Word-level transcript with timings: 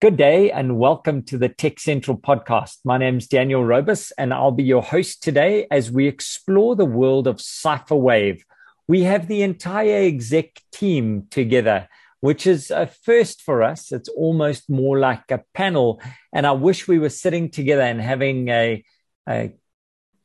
Good 0.00 0.16
day 0.16 0.52
and 0.52 0.78
welcome 0.78 1.24
to 1.24 1.36
the 1.36 1.48
Tech 1.48 1.80
Central 1.80 2.16
podcast. 2.16 2.76
My 2.84 2.98
name 2.98 3.18
is 3.18 3.26
Daniel 3.26 3.62
Robus 3.64 4.12
and 4.16 4.32
I'll 4.32 4.52
be 4.52 4.62
your 4.62 4.80
host 4.80 5.24
today 5.24 5.66
as 5.72 5.90
we 5.90 6.06
explore 6.06 6.76
the 6.76 6.84
world 6.84 7.26
of 7.26 7.38
CipherWave. 7.38 8.42
We 8.86 9.02
have 9.02 9.26
the 9.26 9.42
entire 9.42 10.04
exec 10.04 10.62
team 10.70 11.26
together, 11.32 11.88
which 12.20 12.46
is 12.46 12.70
a 12.70 12.86
first 12.86 13.42
for 13.42 13.64
us. 13.64 13.90
It's 13.90 14.08
almost 14.08 14.70
more 14.70 15.00
like 15.00 15.32
a 15.32 15.42
panel. 15.52 16.00
And 16.32 16.46
I 16.46 16.52
wish 16.52 16.86
we 16.86 17.00
were 17.00 17.08
sitting 17.08 17.50
together 17.50 17.82
and 17.82 18.00
having 18.00 18.50
a, 18.50 18.84
a 19.28 19.52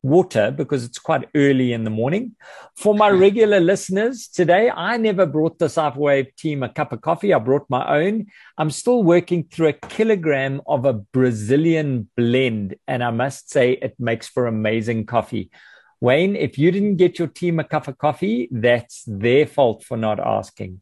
water 0.04 0.51
because 0.51 0.83
it's 0.83 0.99
quite 0.99 1.27
early 1.33 1.73
in 1.73 1.85
the 1.85 1.89
morning. 1.89 2.35
For 2.75 2.93
my 2.93 3.09
regular 3.09 3.59
listeners 3.71 4.27
today, 4.27 4.70
I 4.70 4.97
never 4.97 5.25
brought 5.25 5.57
the 5.57 5.65
CipherWave 5.65 6.35
team 6.35 6.61
a 6.61 6.70
cup 6.70 6.91
of 6.91 7.02
coffee. 7.02 7.34
I 7.34 7.39
brought 7.39 7.66
my 7.70 8.02
own. 8.02 8.27
I'm 8.58 8.70
still 8.70 9.02
working 9.02 9.45
through 9.45 9.70
a 9.70 9.73
kilogram 9.73 10.61
of 10.67 10.85
a 10.85 10.94
Brazilian 10.94 12.09
blend, 12.16 12.75
and 12.88 13.03
I 13.03 13.11
must 13.11 13.49
say 13.49 13.71
it 13.71 13.95
makes 13.97 14.27
for 14.27 14.45
amazing 14.45 15.05
coffee. 15.05 15.49
Wayne, 16.02 16.35
if 16.35 16.58
you 16.58 16.70
didn't 16.70 16.97
get 16.97 17.17
your 17.17 17.30
team 17.30 17.59
a 17.59 17.63
cup 17.63 17.88
of 17.88 17.97
coffee, 17.97 18.49
that's 18.52 19.03
their 19.08 19.47
fault 19.47 19.85
for 19.85 19.95
not 19.95 20.20
asking. 20.20 20.81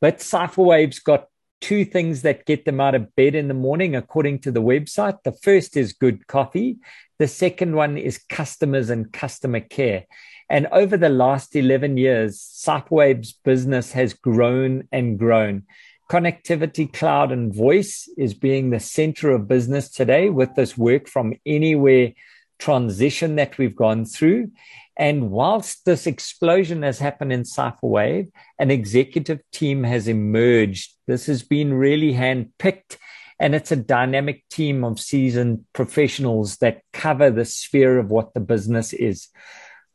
But 0.00 0.18
CipherWave's 0.18 0.98
got 0.98 1.28
two 1.60 1.84
things 1.84 2.22
that 2.22 2.46
get 2.46 2.64
them 2.64 2.80
out 2.80 2.94
of 2.94 3.14
bed 3.16 3.34
in 3.34 3.48
the 3.48 3.54
morning, 3.54 3.96
according 3.96 4.40
to 4.40 4.50
the 4.50 4.62
website. 4.62 5.22
The 5.22 5.32
first 5.32 5.76
is 5.76 5.92
good 5.92 6.26
coffee, 6.26 6.78
the 7.18 7.28
second 7.28 7.74
one 7.74 7.96
is 7.96 8.18
customers 8.28 8.90
and 8.90 9.12
customer 9.12 9.60
care. 9.60 10.04
And 10.48 10.68
over 10.70 10.96
the 10.96 11.08
last 11.08 11.56
11 11.56 11.96
years, 11.96 12.38
CipherWave's 12.40 13.32
business 13.32 13.92
has 13.92 14.14
grown 14.14 14.86
and 14.92 15.18
grown. 15.18 15.64
Connectivity, 16.10 16.92
cloud, 16.92 17.32
and 17.32 17.52
voice 17.52 18.08
is 18.16 18.32
being 18.32 18.70
the 18.70 18.78
center 18.78 19.30
of 19.30 19.48
business 19.48 19.90
today 19.90 20.30
with 20.30 20.54
this 20.54 20.78
work 20.78 21.08
from 21.08 21.34
anywhere 21.44 22.12
transition 22.58 23.36
that 23.36 23.58
we've 23.58 23.76
gone 23.76 24.04
through. 24.04 24.50
And 24.96 25.30
whilst 25.30 25.84
this 25.84 26.06
explosion 26.06 26.82
has 26.82 26.98
happened 26.98 27.32
in 27.32 27.42
CipherWave, 27.42 28.30
an 28.58 28.70
executive 28.70 29.40
team 29.52 29.84
has 29.84 30.08
emerged. 30.08 30.94
This 31.06 31.26
has 31.26 31.42
been 31.42 31.74
really 31.74 32.14
handpicked 32.14 32.96
and 33.38 33.54
it's 33.54 33.72
a 33.72 33.76
dynamic 33.76 34.48
team 34.48 34.84
of 34.84 34.98
seasoned 34.98 35.64
professionals 35.72 36.56
that 36.58 36.80
cover 36.92 37.30
the 37.30 37.44
sphere 37.44 37.98
of 37.98 38.10
what 38.10 38.32
the 38.32 38.40
business 38.40 38.92
is. 38.92 39.28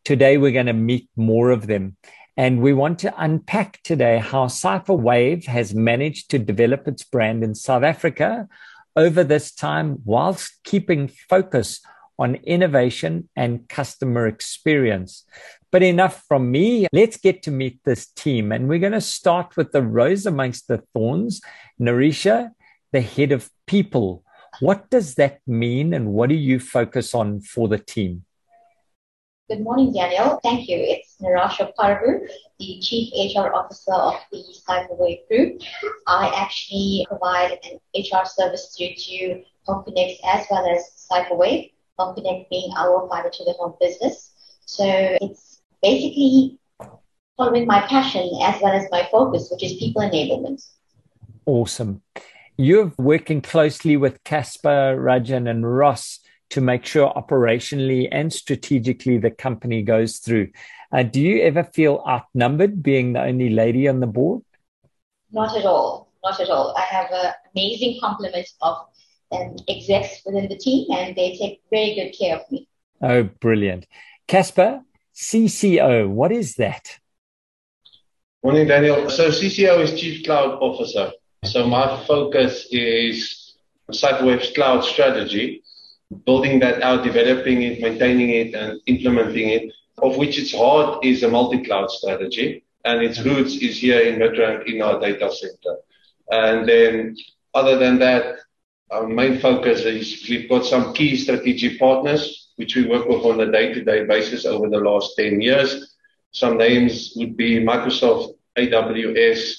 Today, 0.06 0.38
we're 0.38 0.52
going 0.52 0.68
to 0.68 0.74
meet 0.74 1.10
more 1.16 1.50
of 1.50 1.68
them. 1.68 1.98
And 2.38 2.62
we 2.62 2.74
want 2.74 3.00
to 3.00 3.14
unpack 3.18 3.82
today 3.84 4.20
how 4.20 4.46
CipherWave 4.46 5.46
has 5.46 5.74
managed 5.74 6.32
to 6.32 6.40
develop 6.40 6.88
its 6.88 7.04
brand 7.04 7.44
in 7.44 7.56
South 7.56 7.84
Africa 7.84 8.48
over 8.96 9.24
this 9.24 9.52
time 9.54 10.00
whilst 10.06 10.64
keeping 10.64 11.08
focus 11.08 11.82
on 12.22 12.36
innovation 12.36 13.28
and 13.36 13.68
customer 13.68 14.28
experience. 14.28 15.26
But 15.72 15.82
enough 15.82 16.24
from 16.28 16.52
me. 16.52 16.88
Let's 16.94 17.18
get 17.18 17.42
to 17.44 17.52
meet 17.52 17.80
this 17.84 18.08
team. 18.08 18.52
And 18.52 18.70
we're 18.70 18.80
going 18.80 18.92
to 18.92 19.02
start 19.02 19.58
with 19.58 19.72
the 19.72 19.82
rose 19.82 20.26
amongst 20.26 20.68
the 20.68 20.84
thorns, 20.94 21.42
Narisha 21.80 22.52
the 22.92 23.02
head 23.02 23.32
of 23.32 23.50
people. 23.68 24.24
What 24.60 24.90
does 24.90 25.16
that 25.16 25.40
mean 25.48 25.94
and 25.94 26.14
what 26.14 26.30
do 26.30 26.36
you 26.36 26.60
focus 26.60 27.16
on 27.16 27.42
for 27.42 27.68
the 27.68 27.78
team? 27.78 28.26
Good 29.50 29.62
morning, 29.62 29.94
Daniel. 29.94 30.40
Thank 30.44 30.70
you. 30.70 30.78
It's 30.78 31.18
Narasha 31.22 31.74
Parvu, 31.78 32.28
the 32.60 32.80
Chief 32.82 33.12
HR 33.36 33.54
Officer 33.54 33.94
of 33.94 34.16
the 34.32 34.44
CipherWave 34.68 35.28
Group. 35.28 35.62
I 36.08 36.32
actually 36.38 37.06
provide 37.10 37.60
an 37.64 37.80
HR 37.96 38.26
service 38.26 38.76
through 38.78 38.96
to 38.96 39.44
HomeConnect 39.68 40.18
as 40.26 40.46
well 40.50 40.66
as 40.70 41.08
CipherWave, 41.12 41.72
HomeConnect 42.02 42.50
being 42.50 42.72
our 42.78 43.08
fiber 43.10 43.30
to 43.30 43.44
the 43.44 43.54
home 43.54 43.76
business. 43.80 44.32
So 44.66 44.86
it's 45.22 45.62
basically 45.82 46.60
following 47.38 47.68
my 47.68 47.82
passion 47.88 48.30
as 48.44 48.62
well 48.62 48.74
as 48.74 48.88
my 48.92 49.08
focus, 49.12 49.50
which 49.52 49.64
is 49.64 49.74
people 49.74 50.02
enablement. 50.02 50.64
Awesome. 51.46 52.02
You're 52.58 52.94
working 52.98 53.42
closely 53.42 53.98
with 53.98 54.24
Casper, 54.24 54.96
Rajan, 55.00 55.50
and 55.50 55.66
Ross 55.66 56.20
to 56.52 56.62
make 56.62 56.86
sure 56.86 57.12
operationally 57.14 58.08
and 58.12 58.32
strategically 58.32 59.18
the 59.18 59.32
company 59.32 59.82
goes 59.82 60.18
through. 60.18 60.50
Uh, 60.92 61.04
do 61.04 61.22
you 61.22 61.42
ever 61.42 61.64
feel 61.64 62.04
outnumbered 62.08 62.84
being 62.84 63.14
the 63.14 63.22
only 63.22 63.50
lady 63.50 63.88
on 63.88 64.02
the 64.02 64.08
board? 64.08 64.42
Not 65.32 65.58
at 65.58 65.66
all. 65.66 66.12
Not 66.24 66.40
at 66.40 66.50
all. 66.50 66.76
I 66.78 66.82
have 66.82 67.10
an 67.12 67.34
amazing 67.56 68.00
complement 68.00 68.48
of 68.62 68.78
um, 69.32 69.56
execs 69.68 70.22
within 70.26 70.48
the 70.50 70.58
team, 70.58 70.88
and 70.92 71.16
they 71.16 71.38
take 71.38 71.62
very 71.70 71.96
good 71.96 72.12
care 72.18 72.38
of 72.38 72.52
me. 72.52 72.68
Oh, 73.02 73.24
brilliant. 73.24 73.88
Casper, 74.28 74.82
CCO, 75.16 76.10
what 76.10 76.32
is 76.32 76.56
that? 76.56 77.00
Morning, 78.44 78.68
Daniel. 78.68 79.10
So, 79.10 79.30
CCO 79.30 79.82
is 79.82 80.00
Chief 80.00 80.24
Cloud 80.24 80.60
Officer. 80.62 81.12
So 81.44 81.66
my 81.66 82.04
focus 82.06 82.68
is 82.70 83.56
CipherWave's 83.92 84.52
cloud 84.52 84.84
strategy, 84.84 85.64
building 86.26 86.60
that 86.60 86.84
out, 86.84 87.04
developing 87.04 87.64
it, 87.64 87.82
maintaining 87.82 88.30
it, 88.30 88.54
and 88.54 88.80
implementing 88.86 89.50
it, 89.50 89.74
of 90.04 90.18
which 90.18 90.38
its 90.38 90.54
heart 90.54 91.04
is 91.04 91.24
a 91.24 91.28
multi-cloud 91.28 91.90
strategy, 91.90 92.64
and 92.86 93.02
its 93.02 93.22
roots 93.22 93.56
is 93.56 93.80
here 93.80 94.02
in 94.02 94.20
Midrand 94.20 94.68
in 94.68 94.84
our 94.84 95.00
data 95.00 95.32
center. 95.32 95.78
And 96.30 96.70
then 96.70 97.18
other 97.56 97.78
than 97.78 97.98
that, 98.00 98.38
our 98.92 99.08
main 99.08 99.40
focus 99.40 99.82
is 99.82 100.28
we've 100.30 100.50
got 100.50 100.66
some 100.66 100.94
key 100.94 101.16
strategic 101.16 101.80
partners, 101.80 102.52
which 102.58 102.76
we 102.76 102.86
work 102.86 103.08
with 103.08 103.26
on 103.26 103.40
a 103.40 103.52
day-to-day 103.52 104.06
basis 104.06 104.46
over 104.46 104.70
the 104.70 104.80
last 104.80 105.16
10 105.18 105.42
years. 105.42 105.96
Some 106.32 106.58
names 106.58 107.14
would 107.16 107.38
be 107.38 107.60
Microsoft, 107.60 108.34
AWS, 108.58 109.56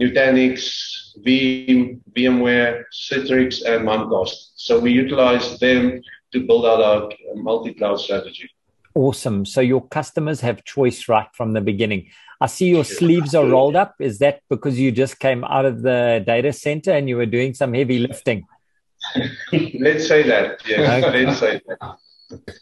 Nutanix, 0.00 1.16
Veeam, 1.24 2.00
VMware, 2.16 2.84
Citrix, 2.92 3.64
and 3.64 3.86
Mimecast. 3.86 4.52
So 4.56 4.80
we 4.80 4.90
utilize 4.90 5.58
them 5.60 6.02
to 6.32 6.46
build 6.46 6.66
out 6.66 6.80
our 6.80 7.10
multi-cloud 7.36 8.00
strategy. 8.00 8.50
Awesome. 8.94 9.44
So 9.44 9.60
your 9.60 9.86
customers 9.88 10.40
have 10.40 10.64
choice 10.64 11.08
right 11.08 11.28
from 11.32 11.52
the 11.52 11.60
beginning. 11.60 12.10
I 12.40 12.46
see 12.46 12.68
your 12.68 12.84
sleeves 12.84 13.34
are 13.34 13.46
rolled 13.46 13.76
up. 13.76 13.94
Is 14.00 14.18
that 14.18 14.40
because 14.50 14.78
you 14.78 14.92
just 14.92 15.18
came 15.18 15.44
out 15.44 15.64
of 15.64 15.82
the 15.82 16.22
data 16.26 16.52
center 16.52 16.90
and 16.90 17.08
you 17.08 17.16
were 17.16 17.26
doing 17.26 17.54
some 17.54 17.72
heavy 17.72 18.00
lifting? 18.00 18.44
let's 19.52 20.08
say 20.08 20.22
that. 20.24 20.60
Yeah, 20.66 20.96
okay. 20.96 21.26
let's 21.26 21.38
say 21.38 21.60
that. 21.66 21.96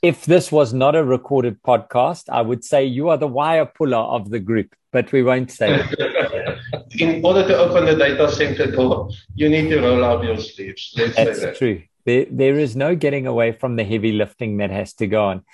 If 0.03 0.27
this 0.27 0.51
was 0.51 0.73
not 0.73 0.97
a 0.97 1.05
recorded 1.05 1.63
podcast, 1.63 2.25
I 2.29 2.43
would 2.43 2.65
say 2.65 2.85
you 2.85 3.09
are 3.09 3.17
the 3.17 3.29
wire 3.29 3.67
puller 3.67 3.99
of 3.99 4.31
the 4.31 4.41
group, 4.41 4.75
but 4.93 5.13
we 5.13 5.23
won't 5.23 5.51
say 5.51 5.77
that. 5.77 6.59
in 6.99 7.25
order 7.25 7.47
to 7.47 7.57
open 7.57 7.87
the 7.87 7.97
data 7.97 8.31
center 8.31 8.71
door, 8.71 9.11
you 9.35 9.49
need 9.49 9.71
to 9.71 9.81
roll 9.81 10.05
out 10.05 10.25
your 10.25 10.39
sleeves. 10.39 10.93
Let's 10.97 11.17
That's 11.17 11.41
that. 11.41 11.57
true. 11.57 11.83
There, 12.05 12.27
there 12.31 12.59
is 12.59 12.75
no 12.75 12.97
getting 12.97 13.27
away 13.27 13.53
from 13.53 13.77
the 13.77 13.85
heavy 13.85 14.13
lifting 14.13 14.57
that 14.59 14.71
has 14.71 14.95
to 14.95 15.07
go 15.07 15.25
on. 15.27 15.45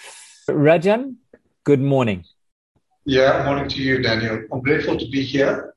Rajan, 0.53 1.17
good 1.65 1.81
morning. 1.81 2.25
Yeah, 3.05 3.45
morning 3.45 3.69
to 3.69 3.83
you, 3.83 4.01
Daniel. 4.01 4.45
I'm 4.53 4.61
grateful 4.61 4.97
to 4.97 5.09
be 5.09 5.23
here. 5.23 5.75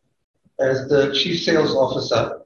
As 0.59 0.88
the 0.88 1.12
Chief 1.13 1.41
Sales 1.41 1.74
Officer, 1.74 2.41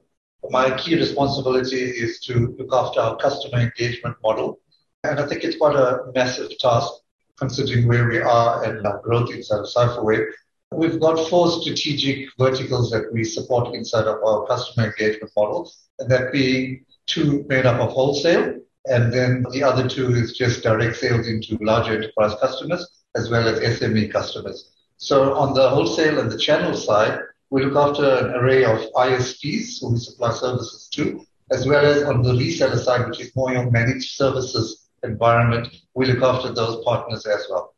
my 0.50 0.76
key 0.76 0.94
responsibility 0.94 1.82
is 1.82 2.20
to 2.20 2.54
look 2.58 2.72
after 2.72 3.00
our 3.00 3.16
customer 3.16 3.58
engagement 3.60 4.16
model. 4.22 4.60
And 5.02 5.20
I 5.20 5.26
think 5.26 5.44
it's 5.44 5.56
quite 5.56 5.76
a 5.76 6.04
massive 6.14 6.56
task 6.58 6.90
considering 7.38 7.88
where 7.88 8.08
we 8.08 8.18
are 8.18 8.64
and 8.64 8.86
our 8.86 9.00
growth 9.02 9.30
inside 9.30 9.60
of 9.60 9.66
CipherWave. 9.66 10.26
We've 10.72 11.00
got 11.00 11.28
four 11.28 11.50
strategic 11.50 12.28
verticals 12.38 12.90
that 12.90 13.12
we 13.12 13.24
support 13.24 13.74
inside 13.74 14.06
of 14.06 14.22
our 14.24 14.46
customer 14.46 14.86
engagement 14.86 15.32
model, 15.36 15.70
and 15.98 16.10
that 16.10 16.32
being 16.32 16.84
two 17.06 17.44
made 17.48 17.66
up 17.66 17.80
of 17.80 17.90
wholesale, 17.90 18.60
and 18.86 19.12
then 19.12 19.44
the 19.50 19.62
other 19.62 19.88
two 19.88 20.10
is 20.14 20.36
just 20.36 20.62
direct 20.62 20.96
sales 20.96 21.26
into 21.26 21.58
larger 21.62 21.94
enterprise 21.94 22.34
customers 22.40 23.02
as 23.16 23.30
well 23.30 23.48
as 23.48 23.60
SME 23.60 24.12
customers. 24.12 24.72
So 24.96 25.34
on 25.34 25.54
the 25.54 25.68
wholesale 25.68 26.18
and 26.18 26.30
the 26.30 26.38
channel 26.38 26.74
side, 26.74 27.18
we 27.50 27.64
look 27.64 27.76
after 27.76 28.04
an 28.04 28.34
array 28.34 28.64
of 28.64 28.78
ISPs 28.96 29.80
who 29.80 29.92
we 29.92 29.98
supply 29.98 30.32
services 30.32 30.88
to, 30.94 31.24
as 31.50 31.66
well 31.66 31.84
as 31.84 32.02
on 32.02 32.22
the 32.22 32.32
reseller 32.32 32.78
side, 32.78 33.06
which 33.08 33.20
is 33.20 33.34
more 33.36 33.52
your 33.52 33.70
managed 33.70 34.16
services 34.16 34.88
environment, 35.02 35.68
we 35.94 36.06
look 36.06 36.22
after 36.22 36.52
those 36.52 36.82
partners 36.84 37.26
as 37.26 37.46
well. 37.50 37.74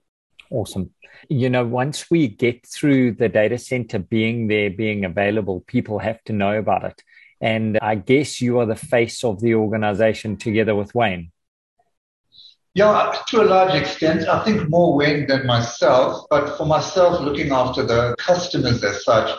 Awesome 0.50 0.90
you 1.28 1.50
know, 1.50 1.64
once 1.64 2.10
we 2.10 2.28
get 2.28 2.66
through 2.66 3.12
the 3.12 3.28
data 3.28 3.58
center 3.58 3.98
being 3.98 4.48
there, 4.48 4.70
being 4.70 5.04
available, 5.04 5.60
people 5.66 5.98
have 5.98 6.22
to 6.24 6.32
know 6.32 6.58
about 6.58 6.84
it. 6.84 7.02
And 7.40 7.78
I 7.82 7.96
guess 7.96 8.40
you 8.40 8.58
are 8.60 8.66
the 8.66 8.76
face 8.76 9.22
of 9.24 9.40
the 9.40 9.54
organization 9.54 10.36
together 10.36 10.74
with 10.74 10.94
Wayne. 10.94 11.32
Yeah, 12.74 13.14
to 13.28 13.42
a 13.42 13.44
large 13.44 13.74
extent. 13.74 14.28
I 14.28 14.44
think 14.44 14.68
more 14.68 14.94
Wayne 14.94 15.26
than 15.26 15.46
myself. 15.46 16.26
But 16.28 16.56
for 16.58 16.66
myself, 16.66 17.20
looking 17.20 17.50
after 17.52 17.82
the 17.82 18.14
customers 18.18 18.84
as 18.84 19.04
such, 19.04 19.30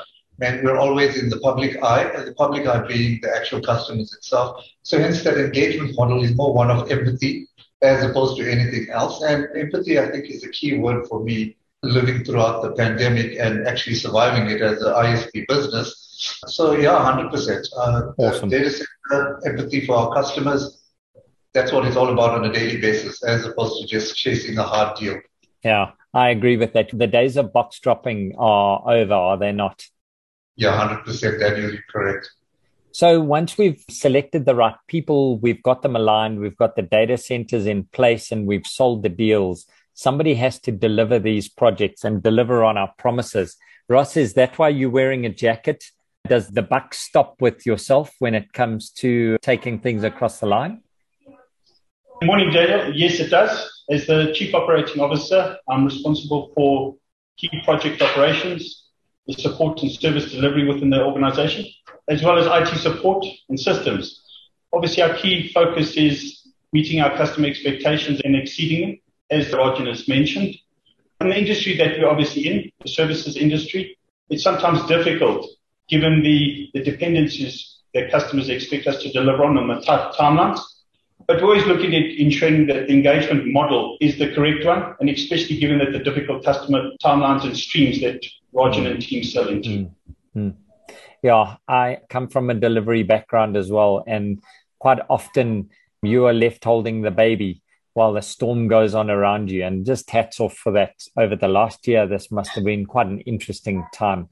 and 0.41 0.63
we're 0.63 0.77
always 0.77 1.17
in 1.21 1.29
the 1.29 1.39
public 1.39 1.81
eye, 1.83 2.03
and 2.03 2.27
the 2.27 2.33
public 2.33 2.67
eye 2.67 2.85
being 2.87 3.19
the 3.21 3.35
actual 3.35 3.61
customers 3.61 4.13
itself. 4.13 4.63
So 4.83 4.99
hence 4.99 5.23
that 5.23 5.37
engagement 5.37 5.95
model 5.95 6.23
is 6.23 6.35
more 6.35 6.53
one 6.53 6.71
of 6.71 6.91
empathy 6.91 7.47
as 7.81 8.03
opposed 8.03 8.37
to 8.37 8.51
anything 8.51 8.89
else. 8.89 9.21
And 9.21 9.47
empathy, 9.55 9.99
I 9.99 10.09
think, 10.09 10.25
is 10.25 10.43
a 10.43 10.49
key 10.49 10.77
word 10.77 11.07
for 11.07 11.23
me 11.23 11.57
living 11.87 12.23
throughout 12.23 12.61
the 12.61 12.71
pandemic 12.73 13.37
and 13.39 13.67
actually 13.67 13.95
surviving 13.95 14.49
it 14.49 14.61
as 14.61 14.81
an 14.81 14.93
ISP 14.93 15.47
business. 15.47 16.39
So 16.47 16.75
yeah, 16.75 16.91
100%. 16.91 17.67
Uh, 17.75 18.11
awesome. 18.17 18.49
Data 18.49 18.69
center, 18.71 19.39
empathy 19.45 19.85
for 19.85 19.95
our 19.95 20.13
customers. 20.13 20.81
That's 21.53 21.71
what 21.71 21.85
it's 21.85 21.95
all 21.95 22.09
about 22.09 22.31
on 22.31 22.45
a 22.45 22.53
daily 22.53 22.79
basis, 22.79 23.23
as 23.23 23.45
opposed 23.45 23.81
to 23.81 23.87
just 23.87 24.15
chasing 24.15 24.57
a 24.57 24.63
hard 24.63 24.97
deal. 24.97 25.19
Yeah, 25.63 25.91
I 26.13 26.29
agree 26.29 26.57
with 26.57 26.73
that. 26.73 26.89
The 26.93 27.07
days 27.07 27.37
of 27.37 27.53
box 27.53 27.79
dropping 27.79 28.35
are 28.37 28.81
over, 28.85 29.13
are 29.13 29.37
they 29.37 29.51
not? 29.51 29.85
Yeah, 30.55 31.03
100%, 31.05 31.39
Daniel, 31.39 31.71
you're 31.71 31.83
correct. 31.89 32.29
So 32.91 33.21
once 33.21 33.59
we've 33.59 33.83
selected 33.91 34.45
the 34.45 34.55
right 34.55 34.75
people, 34.87 35.37
we've 35.37 35.61
got 35.61 35.83
them 35.83 35.95
aligned, 35.95 36.39
we've 36.39 36.57
got 36.57 36.75
the 36.75 36.81
data 36.81 37.17
centers 37.17 37.67
in 37.67 37.83
place, 37.83 38.31
and 38.31 38.47
we've 38.47 38.65
sold 38.65 39.03
the 39.03 39.09
deals, 39.09 39.67
somebody 39.97 40.35
has 40.35 40.59
to 40.59 40.71
deliver 40.71 41.17
these 41.17 41.49
projects 41.49 42.03
and 42.03 42.21
deliver 42.21 42.63
on 42.63 42.77
our 42.77 42.93
promises. 42.99 43.57
Ross, 43.89 44.15
is 44.15 44.35
that 44.35 44.59
why 44.59 44.69
you're 44.69 44.91
wearing 44.91 45.25
a 45.25 45.29
jacket? 45.29 45.83
Does 46.27 46.49
the 46.49 46.61
buck 46.61 46.93
stop 46.93 47.41
with 47.41 47.65
yourself 47.65 48.13
when 48.19 48.35
it 48.35 48.53
comes 48.53 48.91
to 49.01 49.39
taking 49.41 49.79
things 49.79 50.03
across 50.03 50.39
the 50.39 50.45
line? 50.45 50.83
Good 52.19 52.27
morning, 52.27 52.51
Daniel. 52.51 52.93
Yes, 52.95 53.19
it 53.19 53.29
does. 53.29 53.51
As 53.89 54.05
the 54.05 54.33
Chief 54.35 54.53
Operating 54.53 55.01
Officer, 55.01 55.57
I'm 55.67 55.85
responsible 55.85 56.51
for 56.53 56.95
key 57.37 57.49
project 57.63 57.99
operations, 57.99 58.89
the 59.25 59.33
support 59.33 59.81
and 59.81 59.91
service 59.91 60.31
delivery 60.31 60.67
within 60.67 60.91
the 60.91 61.03
organization, 61.03 61.65
as 62.07 62.21
well 62.21 62.37
as 62.37 62.45
IT 62.45 62.77
support 62.77 63.25
and 63.49 63.59
systems. 63.59 64.21
Obviously, 64.73 65.01
our 65.01 65.15
key 65.15 65.51
focus 65.51 65.97
is 65.97 66.47
meeting 66.71 67.01
our 67.01 67.17
customer 67.17 67.47
expectations 67.47 68.21
and 68.23 68.35
exceeding 68.35 68.81
them, 68.81 68.99
as 69.29 69.47
Rajan 69.47 69.87
has 69.87 70.07
mentioned. 70.07 70.55
In 71.21 71.29
the 71.29 71.37
industry 71.37 71.75
that 71.77 71.97
we're 71.97 72.09
obviously 72.09 72.47
in, 72.47 72.71
the 72.81 72.89
services 72.89 73.37
industry, 73.37 73.97
it's 74.29 74.43
sometimes 74.43 74.85
difficult 74.87 75.47
given 75.89 76.21
the, 76.21 76.69
the 76.73 76.83
dependencies 76.83 77.77
that 77.93 78.11
customers 78.11 78.49
expect 78.49 78.87
us 78.87 79.01
to 79.01 79.11
deliver 79.11 79.43
on 79.45 79.57
on 79.57 79.67
the 79.67 79.81
tight 79.81 80.13
timelines. 80.13 80.59
But 81.27 81.37
we're 81.37 81.49
always 81.49 81.65
looking 81.65 81.95
at 81.95 82.03
ensuring 82.03 82.67
that 82.67 82.87
the 82.87 82.93
engagement 82.93 83.47
model 83.47 83.97
is 83.99 84.17
the 84.17 84.33
correct 84.33 84.65
one, 84.65 84.95
and 84.99 85.09
especially 85.09 85.57
given 85.57 85.79
that 85.79 85.91
the 85.91 85.99
difficult 85.99 86.43
customer 86.45 86.91
timelines 87.03 87.43
and 87.43 87.57
streams 87.57 87.99
that 88.01 88.25
Rajan 88.53 88.89
and 88.89 89.01
team 89.01 89.23
sell 89.23 89.47
into. 89.47 89.89
Mm-hmm. 90.35 90.49
Yeah, 91.23 91.55
I 91.67 91.99
come 92.09 92.27
from 92.27 92.49
a 92.49 92.53
delivery 92.53 93.03
background 93.03 93.57
as 93.57 93.71
well, 93.71 94.03
and 94.07 94.41
quite 94.79 94.99
often 95.09 95.69
you 96.01 96.27
are 96.27 96.33
left 96.33 96.63
holding 96.63 97.01
the 97.01 97.11
baby 97.11 97.61
while 97.97 98.13
the 98.13 98.21
storm 98.21 98.67
goes 98.67 98.93
on 98.93 99.09
around 99.09 99.49
you. 99.49 99.63
And 99.63 99.83
just 99.83 100.11
hats 100.11 100.39
off 100.39 100.55
for 100.55 100.71
that. 100.73 100.93
Over 101.17 101.35
the 101.35 101.47
last 101.47 101.87
year, 101.87 102.05
this 102.05 102.29
must 102.29 102.51
have 102.51 102.63
been 102.63 102.85
quite 102.85 103.07
an 103.07 103.21
interesting 103.21 103.83
time. 103.91 104.29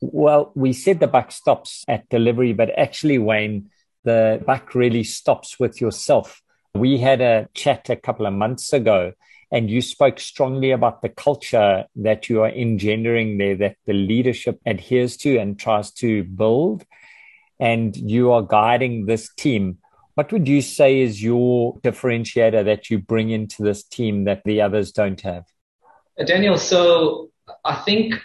Well, 0.00 0.52
we 0.54 0.72
said 0.72 1.00
the 1.00 1.08
buck 1.08 1.32
stops 1.32 1.84
at 1.88 2.08
delivery, 2.10 2.52
but 2.52 2.70
actually, 2.78 3.18
Wayne, 3.18 3.70
the 4.04 4.40
buck 4.46 4.72
really 4.72 5.02
stops 5.02 5.58
with 5.58 5.80
yourself. 5.80 6.40
We 6.74 6.98
had 6.98 7.20
a 7.20 7.48
chat 7.54 7.90
a 7.90 7.96
couple 7.96 8.24
of 8.24 8.34
months 8.34 8.72
ago, 8.72 9.14
and 9.50 9.68
you 9.68 9.82
spoke 9.82 10.20
strongly 10.20 10.70
about 10.70 11.02
the 11.02 11.08
culture 11.08 11.86
that 11.96 12.28
you 12.28 12.42
are 12.42 12.50
engendering 12.50 13.38
there, 13.38 13.56
that 13.56 13.78
the 13.84 13.94
leadership 13.94 14.60
adheres 14.64 15.16
to 15.16 15.38
and 15.38 15.58
tries 15.58 15.90
to 15.94 16.22
build. 16.22 16.86
And 17.58 17.96
you 17.96 18.30
are 18.30 18.42
guiding 18.42 19.06
this 19.06 19.28
team. 19.34 19.78
What 20.18 20.32
would 20.32 20.48
you 20.48 20.62
say 20.62 21.00
is 21.00 21.22
your 21.22 21.78
differentiator 21.78 22.64
that 22.64 22.90
you 22.90 22.98
bring 22.98 23.30
into 23.30 23.62
this 23.62 23.84
team 23.84 24.24
that 24.24 24.42
the 24.44 24.60
others 24.60 24.90
don't 24.90 25.20
have? 25.20 25.44
Uh, 26.18 26.24
Daniel, 26.24 26.58
so 26.58 27.30
I 27.64 27.76
think 27.76 28.16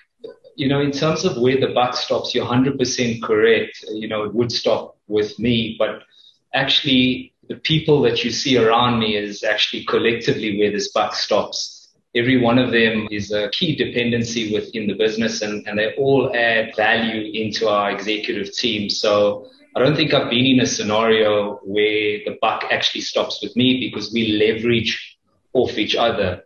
you 0.56 0.68
know, 0.68 0.81
in 0.81 0.92
terms 0.92 1.24
of 1.24 1.38
where 1.38 1.60
the 1.60 1.68
buck 1.68 1.95
stops, 1.95 2.34
you're 2.34 2.48
100% 2.48 3.22
correct. 3.22 3.86
You 3.92 4.07
know, 4.07 4.24
it 4.24 4.34
would 4.34 4.51
stop 4.51 4.98
with 5.07 5.38
me, 5.38 5.75
but 5.78 6.01
actually 6.56 7.36
the 7.48 7.57
people 7.57 8.01
that 8.01 8.24
you 8.24 8.31
see 8.31 8.57
around 8.57 8.98
me 8.98 9.16
is 9.16 9.44
actually 9.44 9.86
collectively 9.86 10.57
where 10.57 10.72
this 10.72 10.92
buck 10.92 11.13
stops. 11.13 11.94
Every 12.16 12.42
one 12.42 12.57
of 12.57 12.72
them 12.72 13.07
is 13.12 13.31
a 13.31 13.50
key 13.51 13.75
dependency 13.75 14.51
within 14.51 14.88
the 14.88 14.96
business 14.96 15.44
and, 15.44 15.68
and 15.68 15.78
they 15.78 15.94
all 15.94 16.36
add 16.36 16.75
value 16.75 17.31
into 17.39 17.68
our 17.68 17.92
executive 17.92 18.51
team. 18.51 18.89
So 18.89 19.51
I 19.75 19.80
don't 19.80 19.96
think 19.96 20.14
I've 20.14 20.30
been 20.30 20.46
in 20.46 20.60
a 20.60 20.66
scenario 20.66 21.56
where 21.64 22.20
the 22.25 22.38
buck 22.42 22.66
actually 22.72 23.02
stops 23.02 23.42
with 23.42 23.56
me 23.56 23.80
because 23.80 24.14
we 24.14 24.28
leverage 24.28 25.18
off 25.54 25.78
each 25.78 25.96
other 25.96 26.44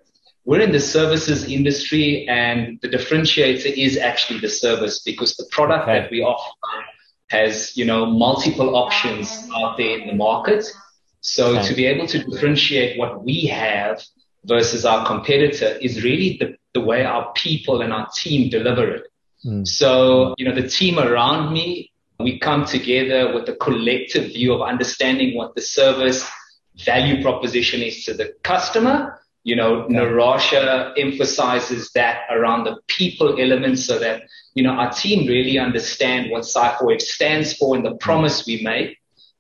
we're 0.48 0.62
in 0.62 0.72
the 0.72 0.80
services 0.80 1.44
industry 1.44 2.26
and 2.30 2.80
the 2.82 2.88
differentiator 2.88 3.66
is 3.66 3.98
actually 3.98 4.40
the 4.40 4.50
service 4.50 5.00
because 5.00 5.36
the 5.36 5.46
product 5.52 5.84
okay. 5.84 6.00
that 6.00 6.10
we 6.10 6.22
offer 6.22 6.86
has, 7.30 7.76
you 7.76 7.84
know, 7.84 8.06
multiple 8.06 8.78
options 8.78 9.50
out 9.54 9.76
there 9.76 10.00
in 10.00 10.08
the 10.08 10.16
market. 10.16 10.66
So 11.20 11.58
okay. 11.58 11.68
to 11.68 11.74
be 11.74 11.86
able 11.86 12.08
to 12.08 12.24
differentiate 12.24 12.98
what 12.98 13.26
we 13.26 13.48
have 13.48 14.02
versus 14.46 14.86
our 14.86 15.06
competitor 15.06 15.78
is 15.82 16.02
really 16.02 16.38
the, 16.40 16.56
the 16.74 16.80
way 16.80 17.04
our 17.04 17.34
people 17.34 17.82
and 17.82 17.92
our 17.92 18.08
team 18.16 18.50
deliver 18.50 18.90
it. 18.90 19.04
Mm. 19.46 19.68
So, 19.68 20.34
you 20.38 20.48
know, 20.48 20.56
the 20.56 20.70
team 20.70 20.98
around 20.98 21.52
me, 21.52 21.92
we 22.20 22.40
come 22.40 22.66
together 22.66 23.34
with 23.34 23.48
a 23.50 23.56
collective 23.56 24.26
view 24.34 24.54
of 24.54 24.62
understanding 24.62 25.36
what 25.36 25.56
the 25.56 25.62
service 25.62 26.28
value 26.86 27.22
proposition 27.22 27.82
is 27.82 28.04
to 28.06 28.14
the 28.14 28.34
customer 28.44 29.20
you 29.48 29.56
know, 29.56 29.88
Narasha 29.90 30.92
emphasizes 30.98 31.90
that 31.94 32.24
around 32.30 32.66
the 32.66 32.76
people 32.88 33.40
element 33.40 33.80
so 33.80 33.98
that, 33.98 34.24
you 34.56 34.62
know, 34.62 34.72
our 34.72 34.92
team 34.92 35.26
really 35.26 35.58
understand 35.58 36.30
what 36.30 36.44
CipherWave 36.44 37.02
stands 37.02 37.54
for 37.54 37.74
and 37.74 37.86
the 37.86 37.96
promise 37.96 38.46
we 38.46 38.62
make. 38.62 38.97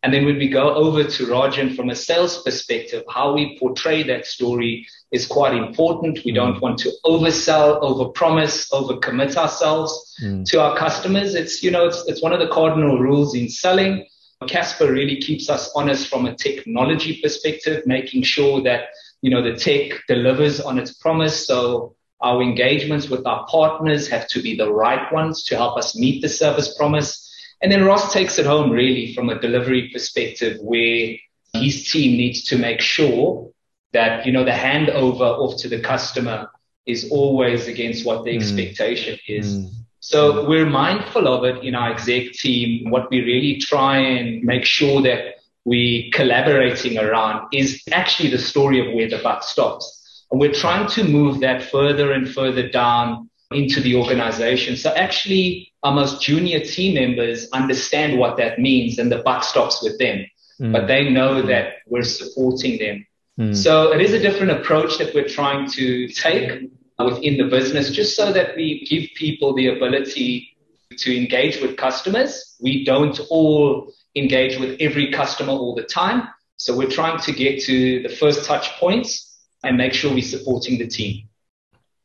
And 0.07 0.13
then 0.13 0.23
when 0.23 0.37
we 0.37 0.47
go 0.47 0.73
over 0.73 1.03
to 1.03 1.25
Rajan 1.25 1.75
from 1.75 1.89
a 1.89 1.95
sales 1.95 2.41
perspective, 2.41 3.03
how 3.09 3.33
we 3.33 3.59
portray 3.59 4.03
that 4.03 4.25
story 4.25 4.87
is 5.11 5.27
quite 5.27 5.53
important. 5.53 6.23
We 6.23 6.31
don't 6.31 6.61
want 6.61 6.79
to 6.79 6.93
oversell, 7.03 7.81
overpromise, 7.81 8.71
overcommit 8.71 9.35
ourselves 9.35 10.15
mm. 10.23 10.45
to 10.45 10.61
our 10.61 10.77
customers. 10.77 11.35
It's, 11.35 11.61
you 11.61 11.71
know, 11.71 11.87
it's, 11.87 12.05
it's 12.07 12.23
one 12.23 12.31
of 12.31 12.39
the 12.39 12.47
cardinal 12.47 12.99
rules 12.99 13.35
in 13.35 13.49
selling. 13.49 14.07
Casper 14.47 14.89
really 14.89 15.17
keeps 15.17 15.49
us 15.49 15.69
honest 15.75 16.07
from 16.07 16.25
a 16.25 16.33
technology 16.33 17.19
perspective, 17.21 17.85
making 17.85 18.23
sure 18.23 18.61
that 18.61 18.91
you 19.21 19.29
know, 19.29 19.41
the 19.41 19.57
tech 19.57 19.99
delivers 20.07 20.61
on 20.61 20.77
its 20.77 20.93
promise. 20.93 21.45
So 21.45 21.95
our 22.21 22.41
engagements 22.41 23.09
with 23.09 23.25
our 23.27 23.45
partners 23.47 24.07
have 24.07 24.27
to 24.29 24.41
be 24.41 24.55
the 24.55 24.71
right 24.71 25.11
ones 25.11 25.43
to 25.45 25.57
help 25.57 25.77
us 25.77 25.97
meet 25.97 26.21
the 26.21 26.29
service 26.29 26.77
promise. 26.77 27.26
And 27.61 27.71
then 27.71 27.85
Ross 27.85 28.13
takes 28.13 28.37
it 28.37 28.45
home 28.45 28.71
really 28.71 29.13
from 29.13 29.29
a 29.29 29.39
delivery 29.39 29.89
perspective 29.91 30.57
where 30.61 31.15
his 31.53 31.89
team 31.89 32.17
needs 32.17 32.43
to 32.45 32.57
make 32.57 32.81
sure 32.81 33.49
that, 33.93 34.25
you 34.25 34.31
know, 34.31 34.43
the 34.43 34.51
handover 34.51 35.21
off 35.21 35.57
to 35.61 35.67
the 35.67 35.79
customer 35.79 36.49
is 36.85 37.09
always 37.11 37.67
against 37.67 38.05
what 38.05 38.23
the 38.23 38.31
mm. 38.31 38.35
expectation 38.35 39.17
is. 39.27 39.57
Mm. 39.57 39.69
So 39.99 40.47
we're 40.47 40.65
mindful 40.65 41.27
of 41.27 41.43
it 41.43 41.63
in 41.63 41.75
our 41.75 41.91
exec 41.91 42.31
team. 42.33 42.91
What 42.91 43.09
we 43.09 43.21
really 43.21 43.57
try 43.59 43.97
and 43.97 44.43
make 44.43 44.63
sure 44.63 45.01
that 45.01 45.35
we 45.65 46.09
collaborating 46.11 46.97
around 46.97 47.49
is 47.51 47.83
actually 47.91 48.29
the 48.29 48.39
story 48.39 48.79
of 48.79 48.93
where 48.95 49.09
the 49.09 49.17
buck 49.17 49.43
stops. 49.43 50.25
And 50.31 50.39
we're 50.39 50.53
trying 50.53 50.87
to 50.91 51.03
move 51.03 51.41
that 51.41 51.63
further 51.63 52.13
and 52.13 52.29
further 52.29 52.69
down 52.69 53.29
into 53.51 53.79
the 53.81 53.95
organization. 53.95 54.75
So 54.75 54.93
actually 54.93 55.71
our 55.83 55.93
most 55.93 56.21
junior 56.21 56.59
team 56.59 56.95
members 56.95 57.49
understand 57.51 58.19
what 58.19 58.37
that 58.37 58.59
means 58.59 58.99
and 58.99 59.11
the 59.11 59.19
buck 59.19 59.43
stops 59.43 59.81
with 59.81 59.97
them, 59.99 60.25
mm. 60.59 60.71
but 60.71 60.87
they 60.87 61.09
know 61.09 61.41
that 61.41 61.75
we're 61.87 62.03
supporting 62.03 62.77
them. 62.77 63.05
Mm. 63.39 63.55
So 63.55 63.93
it 63.93 64.01
is 64.01 64.13
a 64.13 64.19
different 64.19 64.51
approach 64.51 64.97
that 64.97 65.13
we're 65.13 65.27
trying 65.27 65.69
to 65.71 66.07
take 66.09 66.69
within 66.99 67.37
the 67.37 67.45
business 67.45 67.91
just 67.91 68.15
so 68.15 68.33
that 68.33 68.55
we 68.55 68.85
give 68.85 69.09
people 69.15 69.53
the 69.53 69.67
ability 69.67 70.57
to 70.97 71.15
engage 71.15 71.61
with 71.61 71.77
customers. 71.77 72.55
We 72.59 72.83
don't 72.83 73.19
all 73.29 73.93
engage 74.15 74.59
with 74.59 74.77
every 74.79 75.11
customer 75.11 75.53
all 75.53 75.75
the 75.75 75.83
time. 75.83 76.27
So 76.57 76.75
we're 76.75 76.89
trying 76.89 77.19
to 77.21 77.31
get 77.31 77.61
to 77.63 78.01
the 78.01 78.09
first 78.09 78.45
touch 78.45 78.71
points 78.79 79.37
and 79.63 79.77
make 79.77 79.93
sure 79.93 80.11
we're 80.11 80.23
supporting 80.23 80.79
the 80.79 80.87
team. 80.87 81.29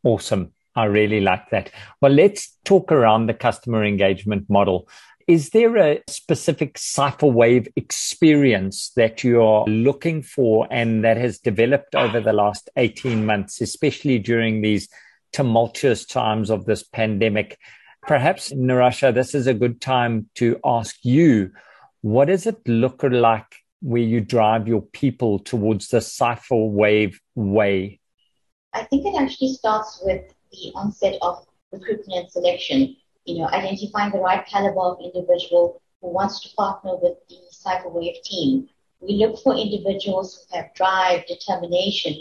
Awesome. 0.04 0.52
I 0.74 0.84
really 0.84 1.20
like 1.20 1.50
that. 1.50 1.70
Well, 2.00 2.12
let's 2.12 2.56
talk 2.64 2.90
around 2.90 3.26
the 3.26 3.34
customer 3.34 3.84
engagement 3.84 4.48
model. 4.48 4.88
Is 5.28 5.50
there 5.50 5.76
a 5.76 6.02
specific 6.08 6.74
CipherWave 6.74 7.68
experience 7.76 8.90
that 8.96 9.22
you're 9.22 9.64
looking 9.66 10.22
for 10.22 10.66
and 10.70 11.04
that 11.04 11.16
has 11.16 11.38
developed 11.38 11.94
over 11.94 12.20
the 12.20 12.32
last 12.32 12.70
18 12.76 13.24
months, 13.24 13.60
especially 13.60 14.18
during 14.18 14.62
these 14.62 14.88
tumultuous 15.32 16.04
times 16.04 16.50
of 16.50 16.64
this 16.64 16.82
pandemic? 16.82 17.58
Perhaps, 18.02 18.52
Narasha, 18.52 19.14
this 19.14 19.34
is 19.34 19.46
a 19.46 19.54
good 19.54 19.80
time 19.80 20.28
to 20.34 20.58
ask 20.64 20.96
you 21.02 21.52
what 22.00 22.26
does 22.26 22.46
it 22.46 22.66
look 22.66 23.04
like 23.04 23.46
where 23.80 24.02
you 24.02 24.20
drive 24.20 24.66
your 24.66 24.82
people 24.82 25.38
towards 25.38 25.88
the 25.88 25.98
CipherWave 25.98 27.14
way? 27.36 28.00
I 28.72 28.84
think 28.84 29.06
it 29.06 29.14
actually 29.20 29.54
starts 29.54 30.02
with 30.04 30.31
the 30.52 30.72
onset 30.74 31.16
of 31.22 31.46
recruitment 31.72 32.20
and 32.20 32.30
selection. 32.30 32.96
You 33.24 33.38
know, 33.38 33.48
identifying 33.48 34.12
the 34.12 34.18
right 34.18 34.44
caliber 34.46 34.80
of 34.80 34.98
individual 35.00 35.80
who 36.00 36.08
wants 36.08 36.40
to 36.40 36.54
partner 36.56 36.96
with 37.00 37.16
the 37.28 37.36
CipherWave 37.52 38.22
team. 38.24 38.68
We 39.00 39.14
look 39.14 39.38
for 39.42 39.54
individuals 39.54 40.46
who 40.50 40.56
have 40.56 40.74
drive, 40.74 41.26
determination, 41.26 42.14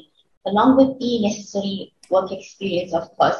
along 0.45 0.77
with 0.77 0.99
the 0.99 1.21
necessary 1.21 1.93
work 2.09 2.31
experience, 2.31 2.93
of 2.93 3.09
course. 3.17 3.37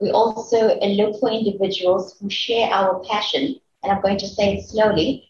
We 0.00 0.10
also 0.10 0.78
look 0.80 1.20
for 1.20 1.30
individuals 1.30 2.16
who 2.18 2.28
share 2.28 2.68
our 2.70 3.00
passion, 3.04 3.60
and 3.82 3.92
I'm 3.92 4.02
going 4.02 4.18
to 4.18 4.26
say 4.26 4.56
it 4.56 4.68
slowly, 4.68 5.28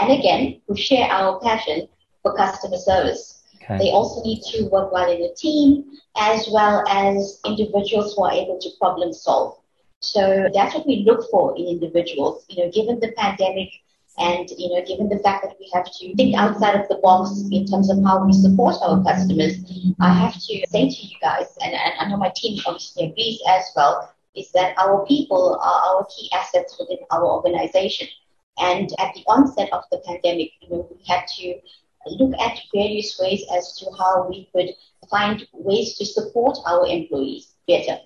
and 0.00 0.12
again, 0.12 0.62
who 0.66 0.76
share 0.76 1.08
our 1.10 1.40
passion 1.40 1.88
for 2.22 2.34
customer 2.34 2.78
service. 2.78 3.35
Okay. 3.68 3.78
They 3.84 3.90
also 3.90 4.22
need 4.22 4.42
to 4.52 4.68
work 4.68 4.92
well 4.92 5.10
in 5.10 5.22
a 5.22 5.34
team 5.34 5.84
as 6.16 6.48
well 6.52 6.84
as 6.88 7.40
individuals 7.44 8.14
who 8.14 8.24
are 8.24 8.32
able 8.32 8.58
to 8.60 8.68
problem 8.78 9.12
solve. 9.12 9.58
So 10.00 10.48
that's 10.54 10.74
what 10.74 10.86
we 10.86 11.04
look 11.04 11.28
for 11.30 11.56
in 11.58 11.66
individuals. 11.66 12.44
You 12.48 12.64
know, 12.64 12.70
given 12.70 13.00
the 13.00 13.12
pandemic 13.16 13.70
and 14.18 14.48
you 14.56 14.68
know, 14.68 14.84
given 14.86 15.08
the 15.08 15.18
fact 15.18 15.44
that 15.44 15.56
we 15.58 15.68
have 15.74 15.84
to 15.84 16.14
think 16.14 16.36
outside 16.36 16.80
of 16.80 16.88
the 16.88 16.96
box 17.02 17.42
in 17.50 17.66
terms 17.66 17.90
of 17.90 18.02
how 18.04 18.24
we 18.24 18.32
support 18.32 18.76
our 18.82 19.02
customers, 19.02 19.56
I 20.00 20.12
have 20.12 20.34
to 20.34 20.66
say 20.70 20.88
to 20.88 21.06
you 21.06 21.16
guys, 21.20 21.46
and, 21.60 21.74
and 21.74 21.92
I 21.98 22.08
know 22.08 22.16
my 22.16 22.32
team 22.34 22.60
obviously 22.66 23.10
agrees 23.10 23.40
as 23.48 23.64
well, 23.74 24.14
is 24.34 24.50
that 24.52 24.78
our 24.78 25.04
people 25.06 25.58
are 25.60 25.96
our 25.96 26.06
key 26.06 26.30
assets 26.32 26.76
within 26.78 26.98
our 27.10 27.24
organization. 27.24 28.08
And 28.58 28.90
at 28.98 29.12
the 29.14 29.24
onset 29.26 29.70
of 29.72 29.84
the 29.90 29.98
pandemic, 30.06 30.52
you 30.60 30.70
know, 30.70 30.88
we 30.90 31.04
had 31.06 31.26
to 31.36 31.60
look 32.06 32.38
at 32.40 32.58
various 32.74 33.18
ways 33.18 33.44
as 33.56 33.76
to 33.78 33.90
how 33.98 34.28
we 34.28 34.48
could 34.52 34.70
find 35.10 35.46
ways 35.52 35.96
to 35.98 36.04
support 36.04 36.58
our 36.66 36.86
employees 36.86 37.48
better. 37.66 37.98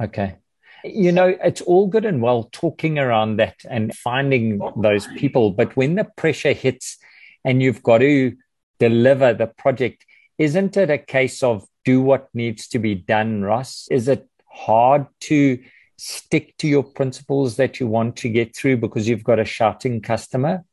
Okay. 0.00 0.36
You 0.84 1.10
know, 1.10 1.36
it's 1.42 1.60
all 1.60 1.88
good 1.88 2.04
and 2.04 2.22
well 2.22 2.48
talking 2.52 2.98
around 2.98 3.36
that 3.36 3.56
and 3.68 3.94
finding 3.94 4.60
those 4.76 5.08
people, 5.16 5.50
but 5.50 5.76
when 5.76 5.96
the 5.96 6.04
pressure 6.04 6.52
hits 6.52 6.98
and 7.44 7.62
you've 7.62 7.82
got 7.82 7.98
to 7.98 8.36
deliver 8.78 9.34
the 9.34 9.48
project, 9.48 10.04
isn't 10.38 10.76
it 10.76 10.88
a 10.88 10.98
case 10.98 11.42
of 11.42 11.66
do 11.84 12.00
what 12.00 12.28
needs 12.32 12.68
to 12.68 12.78
be 12.78 12.94
done, 12.94 13.42
Ross? 13.42 13.88
Is 13.90 14.06
it 14.06 14.28
hard 14.46 15.06
to 15.20 15.58
stick 15.96 16.56
to 16.58 16.68
your 16.68 16.84
principles 16.84 17.56
that 17.56 17.80
you 17.80 17.88
want 17.88 18.16
to 18.16 18.28
get 18.28 18.54
through 18.54 18.76
because 18.76 19.08
you've 19.08 19.24
got 19.24 19.40
a 19.40 19.44
shouting 19.44 20.00
customer? 20.00 20.64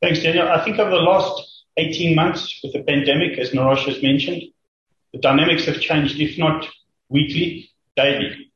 Thanks, 0.00 0.20
Daniel. 0.20 0.48
I 0.48 0.64
think 0.64 0.78
over 0.78 0.90
the 0.90 0.96
last 0.96 1.51
18 1.76 2.14
months 2.14 2.60
with 2.62 2.72
the 2.72 2.82
pandemic, 2.82 3.38
as 3.38 3.50
Narosh 3.50 3.86
has 3.86 4.02
mentioned, 4.02 4.42
the 5.12 5.18
dynamics 5.18 5.64
have 5.66 5.80
changed, 5.80 6.20
if 6.20 6.38
not 6.38 6.68
weekly, 7.08 7.70
daily. 7.96 8.52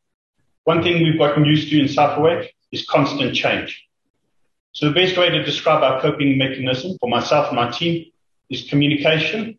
One 0.64 0.82
thing 0.82 1.02
we've 1.02 1.18
gotten 1.18 1.44
used 1.44 1.70
to 1.70 1.80
in 1.80 1.87
CipherWave 1.87 2.49
is 2.73 2.87
constant 2.87 3.35
change. 3.35 3.85
So 4.73 4.88
the 4.88 4.94
best 4.94 5.16
way 5.16 5.30
to 5.30 5.42
describe 5.42 5.82
our 5.82 6.00
coping 6.00 6.37
mechanism 6.37 6.96
for 7.00 7.08
myself 7.08 7.49
and 7.49 7.56
my 7.56 7.70
team 7.70 8.06
is 8.50 8.68
communication. 8.68 9.58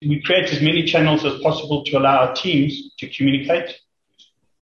We 0.00 0.20
create 0.22 0.50
as 0.50 0.60
many 0.60 0.84
channels 0.84 1.24
as 1.24 1.40
possible 1.40 1.84
to 1.84 1.98
allow 1.98 2.26
our 2.26 2.34
teams 2.34 2.94
to 2.98 3.08
communicate 3.08 3.78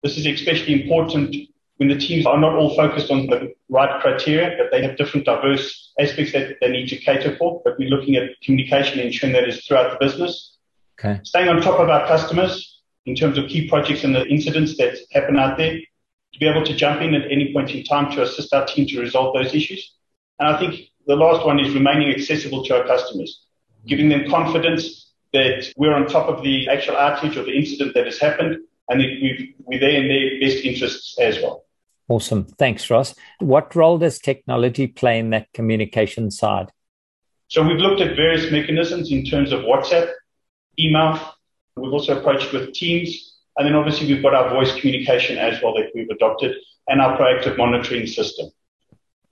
this 0.02 0.16
is 0.16 0.26
especially 0.26 0.82
important 0.82 1.36
when 1.80 1.88
the 1.88 1.96
teams 1.96 2.26
are 2.26 2.38
not 2.38 2.54
all 2.54 2.76
focused 2.76 3.10
on 3.10 3.26
the 3.26 3.54
right 3.70 4.02
criteria, 4.02 4.54
but 4.58 4.70
they 4.70 4.86
have 4.86 4.98
different 4.98 5.24
diverse 5.24 5.94
aspects 5.98 6.30
that 6.34 6.58
they 6.60 6.70
need 6.70 6.88
to 6.88 6.96
cater 6.98 7.34
for. 7.38 7.62
But 7.64 7.78
we're 7.78 7.88
looking 7.88 8.16
at 8.16 8.38
communication 8.42 8.98
and 8.98 9.06
ensuring 9.06 9.32
that 9.32 9.48
is 9.48 9.64
throughout 9.64 9.90
the 9.90 10.06
business. 10.06 10.58
Okay. 10.98 11.20
Staying 11.24 11.48
on 11.48 11.62
top 11.62 11.80
of 11.80 11.88
our 11.88 12.06
customers 12.06 12.82
in 13.06 13.14
terms 13.14 13.38
of 13.38 13.48
key 13.48 13.66
projects 13.66 14.04
and 14.04 14.14
the 14.14 14.26
incidents 14.26 14.76
that 14.76 14.98
happen 15.12 15.38
out 15.38 15.56
there, 15.56 15.78
to 16.34 16.38
be 16.38 16.46
able 16.46 16.62
to 16.66 16.74
jump 16.74 17.00
in 17.00 17.14
at 17.14 17.32
any 17.32 17.50
point 17.54 17.70
in 17.70 17.82
time 17.82 18.12
to 18.12 18.22
assist 18.24 18.52
our 18.52 18.66
team 18.66 18.86
to 18.88 19.00
resolve 19.00 19.34
those 19.34 19.54
issues. 19.54 19.94
And 20.38 20.54
I 20.54 20.58
think 20.58 20.90
the 21.06 21.16
last 21.16 21.46
one 21.46 21.58
is 21.60 21.72
remaining 21.72 22.10
accessible 22.10 22.62
to 22.64 22.78
our 22.78 22.86
customers, 22.86 23.46
giving 23.86 24.10
them 24.10 24.28
confidence 24.28 25.14
that 25.32 25.72
we're 25.78 25.94
on 25.94 26.08
top 26.08 26.28
of 26.28 26.44
the 26.44 26.68
actual 26.68 26.96
outage 26.96 27.38
or 27.38 27.44
the 27.44 27.56
incident 27.56 27.94
that 27.94 28.04
has 28.04 28.18
happened 28.18 28.58
and 28.90 28.98
we, 28.98 29.54
we're 29.64 29.80
there 29.80 30.02
in 30.02 30.08
their 30.08 30.40
best 30.40 30.62
interests 30.62 31.18
as 31.18 31.36
well. 31.36 31.64
Awesome. 32.10 32.44
Thanks, 32.58 32.90
Ross. 32.90 33.14
What 33.38 33.76
role 33.76 33.96
does 33.96 34.18
technology 34.18 34.88
play 34.88 35.20
in 35.20 35.30
that 35.30 35.46
communication 35.54 36.32
side? 36.32 36.72
So 37.46 37.62
we've 37.62 37.78
looked 37.78 38.00
at 38.00 38.16
various 38.16 38.50
mechanisms 38.50 39.12
in 39.12 39.24
terms 39.24 39.52
of 39.52 39.60
WhatsApp, 39.60 40.10
email. 40.76 41.20
We've 41.76 41.92
also 41.92 42.18
approached 42.18 42.52
with 42.52 42.72
Teams. 42.72 43.38
And 43.56 43.64
then 43.64 43.76
obviously 43.76 44.12
we've 44.12 44.24
got 44.24 44.34
our 44.34 44.50
voice 44.50 44.74
communication 44.80 45.38
as 45.38 45.62
well 45.62 45.72
that 45.74 45.92
we've 45.94 46.08
adopted 46.08 46.56
and 46.88 47.00
our 47.00 47.16
proactive 47.16 47.56
monitoring 47.56 48.08
system. 48.08 48.50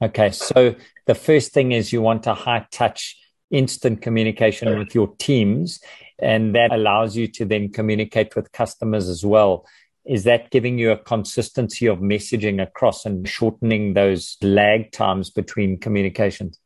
Okay. 0.00 0.30
So 0.30 0.76
the 1.06 1.16
first 1.16 1.52
thing 1.52 1.72
is 1.72 1.92
you 1.92 2.00
want 2.00 2.28
a 2.28 2.34
high 2.34 2.64
touch 2.70 3.16
instant 3.50 4.02
communication 4.02 4.78
with 4.78 4.94
your 4.94 5.16
teams 5.18 5.80
and 6.20 6.54
that 6.54 6.72
allows 6.72 7.16
you 7.16 7.26
to 7.26 7.44
then 7.44 7.72
communicate 7.72 8.36
with 8.36 8.52
customers 8.52 9.08
as 9.08 9.24
well. 9.24 9.66
Is 10.08 10.24
that 10.24 10.50
giving 10.50 10.78
you 10.78 10.90
a 10.90 10.96
consistency 10.96 11.86
of 11.86 11.98
messaging 11.98 12.62
across 12.62 13.04
and 13.04 13.28
shortening 13.28 13.92
those 13.92 14.38
lag 14.40 14.90
times 14.90 15.28
between 15.28 15.78
communications? 15.78 16.58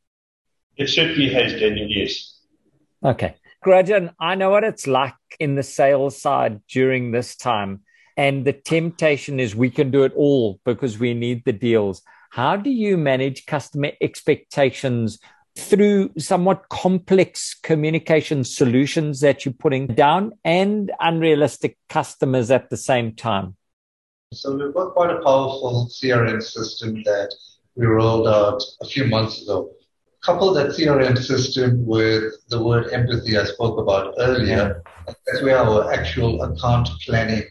It 0.77 0.89
certainly 0.89 1.29
has, 1.35 1.53
Daniel, 1.53 1.89
yes. 1.89 2.39
Okay. 3.05 3.35
Rajan, 3.67 4.15
I 4.21 4.37
know 4.37 4.51
what 4.51 4.63
it's 4.63 4.87
like 4.87 5.15
in 5.41 5.57
the 5.57 5.63
sales 5.65 6.21
side 6.21 6.61
during 6.69 7.11
this 7.11 7.37
time. 7.37 7.81
And 8.17 8.45
the 8.45 8.53
temptation 8.53 9.41
is 9.41 9.57
we 9.57 9.71
can 9.71 9.91
do 9.91 10.05
it 10.05 10.13
all 10.15 10.61
because 10.65 10.99
we 10.99 11.13
need 11.13 11.45
the 11.45 11.53
deals. 11.53 12.03
How 12.31 12.57
do 12.57 12.71
you 12.71 12.97
manage 12.97 13.47
customer 13.47 13.91
expectations 14.01 15.19
through 15.57 16.11
somewhat 16.19 16.69
complex 16.69 17.55
communication 17.55 18.45
solutions 18.45 19.21
that 19.21 19.45
you're 19.45 19.55
putting 19.55 19.87
down 19.87 20.33
and 20.45 20.91
unrealistic 21.01 21.77
customers 21.89 22.51
at 22.51 22.71
the 22.71 22.77
same 22.77 23.15
time? 23.15 23.57
So 24.33 24.57
we've 24.57 24.73
got 24.73 24.95
quite 24.95 25.11
a 25.11 25.21
powerful 25.21 25.89
CRM 25.91 26.43
system 26.43 27.03
that 27.05 27.35
we 27.75 27.87
rolled 27.87 28.29
out 28.29 28.63
a 28.81 28.87
few 28.87 29.07
months 29.07 29.43
ago. 29.43 29.71
Couple 30.23 30.55
that 30.55 30.69
CRM 30.69 31.19
system 31.19 31.85
with 31.85 32.33
the 32.49 32.63
word 32.63 32.93
empathy 32.93 33.37
I 33.37 33.45
spoke 33.45 33.79
about 33.79 34.15
earlier. 34.19 34.83
That's 35.07 35.43
where 35.43 35.59
our 35.59 35.93
actual 35.93 36.43
account 36.43 36.89
planning 37.05 37.43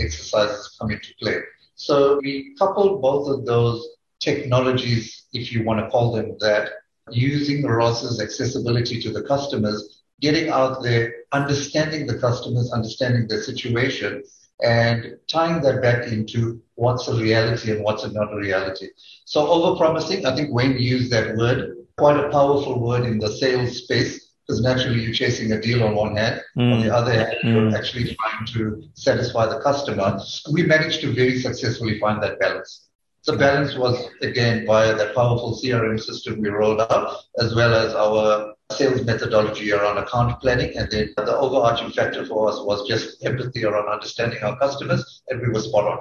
exercises 0.00 0.76
come 0.80 0.92
into 0.92 1.08
play. 1.20 1.38
So 1.74 2.20
we 2.22 2.54
couple 2.58 3.00
both 3.00 3.28
of 3.28 3.44
those 3.46 3.86
technologies, 4.20 5.24
if 5.32 5.52
you 5.52 5.64
want 5.64 5.80
to 5.80 5.88
call 5.90 6.12
them 6.12 6.36
that, 6.40 6.70
using 7.12 7.64
Ross's 7.64 8.20
accessibility 8.20 9.00
to 9.02 9.10
the 9.10 9.22
customers, 9.22 10.02
getting 10.20 10.48
out 10.50 10.82
there, 10.82 11.14
understanding 11.32 12.06
the 12.06 12.18
customers, 12.18 12.72
understanding 12.72 13.26
their 13.28 13.42
situation, 13.42 14.22
and 14.62 15.16
tying 15.26 15.62
that 15.62 15.80
back 15.80 16.06
into 16.06 16.60
what's 16.74 17.08
a 17.08 17.14
reality 17.14 17.72
and 17.72 17.82
what's 17.82 18.04
not 18.12 18.32
a 18.32 18.36
reality. 18.36 18.88
So 19.24 19.46
overpromising, 19.46 20.24
I 20.24 20.34
think 20.36 20.52
Wayne 20.52 20.76
used 20.78 21.10
that 21.12 21.36
word, 21.36 21.76
quite 21.96 22.18
a 22.18 22.28
powerful 22.28 22.78
word 22.78 23.04
in 23.04 23.18
the 23.18 23.30
sales 23.30 23.78
space, 23.84 24.30
because 24.46 24.60
naturally 24.60 25.02
you're 25.02 25.14
chasing 25.14 25.52
a 25.52 25.60
deal 25.60 25.84
on 25.84 25.94
one 25.94 26.16
hand. 26.16 26.42
Mm. 26.58 26.74
On 26.74 26.80
the 26.80 26.94
other 26.94 27.12
hand, 27.12 27.36
mm. 27.42 27.52
you're 27.52 27.76
actually 27.76 28.16
trying 28.16 28.46
to 28.46 28.82
satisfy 28.94 29.46
the 29.46 29.60
customer. 29.60 30.18
We 30.52 30.64
managed 30.64 31.00
to 31.02 31.12
very 31.12 31.38
successfully 31.38 31.98
find 31.98 32.22
that 32.22 32.38
balance. 32.40 32.89
The 33.26 33.36
balance 33.36 33.76
was 33.76 34.08
again 34.22 34.66
via 34.66 34.94
that 34.94 35.14
powerful 35.14 35.58
CRM 35.62 36.00
system 36.00 36.40
we 36.40 36.48
rolled 36.48 36.80
out, 36.80 37.16
as 37.38 37.54
well 37.54 37.74
as 37.74 37.94
our 37.94 38.54
sales 38.72 39.04
methodology 39.04 39.72
around 39.72 39.98
account 39.98 40.40
planning. 40.40 40.76
And 40.76 40.90
then 40.90 41.12
the 41.16 41.36
overarching 41.36 41.90
factor 41.90 42.24
for 42.24 42.48
us 42.48 42.60
was 42.60 42.88
just 42.88 43.24
empathy 43.24 43.64
around 43.64 43.88
understanding 43.88 44.42
our 44.42 44.58
customers, 44.58 45.22
and 45.28 45.40
we 45.40 45.48
were 45.48 45.60
spot 45.60 45.84
on. 45.84 45.98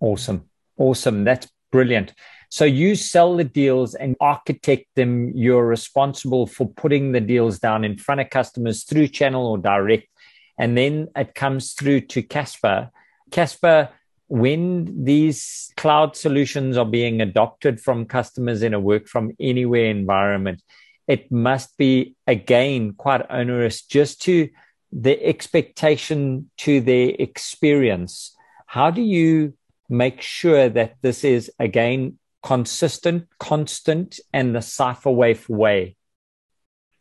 Awesome. 0.00 0.48
Awesome. 0.78 1.24
That's 1.24 1.48
brilliant. 1.72 2.14
So 2.50 2.64
you 2.64 2.96
sell 2.96 3.36
the 3.36 3.44
deals 3.44 3.94
and 3.94 4.16
architect 4.20 4.86
them. 4.96 5.32
You're 5.36 5.66
responsible 5.66 6.46
for 6.46 6.68
putting 6.68 7.12
the 7.12 7.20
deals 7.20 7.58
down 7.58 7.84
in 7.84 7.96
front 7.96 8.20
of 8.20 8.30
customers 8.30 8.84
through 8.84 9.08
channel 9.08 9.46
or 9.46 9.58
direct. 9.58 10.08
And 10.58 10.76
then 10.76 11.08
it 11.16 11.34
comes 11.34 11.72
through 11.72 12.02
to 12.02 12.22
Casper. 12.22 12.90
Casper, 13.30 13.90
when 14.30 15.04
these 15.04 15.72
cloud 15.76 16.14
solutions 16.14 16.76
are 16.76 16.86
being 16.86 17.20
adopted 17.20 17.80
from 17.80 18.06
customers 18.06 18.62
in 18.62 18.72
a 18.72 18.78
work 18.78 19.08
from 19.08 19.32
anywhere 19.40 19.86
environment, 19.86 20.62
it 21.08 21.32
must 21.32 21.76
be 21.76 22.14
again 22.28 22.92
quite 22.92 23.26
onerous 23.28 23.82
just 23.82 24.22
to 24.22 24.48
the 24.92 25.20
expectation 25.24 26.48
to 26.58 26.80
their 26.80 27.10
experience. 27.18 28.36
How 28.66 28.92
do 28.92 29.02
you 29.02 29.54
make 29.88 30.20
sure 30.20 30.68
that 30.68 30.94
this 31.02 31.24
is 31.24 31.50
again 31.58 32.16
consistent, 32.44 33.26
constant, 33.40 34.20
and 34.32 34.54
the 34.54 34.60
CipherWave 34.60 35.48
way? 35.48 35.96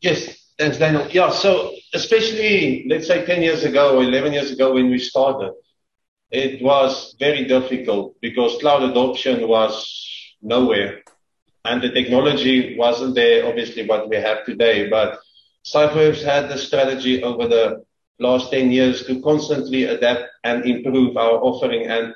Yes, 0.02 0.36
thanks, 0.58 0.78
Daniel. 0.78 1.08
Yeah, 1.12 1.30
so 1.30 1.76
especially 1.94 2.88
let's 2.90 3.06
say 3.06 3.24
10 3.24 3.44
years 3.44 3.64
ago 3.66 3.98
or 3.98 4.04
11 4.04 4.34
years 4.34 4.50
ago 4.50 4.74
when 4.74 4.90
we 4.90 4.98
started, 4.98 5.54
it 6.32 6.62
was 6.62 7.16
very 7.20 7.46
difficult 7.46 8.16
because 8.22 8.60
cloud 8.60 8.84
adoption 8.84 9.48
was 9.48 9.74
nowhere 10.42 11.02
and 11.66 11.82
the 11.82 11.92
technology 11.92 12.76
wasn't 12.78 13.16
there, 13.16 13.48
obviously, 13.48 13.86
what 13.86 14.10
we 14.10 14.16
have 14.16 14.46
today. 14.46 14.90
But 14.90 15.20
CipherWave's 15.66 16.24
had 16.24 16.50
the 16.50 16.58
strategy 16.58 17.22
over 17.22 17.48
the 17.48 17.86
last 18.20 18.52
10 18.52 18.72
years 18.72 19.06
to 19.06 19.22
constantly 19.22 19.84
adapt 19.84 20.24
and 20.44 20.66
improve 20.66 21.18
our 21.18 21.38
offering 21.44 21.88
and 21.88 22.14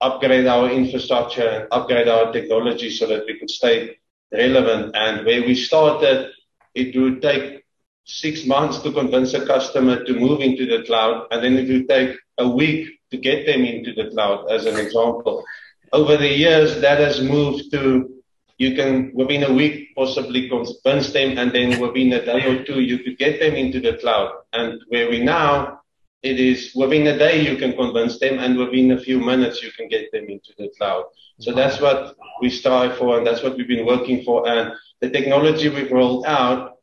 upgrade 0.00 0.46
our 0.46 0.70
infrastructure 0.70 1.48
and 1.48 1.68
upgrade 1.72 2.08
our 2.08 2.32
technology 2.32 2.90
so 2.90 3.06
that 3.06 3.24
we 3.26 3.38
could 3.38 3.50
stay 3.50 3.96
relevant. 4.32 4.94
And 4.94 5.26
where 5.26 5.42
we 5.42 5.54
started, 5.54 6.30
it 6.74 6.96
would 6.96 7.22
take 7.22 7.64
six 8.04 8.46
months 8.46 8.78
to 8.78 8.92
convince 8.92 9.34
a 9.34 9.46
customer 9.46 10.04
to 10.04 10.14
move 10.14 10.40
into 10.40 10.66
the 10.66 10.84
cloud, 10.84 11.26
and 11.30 11.42
then 11.42 11.56
it 11.56 11.68
would 11.68 11.88
take 11.88 12.16
a 12.38 12.48
week 12.48 12.99
to 13.10 13.16
get 13.16 13.46
them 13.46 13.64
into 13.64 13.92
the 13.92 14.10
cloud, 14.10 14.50
as 14.50 14.66
an 14.66 14.76
example. 14.76 15.44
Over 15.92 16.16
the 16.16 16.28
years, 16.28 16.80
that 16.80 16.98
has 16.98 17.20
moved 17.20 17.72
to 17.72 18.20
you 18.60 18.74
can, 18.74 19.10
within 19.14 19.42
a 19.44 19.52
week, 19.52 19.94
possibly 19.96 20.46
convince 20.46 21.14
them, 21.14 21.38
and 21.38 21.50
then 21.50 21.80
within 21.80 22.12
a 22.12 22.22
day 22.22 22.44
or 22.44 22.62
two, 22.62 22.80
you 22.82 22.98
could 22.98 23.16
get 23.16 23.40
them 23.40 23.54
into 23.54 23.80
the 23.80 23.94
cloud. 23.94 24.32
And 24.52 24.82
where 24.88 25.08
we 25.08 25.24
now, 25.24 25.80
it 26.22 26.38
is 26.38 26.74
within 26.74 27.06
a 27.06 27.16
day 27.16 27.40
you 27.40 27.56
can 27.56 27.72
convince 27.72 28.18
them, 28.20 28.38
and 28.38 28.58
within 28.58 28.92
a 28.92 29.00
few 29.00 29.18
minutes 29.18 29.62
you 29.62 29.72
can 29.72 29.88
get 29.88 30.12
them 30.12 30.26
into 30.28 30.52
the 30.58 30.70
cloud. 30.76 31.04
So 31.38 31.54
that's 31.54 31.80
what 31.80 32.14
we 32.42 32.50
strive 32.50 32.98
for, 32.98 33.16
and 33.16 33.26
that's 33.26 33.42
what 33.42 33.56
we've 33.56 33.66
been 33.66 33.86
working 33.86 34.24
for. 34.24 34.46
And 34.46 34.74
the 35.00 35.08
technology 35.08 35.70
we've 35.70 35.90
rolled 35.90 36.26
out, 36.26 36.79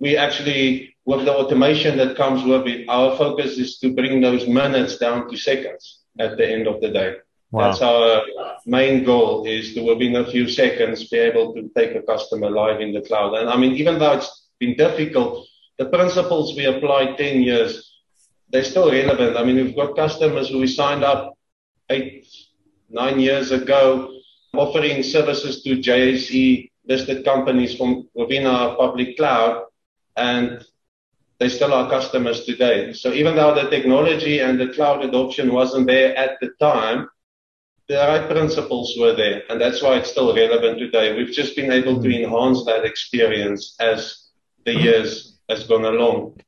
we 0.00 0.16
actually, 0.16 0.96
with 1.04 1.26
the 1.26 1.32
automation 1.32 1.96
that 1.98 2.16
comes 2.16 2.42
with 2.42 2.66
it, 2.66 2.88
our 2.88 3.16
focus 3.16 3.58
is 3.58 3.78
to 3.78 3.94
bring 3.94 4.20
those 4.20 4.48
minutes 4.48 4.96
down 4.96 5.28
to 5.30 5.36
seconds 5.36 6.00
at 6.18 6.36
the 6.36 6.50
end 6.50 6.66
of 6.66 6.80
the 6.80 6.88
day. 6.88 7.16
Wow. 7.50 7.64
That's 7.64 7.82
our 7.82 8.22
main 8.64 9.04
goal 9.04 9.44
is 9.44 9.74
to 9.74 9.82
within 9.82 10.16
a 10.16 10.30
few 10.30 10.48
seconds 10.48 11.08
be 11.08 11.18
able 11.18 11.52
to 11.54 11.70
take 11.76 11.94
a 11.94 12.02
customer 12.02 12.50
live 12.50 12.80
in 12.80 12.92
the 12.92 13.02
cloud. 13.02 13.34
And 13.34 13.50
I 13.50 13.56
mean, 13.56 13.72
even 13.72 13.98
though 13.98 14.12
it's 14.12 14.48
been 14.58 14.76
difficult, 14.76 15.46
the 15.78 15.86
principles 15.86 16.56
we 16.56 16.64
applied 16.66 17.18
10 17.18 17.42
years, 17.42 17.98
they're 18.50 18.64
still 18.64 18.90
relevant. 18.90 19.36
I 19.36 19.44
mean, 19.44 19.56
we've 19.56 19.76
got 19.76 19.96
customers 19.96 20.48
who 20.48 20.58
we 20.58 20.66
signed 20.66 21.04
up 21.04 21.34
eight, 21.90 22.26
nine 22.88 23.20
years 23.20 23.50
ago 23.50 24.12
offering 24.54 25.02
services 25.02 25.62
to 25.62 25.76
JSE 25.76 26.70
listed 26.86 27.24
companies 27.24 27.76
from 27.76 28.08
within 28.14 28.46
our 28.46 28.76
public 28.76 29.16
cloud 29.16 29.64
and 30.20 30.64
they 31.38 31.48
still 31.48 31.72
are 31.72 31.88
customers 31.88 32.44
today. 32.44 32.92
So 32.92 33.12
even 33.12 33.34
though 33.34 33.54
the 33.54 33.70
technology 33.70 34.40
and 34.40 34.60
the 34.60 34.68
cloud 34.68 35.02
adoption 35.02 35.52
wasn't 35.52 35.86
there 35.86 36.14
at 36.14 36.38
the 36.40 36.50
time, 36.60 37.08
the 37.88 37.96
right 37.96 38.28
principles 38.28 38.94
were 39.00 39.14
there, 39.14 39.42
and 39.48 39.60
that's 39.60 39.82
why 39.82 39.96
it's 39.96 40.10
still 40.10 40.32
relevant 40.36 40.78
today. 40.78 41.16
We've 41.16 41.32
just 41.32 41.56
been 41.56 41.72
able 41.72 42.00
to 42.00 42.22
enhance 42.22 42.64
that 42.66 42.84
experience 42.84 43.74
as 43.80 44.28
the 44.64 44.74
years 44.74 45.40
has 45.48 45.66
gone 45.66 45.84
along. 45.84 46.40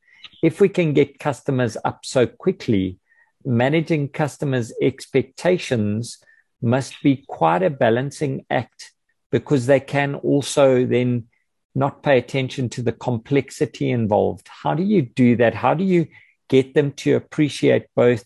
If 0.43 0.61
we 0.61 0.69
can 0.69 0.93
get 0.93 1.19
customers 1.19 1.76
up 1.85 2.05
so 2.05 2.26
quickly, 2.26 2.99
managing 3.45 4.11
customers' 4.11 4.73
expectations 4.81 6.19
must 6.61 6.95
be 7.02 7.25
quite 7.26 7.64
a 7.64 7.71
balancing 7.71 8.45
act 8.49 8.93
because 9.33 9.67
they 9.67 9.81
can 9.81 10.14
also 10.14 10.87
then 10.87 11.26
not 11.75 12.02
pay 12.02 12.18
attention 12.18 12.68
to 12.70 12.83
the 12.83 12.92
complexity 12.92 13.90
involved. 13.90 14.49
How 14.49 14.75
do 14.75 14.83
you 14.83 15.03
do 15.03 15.37
that? 15.37 15.55
How 15.55 15.75
do 15.75 15.85
you 15.85 16.07
get 16.49 16.75
them 16.75 16.92
to 16.92 17.16
appreciate 17.16 17.87
both 17.96 18.25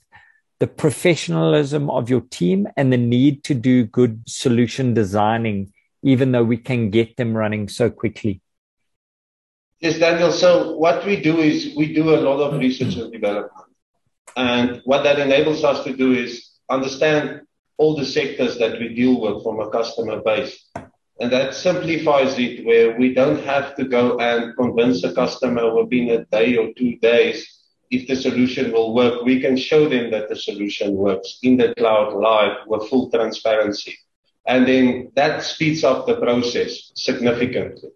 the 0.59 0.67
professionalism 0.67 1.91
of 1.91 2.09
your 2.09 2.23
team 2.23 2.67
and 2.77 2.93
the 2.93 2.97
need 2.97 3.45
to 3.45 3.55
do 3.55 3.85
good 3.85 4.23
solution 4.27 4.95
designing, 4.95 5.73
even 6.03 6.33
though 6.33 6.45
we 6.45 6.57
can 6.57 6.91
get 6.91 7.17
them 7.17 7.37
running 7.37 7.69
so 7.69 7.91
quickly? 7.91 8.41
Yes, 9.81 9.99
Daniel. 9.99 10.33
So 10.33 10.77
what 10.77 11.05
we 11.05 11.21
do 11.21 11.39
is 11.39 11.75
we 11.77 11.93
do 11.93 12.15
a 12.15 12.21
lot 12.21 12.41
of 12.41 12.59
research 12.59 12.97
and 12.97 13.13
development. 13.13 13.53
And 14.35 14.81
what 14.85 15.03
that 15.05 15.19
enables 15.19 15.63
us 15.65 15.85
to 15.85 15.95
do 15.95 16.13
is 16.13 16.51
understand 16.71 17.43
all 17.77 17.95
the 17.95 18.05
sectors 18.05 18.59
that 18.59 18.81
we 18.81 18.95
deal 18.95 19.21
with 19.21 19.43
from 19.43 19.61
a 19.61 19.71
customer 19.71 20.23
base. 20.23 20.71
And 21.19 21.33
that 21.33 21.55
simplifies 21.55 22.39
it 22.39 22.67
where 22.67 22.99
we 22.99 23.15
don't 23.15 23.43
have 23.45 23.75
to 23.77 23.85
go 23.85 24.19
and 24.19 24.55
convince 24.57 25.03
a 25.03 25.15
customer 25.15 25.75
within 25.75 26.11
a 26.11 26.25
day 26.27 26.57
or 26.57 26.73
two 26.75 26.97
days 26.99 27.57
if 27.91 28.09
the 28.09 28.17
solution 28.17 28.73
will 28.73 28.95
work, 28.95 29.23
we 29.23 29.41
can 29.41 29.57
show 29.57 29.89
them 29.89 30.11
that 30.11 30.29
the 30.29 30.37
solution 30.37 30.95
works 30.95 31.39
in 31.43 31.57
the 31.57 31.75
cloud 31.77 32.15
live 32.15 32.57
with 32.67 32.89
full 32.89 33.11
transparency. 33.11 33.97
And 34.47 34.67
then 34.67 35.13
that 35.15 35.43
speeds 35.43 35.85
up 35.85 36.07
the 36.07 36.17
process 36.17 36.93
significantly. 36.95 37.91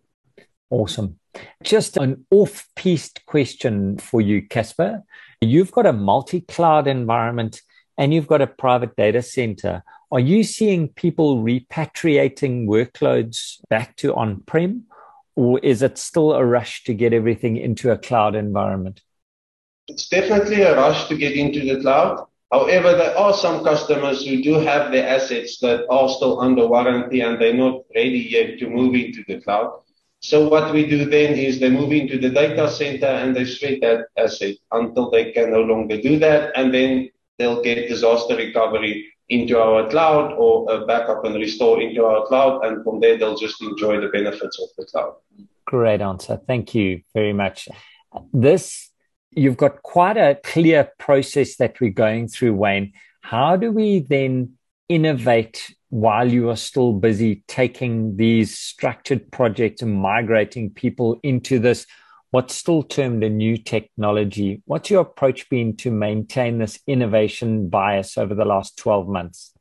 Awesome. 0.68 1.18
Just 1.62 1.96
an 1.96 2.26
off 2.30 2.66
piste 2.76 3.24
question 3.26 3.98
for 3.98 4.20
you, 4.20 4.46
Casper. 4.46 5.02
You've 5.40 5.72
got 5.72 5.86
a 5.86 5.92
multi 5.92 6.40
cloud 6.40 6.86
environment 6.86 7.62
and 7.96 8.12
you've 8.12 8.26
got 8.26 8.42
a 8.42 8.46
private 8.46 8.96
data 8.96 9.22
center. 9.22 9.82
Are 10.12 10.18
you 10.18 10.42
seeing 10.42 10.88
people 10.88 11.36
repatriating 11.36 12.66
workloads 12.66 13.60
back 13.68 13.94
to 13.98 14.12
on 14.14 14.40
prem, 14.40 14.86
or 15.36 15.60
is 15.60 15.82
it 15.82 15.98
still 15.98 16.32
a 16.32 16.44
rush 16.44 16.82
to 16.84 16.94
get 16.94 17.12
everything 17.12 17.56
into 17.56 17.92
a 17.92 17.98
cloud 17.98 18.34
environment? 18.34 19.02
It's 19.86 20.08
definitely 20.08 20.62
a 20.62 20.74
rush 20.74 21.06
to 21.08 21.16
get 21.16 21.34
into 21.34 21.60
the 21.60 21.80
cloud. 21.80 22.26
However, 22.50 22.96
there 22.96 23.16
are 23.16 23.32
some 23.32 23.62
customers 23.62 24.26
who 24.26 24.42
do 24.42 24.54
have 24.54 24.90
their 24.90 25.06
assets 25.06 25.58
that 25.60 25.86
are 25.88 26.08
still 26.08 26.40
under 26.40 26.66
warranty 26.66 27.20
and 27.20 27.40
they're 27.40 27.54
not 27.54 27.82
ready 27.94 28.26
yet 28.30 28.58
to 28.58 28.68
move 28.68 28.96
into 28.96 29.22
the 29.28 29.40
cloud. 29.40 29.80
So 30.18 30.48
what 30.48 30.72
we 30.72 30.86
do 30.86 31.04
then 31.04 31.38
is 31.38 31.60
they 31.60 31.70
move 31.70 31.92
into 31.92 32.18
the 32.18 32.30
data 32.30 32.68
center 32.68 33.06
and 33.06 33.34
they 33.34 33.44
sweat 33.44 33.78
that 33.82 34.06
asset 34.16 34.56
until 34.72 35.08
they 35.10 35.30
can 35.30 35.52
no 35.52 35.62
longer 35.62 36.02
do 36.02 36.18
that. 36.18 36.50
And 36.56 36.74
then 36.74 37.10
they'll 37.38 37.62
get 37.62 37.88
disaster 37.88 38.34
recovery 38.34 39.06
into 39.30 39.58
our 39.58 39.88
cloud 39.88 40.32
or 40.32 40.70
a 40.70 40.84
backup 40.84 41.24
and 41.24 41.36
restore 41.36 41.80
into 41.80 42.04
our 42.04 42.26
cloud. 42.26 42.64
And 42.64 42.84
from 42.84 43.00
there, 43.00 43.16
they'll 43.16 43.38
just 43.38 43.62
enjoy 43.62 44.00
the 44.00 44.08
benefits 44.08 44.60
of 44.60 44.68
the 44.76 44.84
cloud. 44.86 45.14
Great 45.66 46.00
answer. 46.00 46.40
Thank 46.46 46.74
you 46.74 47.02
very 47.14 47.32
much. 47.32 47.68
This 48.32 48.90
you've 49.30 49.56
got 49.56 49.82
quite 49.82 50.16
a 50.16 50.38
clear 50.42 50.90
process 50.98 51.56
that 51.56 51.80
we're 51.80 51.90
going 51.90 52.28
through, 52.28 52.54
Wayne. 52.54 52.92
How 53.20 53.56
do 53.56 53.70
we 53.70 54.00
then 54.00 54.54
innovate 54.88 55.74
while 55.90 56.30
you 56.30 56.50
are 56.50 56.56
still 56.56 56.92
busy 56.92 57.44
taking 57.46 58.16
these 58.16 58.58
structured 58.58 59.30
projects 59.30 59.82
and 59.82 59.94
migrating 59.94 60.70
people 60.70 61.20
into 61.22 61.58
this, 61.58 61.86
what's 62.30 62.54
still 62.54 62.82
termed 62.82 63.24
a 63.24 63.30
new 63.30 63.56
technology? 63.56 64.62
What's 64.66 64.90
your 64.90 65.02
approach 65.02 65.48
been 65.48 65.76
to 65.78 65.90
maintain 65.90 66.58
this 66.58 66.80
innovation 66.86 67.68
bias 67.68 68.16
over 68.16 68.34
the 68.34 68.44
last 68.44 68.76
12 68.76 69.08
months? 69.08 69.52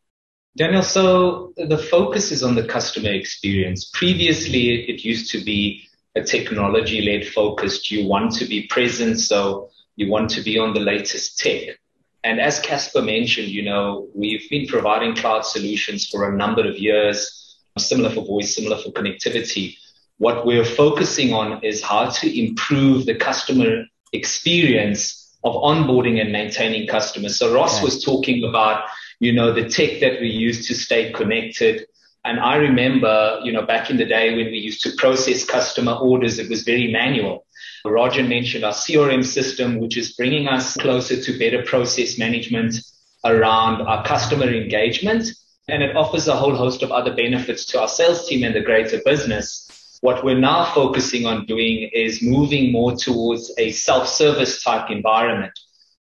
Daniel, 0.57 0.83
so 0.83 1.53
the 1.57 1.77
focus 1.77 2.31
is 2.31 2.43
on 2.43 2.55
the 2.55 2.63
customer 2.63 3.11
experience. 3.11 3.89
Previously, 3.93 4.89
it 4.89 5.03
used 5.03 5.31
to 5.31 5.43
be 5.43 5.83
a 6.15 6.21
technology 6.23 7.01
led 7.01 7.27
focused. 7.27 7.91
You 7.91 8.07
want 8.07 8.33
to 8.33 8.45
be 8.45 8.67
present, 8.67 9.19
so 9.19 9.69
you 9.95 10.09
want 10.09 10.29
to 10.31 10.41
be 10.41 10.57
on 10.57 10.73
the 10.73 10.79
latest 10.79 11.39
tech. 11.39 11.77
And 12.23 12.41
as 12.41 12.59
Casper 12.59 13.01
mentioned, 13.01 13.47
you 13.47 13.63
know, 13.63 14.09
we've 14.13 14.49
been 14.49 14.67
providing 14.67 15.15
cloud 15.15 15.45
solutions 15.45 16.07
for 16.07 16.29
a 16.29 16.35
number 16.35 16.67
of 16.67 16.77
years, 16.77 17.57
similar 17.77 18.09
for 18.09 18.25
voice, 18.25 18.55
similar 18.55 18.77
for 18.77 18.89
connectivity. 18.89 19.77
What 20.19 20.45
we're 20.45 20.63
focusing 20.63 21.33
on 21.33 21.63
is 21.63 21.81
how 21.81 22.09
to 22.09 22.39
improve 22.39 23.05
the 23.05 23.15
customer 23.15 23.85
experience 24.13 25.37
of 25.43 25.53
onboarding 25.55 26.21
and 26.21 26.31
maintaining 26.31 26.87
customers. 26.87 27.37
So 27.37 27.53
Ross 27.53 27.81
was 27.81 28.03
talking 28.03 28.43
about, 28.43 28.83
you 29.19 29.33
know, 29.33 29.53
the 29.53 29.67
tech 29.67 29.99
that 30.01 30.21
we 30.21 30.27
use 30.27 30.67
to 30.67 30.75
stay 30.75 31.11
connected, 31.11 31.85
and 32.25 32.39
I 32.39 32.57
remember, 32.57 33.39
you 33.43 33.51
know, 33.51 33.65
back 33.65 33.89
in 33.89 33.97
the 33.97 34.05
day 34.05 34.35
when 34.35 34.47
we 34.47 34.57
used 34.57 34.81
to 34.83 34.91
process 34.97 35.45
customer 35.45 35.93
orders, 35.93 36.37
it 36.37 36.49
was 36.49 36.63
very 36.63 36.91
manual. 36.91 37.45
Roger 37.85 38.23
mentioned 38.23 38.65
our 38.65 38.73
CRM 38.73 39.25
system, 39.25 39.79
which 39.79 39.95
is 39.95 40.13
bringing 40.13 40.47
us 40.47 40.75
closer 40.75 41.21
to 41.21 41.39
better 41.39 41.63
process 41.63 42.17
management 42.17 42.75
around 43.23 43.81
our 43.83 44.03
customer 44.03 44.53
engagement. 44.53 45.27
And 45.69 45.81
it 45.81 45.95
offers 45.95 46.27
a 46.27 46.35
whole 46.35 46.55
host 46.55 46.83
of 46.83 46.91
other 46.91 47.15
benefits 47.15 47.65
to 47.67 47.79
our 47.79 47.87
sales 47.87 48.27
team 48.27 48.43
and 48.43 48.55
the 48.55 48.61
greater 48.61 48.99
business. 49.05 49.68
What 50.01 50.23
we're 50.23 50.39
now 50.39 50.63
focusing 50.73 51.25
on 51.25 51.45
doing 51.45 51.89
is 51.93 52.21
moving 52.21 52.71
more 52.71 52.95
towards 52.95 53.51
a 53.57 53.71
self-service 53.71 54.63
type 54.63 54.89
environment 54.89 55.51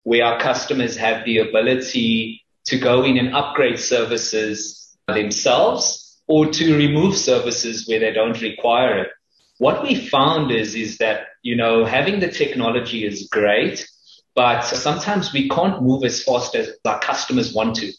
where 0.03 0.25
our 0.25 0.39
customers 0.39 0.97
have 0.97 1.25
the 1.25 1.39
ability 1.39 2.45
to 2.67 2.79
go 2.79 3.05
in 3.05 3.17
and 3.17 3.35
upgrade 3.35 3.79
services 3.79 4.97
themselves 5.09 6.21
or 6.27 6.47
to 6.47 6.77
remove 6.77 7.17
services 7.17 7.89
where 7.89 8.01
they 8.01 8.13
don't 8.13 8.41
require 8.43 8.99
it. 8.99 9.09
What 9.59 9.83
we 9.83 9.95
found 9.95 10.51
is, 10.51 10.75
is 10.75 10.99
that, 10.99 11.29
you 11.43 11.57
know, 11.57 11.87
having 11.87 12.21
the 12.21 12.29
technology 12.29 13.07
is 13.07 13.29
great, 13.33 13.89
but 14.35 14.61
sometimes 14.61 15.33
we 15.33 15.49
can't 15.49 15.83
move 15.83 16.05
as 16.05 16.23
fast 16.23 16.55
as 16.55 16.71
our 16.85 17.01
customers 17.01 17.55
want 17.55 17.77
to. 17.77 17.93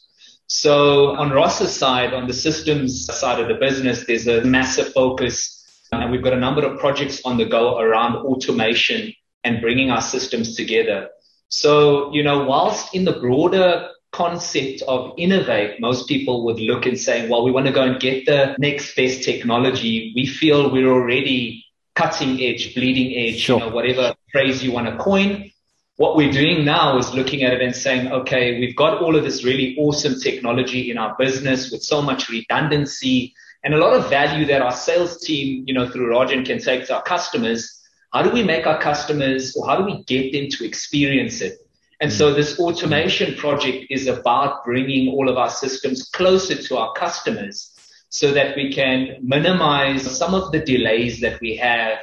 So 0.45 1.15
on 1.15 1.31
Ross's 1.31 1.75
side, 1.75 2.13
on 2.13 2.27
the 2.27 2.33
systems 2.33 3.05
side 3.05 3.39
of 3.39 3.47
the 3.47 3.55
business, 3.55 4.05
there's 4.05 4.27
a 4.27 4.43
massive 4.43 4.93
focus 4.93 5.56
and 5.91 6.11
we've 6.11 6.23
got 6.23 6.33
a 6.33 6.39
number 6.39 6.65
of 6.65 6.79
projects 6.79 7.21
on 7.25 7.37
the 7.37 7.45
go 7.45 7.79
around 7.79 8.15
automation 8.17 9.13
and 9.43 9.61
bringing 9.61 9.91
our 9.91 10.01
systems 10.01 10.55
together. 10.55 11.09
So, 11.49 12.13
you 12.13 12.23
know, 12.23 12.43
whilst 12.43 12.93
in 12.93 13.05
the 13.05 13.13
broader 13.13 13.89
concept 14.11 14.81
of 14.87 15.13
innovate, 15.17 15.79
most 15.79 16.07
people 16.07 16.45
would 16.45 16.59
look 16.59 16.85
and 16.85 16.99
say, 16.99 17.29
well, 17.29 17.43
we 17.43 17.51
want 17.51 17.67
to 17.67 17.71
go 17.71 17.83
and 17.83 17.99
get 17.99 18.25
the 18.25 18.55
next 18.59 18.95
best 18.95 19.23
technology. 19.23 20.11
We 20.15 20.25
feel 20.25 20.71
we're 20.71 20.91
already 20.91 21.65
cutting 21.95 22.41
edge, 22.41 22.75
bleeding 22.75 23.17
edge, 23.17 23.39
sure. 23.39 23.59
you 23.59 23.65
know, 23.65 23.71
whatever 23.71 24.15
phrase 24.31 24.63
you 24.63 24.71
want 24.71 24.87
to 24.87 24.97
coin. 24.97 25.51
What 25.95 26.15
we're 26.15 26.31
doing 26.31 26.63
now 26.63 26.97
is 26.99 27.13
looking 27.13 27.43
at 27.43 27.53
it 27.53 27.61
and 27.61 27.75
saying, 27.75 28.11
okay, 28.11 28.59
we've 28.59 28.75
got 28.75 29.01
all 29.01 29.15
of 29.15 29.23
this 29.23 29.43
really 29.43 29.75
awesome 29.79 30.19
technology 30.19 30.91
in 30.91 30.97
our 30.97 31.15
business 31.17 31.71
with 31.71 31.81
so 31.81 32.01
much 32.03 32.29
redundancy 32.29 33.33
and 33.63 33.73
a 33.73 33.77
lot 33.77 33.93
of 33.93 34.09
value 34.09 34.45
that 34.45 34.61
our 34.61 34.71
sales 34.71 35.19
team, 35.21 35.63
you 35.67 35.73
know, 35.73 35.89
through 35.89 36.09
Rajan 36.09 36.45
can 36.45 36.59
take 36.59 36.85
to 36.87 36.95
our 36.95 37.03
customers. 37.03 37.73
How 38.13 38.21
do 38.21 38.29
we 38.29 38.43
make 38.43 38.65
our 38.65 38.79
customers 38.79 39.55
or 39.55 39.67
how 39.67 39.77
do 39.77 39.83
we 39.83 40.03
get 40.03 40.31
them 40.31 40.49
to 40.51 40.65
experience 40.65 41.41
it? 41.41 41.57
And 41.99 42.13
so 42.13 42.31
mm. 42.31 42.35
this 42.35 42.59
automation 42.59 43.35
project 43.35 43.87
is 43.89 44.07
about 44.07 44.63
bringing 44.63 45.13
all 45.13 45.29
of 45.29 45.37
our 45.37 45.49
systems 45.49 46.09
closer 46.09 46.55
to 46.55 46.77
our 46.77 46.93
customers 46.93 47.73
so 48.09 48.31
that 48.33 48.55
we 48.55 48.71
can 48.71 49.17
minimize 49.21 50.17
some 50.17 50.33
of 50.33 50.51
the 50.51 50.59
delays 50.59 51.19
that 51.21 51.41
we 51.41 51.57
have 51.57 51.99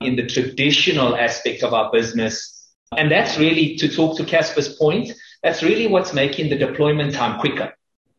in 0.00 0.16
the 0.16 0.26
traditional 0.26 1.16
aspect 1.16 1.62
of 1.62 1.72
our 1.72 1.92
business 1.92 2.54
and 2.96 3.10
that's 3.10 3.38
really 3.38 3.76
to 3.76 3.88
talk 3.88 4.16
to 4.18 4.24
Casper's 4.24 4.74
point. 4.76 5.12
That's 5.42 5.62
really 5.62 5.86
what's 5.86 6.12
making 6.12 6.50
the 6.50 6.56
deployment 6.56 7.14
time 7.14 7.40
quicker 7.40 7.74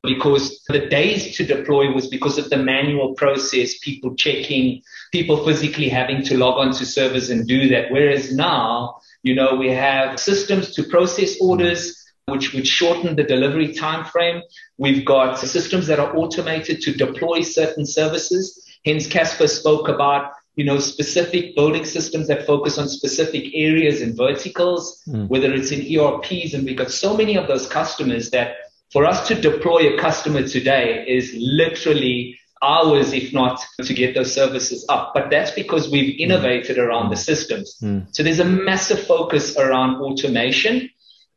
because 0.06 0.64
the 0.68 0.88
days 0.88 1.36
to 1.38 1.46
deploy 1.46 1.92
was 1.92 2.08
because 2.08 2.38
of 2.38 2.50
the 2.50 2.58
manual 2.58 3.14
process, 3.14 3.78
people 3.80 4.16
checking, 4.16 4.82
people 5.12 5.44
physically 5.46 5.90
having 5.90 6.24
to 6.24 6.38
log 6.38 6.58
on 6.58 6.74
to 6.74 6.86
servers 6.86 7.30
and 7.30 7.48
do 7.48 7.68
that. 7.70 7.92
Whereas 7.92 8.36
now, 8.36 9.00
you 9.24 9.36
know, 9.36 9.56
we 9.56 9.70
have 9.70 10.20
systems 10.20 10.74
to 10.76 10.84
process 10.84 11.36
orders, 11.42 11.96
which 12.28 12.54
would 12.54 12.68
shorten 12.68 13.16
the 13.16 13.24
delivery 13.24 13.74
time 13.74 14.06
frame. 14.06 14.42
We've 14.78 15.06
got 15.06 15.40
systems 15.40 15.88
that 15.88 16.00
are 16.00 16.16
automated 16.16 16.82
to 16.82 16.94
deploy 16.94 17.42
certain 17.42 17.86
services. 17.86 18.62
Hence, 18.86 19.08
Casper 19.08 19.48
spoke 19.48 19.90
about 19.90 20.32
you 20.56 20.64
know, 20.64 20.80
specific 20.80 21.56
building 21.56 21.84
systems 21.84 22.28
that 22.28 22.46
focus 22.46 22.78
on 22.78 22.88
specific 22.88 23.52
areas 23.54 24.02
and 24.02 24.16
verticals, 24.16 25.04
mm. 25.08 25.28
whether 25.28 25.54
it's 25.54 25.72
in 25.72 25.82
ERPs. 25.82 26.54
And 26.54 26.66
we've 26.66 26.78
got 26.78 26.92
so 26.92 27.16
many 27.16 27.38
of 27.38 27.48
those 27.48 27.68
customers 27.68 28.30
that 28.32 28.56
for 28.92 29.06
us 29.06 29.28
to 29.28 29.36
deploy 29.36 29.94
a 29.94 30.00
customer 30.00 30.48
today 30.48 31.06
is 31.08 31.36
literally 31.38 32.38
hours, 32.62 33.14
if 33.14 33.34
not 33.34 33.62
to 33.84 33.94
get 33.94 34.16
those 34.16 34.34
services 34.34 34.86
up. 34.90 35.12
But 35.14 35.30
that's 35.30 35.52
because 35.52 35.90
we've 35.90 36.16
hmm. 36.16 36.22
innovated 36.22 36.78
around 36.78 37.10
the 37.10 37.18
systems. 37.18 37.78
Mm. 37.82 38.08
So 38.16 38.24
there's 38.24 38.40
a 38.40 38.46
massive 38.46 39.06
focus 39.06 39.58
around 39.58 40.02
automation 40.02 40.90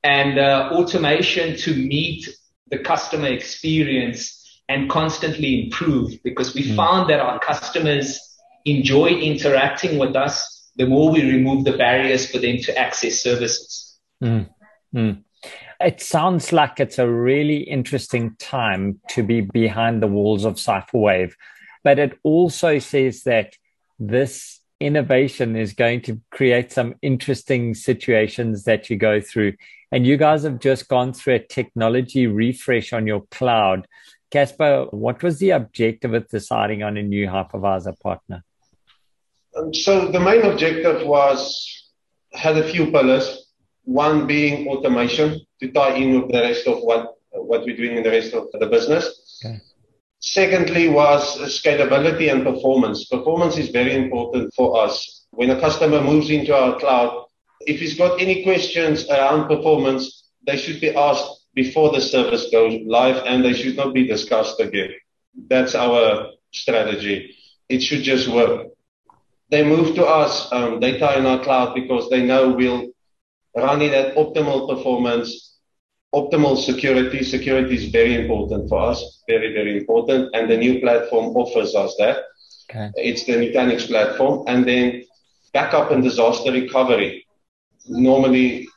and 0.03 0.39
uh, 0.39 0.71
automation 0.73 1.57
to 1.59 1.75
meet 1.75 2.29
the 2.71 2.79
customer 2.79 3.29
experience 3.29 4.61
and 4.69 4.89
constantly 4.89 5.65
improve 5.65 6.23
because 6.23 6.55
we 6.55 6.63
mm. 6.63 6.77
found 6.77 7.11
that 7.11 7.21
our 7.21 7.39
customers 7.41 8.21
enjoy 8.65 9.09
interacting 9.09 9.99
with 9.99 10.15
us, 10.15 10.71
the 10.77 10.87
more 10.87 11.11
we 11.11 11.23
remove 11.23 11.65
the 11.65 11.77
barriers 11.77 12.31
for 12.31 12.39
them 12.39 12.59
to 12.59 12.79
access 12.79 13.23
services. 13.23 13.99
Mm. 14.95 15.25
It 15.81 16.01
sounds 16.01 16.53
like 16.53 16.81
it's 16.81 16.99
a 16.99 17.09
really 17.09 17.59
interesting 17.59 18.35
time 18.39 19.01
to 19.11 19.23
be 19.23 19.43
behind 19.43 20.03
the 20.03 20.09
walls 20.09 20.45
of 20.45 20.55
CipherWave, 20.55 21.35
but 21.85 22.01
it 22.01 22.19
also 22.25 22.81
says 22.81 23.23
that 23.23 23.55
this 24.01 24.61
innovation 24.81 25.55
is 25.57 25.73
going 25.73 26.01
to 26.03 26.21
create 26.31 26.73
some 26.73 26.95
interesting 27.03 27.75
situations 27.75 28.65
that 28.65 28.91
you 28.91 28.97
go 28.97 29.21
through. 29.21 29.55
And 29.93 30.07
you 30.07 30.17
guys 30.17 30.43
have 30.43 30.59
just 30.59 30.89
gone 30.89 31.13
through 31.13 31.35
a 31.35 31.39
technology 31.39 32.27
refresh 32.27 32.93
on 32.93 33.07
your 33.07 33.23
cloud. 33.31 33.87
Casper, 34.31 34.87
what 34.91 35.23
was 35.23 35.39
the 35.39 35.51
objective 35.51 36.13
of 36.13 36.29
deciding 36.29 36.83
on 36.83 36.97
a 36.97 37.03
new 37.03 37.27
hypervisor 37.27 37.99
partner? 38.01 38.45
Um, 39.57 39.73
so 39.73 40.11
the 40.11 40.21
main 40.21 40.43
objective 40.43 41.07
was 41.07 41.91
had 42.33 42.57
a 42.57 42.69
few 42.69 42.91
pillars. 42.91 43.47
One 43.85 44.27
being 44.27 44.69
automation 44.69 45.41
to 45.61 45.71
tie 45.73 45.95
in 45.95 46.21
with 46.21 46.31
the 46.31 46.41
rest 46.41 46.67
of 46.67 46.79
what 46.83 47.15
what 47.33 47.65
we're 47.65 47.77
doing 47.77 47.97
in 47.97 48.03
the 48.03 48.11
rest 48.11 48.35
of 48.35 48.49
the 48.53 48.67
business. 48.67 49.41
Okay. 49.45 49.61
Secondly 50.21 50.89
was 50.89 51.39
scalability 51.63 52.33
and 52.33 52.43
performance. 52.43 53.05
Performance 53.05 53.57
is 53.57 53.69
very 53.69 53.95
important 53.95 54.53
for 54.55 54.81
us. 54.85 55.27
When 55.31 55.51
a 55.51 55.61
customer 55.61 56.01
moves 56.01 56.31
into 56.31 56.57
our 56.57 56.79
cloud, 56.79 57.27
if 57.61 57.79
he's 57.81 57.97
got 57.97 58.21
any 58.21 58.43
questions 58.43 59.09
around 59.09 59.49
performance, 59.49 60.31
they 60.47 60.57
should 60.57 60.81
be 60.81 60.95
asked 60.95 61.47
before 61.55 61.93
the 61.93 62.01
service 62.01 62.49
goes 62.51 62.81
live 62.87 63.23
and 63.27 63.45
they 63.45 63.53
should 63.53 63.77
not 63.77 63.95
be 63.95 64.07
discussed 64.07 64.59
again. 64.59 64.91
That's 65.49 65.75
our 65.75 66.31
strategy. 66.53 67.37
It 67.69 67.81
should 67.81 68.03
just 68.03 68.27
work 68.29 68.69
they 69.51 69.65
move 69.65 69.95
to 69.95 70.05
us 70.05 70.51
um, 70.53 70.81
tie 70.81 71.17
in 71.19 71.27
our 71.27 71.43
cloud 71.43 71.75
because 71.75 72.09
they 72.11 72.23
know 72.25 72.51
we'll 72.51 72.89
run 73.59 73.83
it 73.83 73.93
at 73.93 74.17
optimal 74.17 74.69
performance, 74.69 75.59
optimal 76.15 76.57
security. 76.57 77.23
Security 77.23 77.75
is 77.75 77.87
very 77.87 78.15
important 78.15 78.69
for 78.69 78.81
us, 78.81 79.23
very, 79.29 79.53
very 79.53 79.79
important. 79.79 80.35
And 80.35 80.51
the 80.51 80.57
new 80.57 80.81
platform 80.81 81.37
offers 81.37 81.75
us 81.75 81.95
that. 81.99 82.25
Okay. 82.71 82.91
It's 82.97 83.25
the 83.25 83.35
Nutanix 83.35 83.87
platform. 83.87 84.45
And 84.47 84.67
then 84.67 85.05
backup 85.53 85.91
and 85.91 86.03
disaster 86.03 86.53
recovery. 86.53 87.27
Normally, 87.89 88.69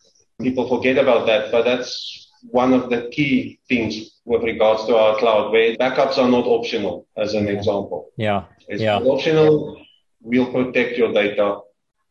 people 0.41 0.67
forget 0.67 0.97
about 0.97 1.27
that, 1.27 1.51
but 1.51 1.65
that's 1.65 2.29
one 2.49 2.73
of 2.73 2.89
the 2.89 3.09
key 3.11 3.59
things 3.67 4.19
with 4.25 4.43
regards 4.43 4.85
to 4.85 4.95
our 4.95 5.17
cloud, 5.17 5.51
where 5.51 5.75
backups 5.75 6.17
are 6.17 6.29
not 6.29 6.45
optional, 6.45 7.07
as 7.17 7.33
an 7.33 7.47
example. 7.47 8.09
Yeah. 8.17 8.45
It's 8.67 8.81
yeah. 8.81 8.97
optional 8.97 9.81
We'll 10.23 10.51
protect 10.51 10.97
your 10.97 11.11
data 11.11 11.59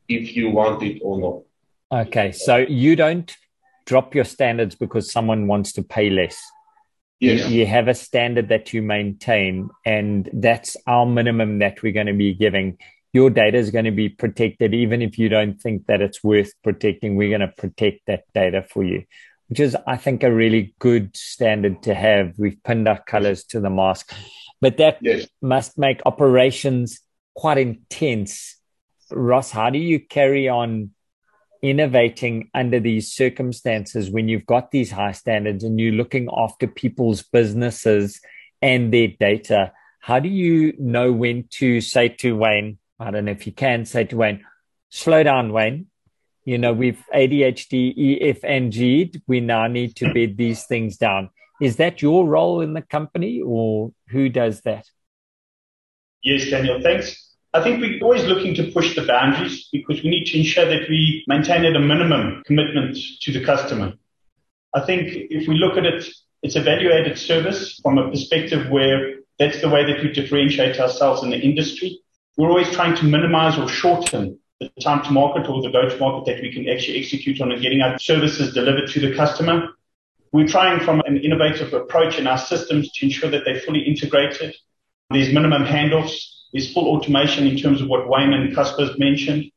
if 0.08 0.34
you 0.34 0.50
want 0.50 0.82
it 0.82 1.00
or 1.02 1.20
not. 1.20 1.42
Okay, 1.92 2.32
so 2.32 2.56
you 2.56 2.94
don't 2.94 3.36
drop 3.84 4.14
your 4.14 4.24
standards 4.24 4.76
because 4.76 5.10
someone 5.10 5.48
wants 5.48 5.72
to 5.72 5.82
pay 5.82 6.10
less. 6.10 6.40
Yes. 7.18 7.50
You, 7.50 7.58
you 7.58 7.66
have 7.66 7.88
a 7.88 7.94
standard 7.94 8.48
that 8.48 8.72
you 8.72 8.80
maintain, 8.80 9.70
and 9.84 10.30
that's 10.32 10.76
our 10.86 11.04
minimum 11.04 11.58
that 11.58 11.82
we're 11.82 11.92
going 11.92 12.06
to 12.06 12.14
be 12.14 12.32
giving. 12.32 12.78
Your 13.12 13.28
data 13.28 13.58
is 13.58 13.72
going 13.72 13.86
to 13.86 13.90
be 13.90 14.08
protected, 14.08 14.72
even 14.72 15.02
if 15.02 15.18
you 15.18 15.28
don't 15.28 15.60
think 15.60 15.86
that 15.86 16.00
it's 16.00 16.22
worth 16.22 16.52
protecting. 16.62 17.16
We're 17.16 17.36
going 17.36 17.48
to 17.48 17.54
protect 17.54 18.06
that 18.06 18.22
data 18.32 18.62
for 18.62 18.84
you, 18.84 19.04
which 19.48 19.58
is, 19.58 19.76
I 19.86 19.96
think, 19.96 20.22
a 20.22 20.32
really 20.32 20.74
good 20.78 21.16
standard 21.16 21.82
to 21.82 21.94
have. 21.94 22.34
We've 22.38 22.62
pinned 22.62 22.86
our 22.86 23.02
colors 23.02 23.42
to 23.46 23.60
the 23.60 23.68
mask, 23.68 24.14
but 24.60 24.76
that 24.76 24.98
yes. 25.00 25.26
must 25.42 25.76
make 25.76 26.00
operations 26.06 27.00
quite 27.34 27.58
intense. 27.58 28.56
Ross, 29.10 29.50
how 29.50 29.70
do 29.70 29.78
you 29.78 29.98
carry 29.98 30.48
on 30.48 30.92
innovating 31.62 32.50
under 32.54 32.80
these 32.80 33.12
circumstances 33.12 34.10
when 34.10 34.28
you've 34.28 34.46
got 34.46 34.70
these 34.70 34.90
high 34.90 35.12
standards 35.12 35.64
and 35.64 35.78
you're 35.78 35.92
looking 35.92 36.28
after 36.36 36.66
people's 36.66 37.22
businesses 37.22 38.20
and 38.62 38.92
their 38.92 39.08
data? 39.08 39.72
How 40.00 40.18
do 40.18 40.28
you 40.28 40.74
know 40.78 41.12
when 41.12 41.48
to 41.52 41.80
say 41.80 42.08
to 42.08 42.36
Wayne, 42.36 42.78
I 42.98 43.10
don't 43.10 43.26
know 43.26 43.32
if 43.32 43.46
you 43.46 43.52
can 43.52 43.84
say 43.84 44.04
to 44.04 44.16
Wayne, 44.16 44.44
slow 44.88 45.22
down, 45.22 45.52
Wayne. 45.52 45.86
You 46.44 46.58
know, 46.58 46.72
we've 46.72 47.02
ADHD, 47.14 48.22
EF, 48.22 48.42
and 48.44 48.72
G. 48.72 49.12
We 49.26 49.40
now 49.40 49.66
need 49.66 49.96
to 49.96 50.12
bed 50.12 50.36
these 50.36 50.64
things 50.64 50.96
down. 50.96 51.30
Is 51.60 51.76
that 51.76 52.00
your 52.00 52.26
role 52.26 52.62
in 52.62 52.72
the 52.72 52.82
company 52.82 53.42
or 53.44 53.92
who 54.08 54.30
does 54.30 54.62
that? 54.62 54.86
Yes, 56.22 56.48
Daniel, 56.50 56.80
thanks. 56.80 57.29
I 57.52 57.62
think 57.62 57.80
we're 57.80 58.00
always 58.00 58.24
looking 58.24 58.54
to 58.54 58.70
push 58.70 58.94
the 58.94 59.04
boundaries 59.04 59.68
because 59.72 60.02
we 60.04 60.10
need 60.10 60.26
to 60.26 60.38
ensure 60.38 60.66
that 60.66 60.88
we 60.88 61.24
maintain 61.26 61.64
at 61.64 61.74
a 61.74 61.80
minimum 61.80 62.42
commitment 62.46 62.96
to 63.22 63.32
the 63.32 63.44
customer. 63.44 63.94
I 64.72 64.82
think 64.82 65.08
if 65.12 65.48
we 65.48 65.56
look 65.56 65.76
at 65.76 65.84
it, 65.84 66.08
it's 66.42 66.54
a 66.54 66.62
value 66.62 66.92
added 66.92 67.18
service 67.18 67.80
from 67.82 67.98
a 67.98 68.08
perspective 68.08 68.70
where 68.70 69.16
that's 69.40 69.60
the 69.60 69.68
way 69.68 69.84
that 69.84 70.02
we 70.02 70.12
differentiate 70.12 70.78
ourselves 70.78 71.24
in 71.24 71.30
the 71.30 71.40
industry. 71.40 72.00
We're 72.36 72.50
always 72.50 72.70
trying 72.70 72.96
to 72.96 73.04
minimize 73.04 73.58
or 73.58 73.68
shorten 73.68 74.38
the 74.60 74.70
time 74.80 75.02
to 75.04 75.10
market 75.10 75.48
or 75.48 75.60
the 75.62 75.70
go 75.70 75.88
to 75.88 75.98
market 75.98 76.32
that 76.32 76.42
we 76.42 76.52
can 76.52 76.68
actually 76.68 77.00
execute 77.00 77.40
on 77.40 77.50
and 77.50 77.60
getting 77.60 77.80
our 77.80 77.98
services 77.98 78.54
delivered 78.54 78.88
to 78.90 79.00
the 79.00 79.14
customer. 79.14 79.70
We're 80.32 80.46
trying 80.46 80.84
from 80.84 81.00
an 81.06 81.16
innovative 81.16 81.72
approach 81.74 82.18
in 82.18 82.28
our 82.28 82.38
systems 82.38 82.92
to 82.92 83.06
ensure 83.06 83.30
that 83.30 83.42
they're 83.44 83.60
fully 83.60 83.80
integrated. 83.80 84.54
There's 85.10 85.32
minimum 85.32 85.64
handoffs. 85.64 86.39
There's 86.52 86.72
full 86.72 86.88
automation 86.88 87.46
in 87.46 87.56
terms 87.56 87.80
of 87.80 87.88
what 87.88 88.08
Wayne 88.08 88.32
and 88.32 88.54
Casper's 88.54 88.98
mentioned. 88.98 89.50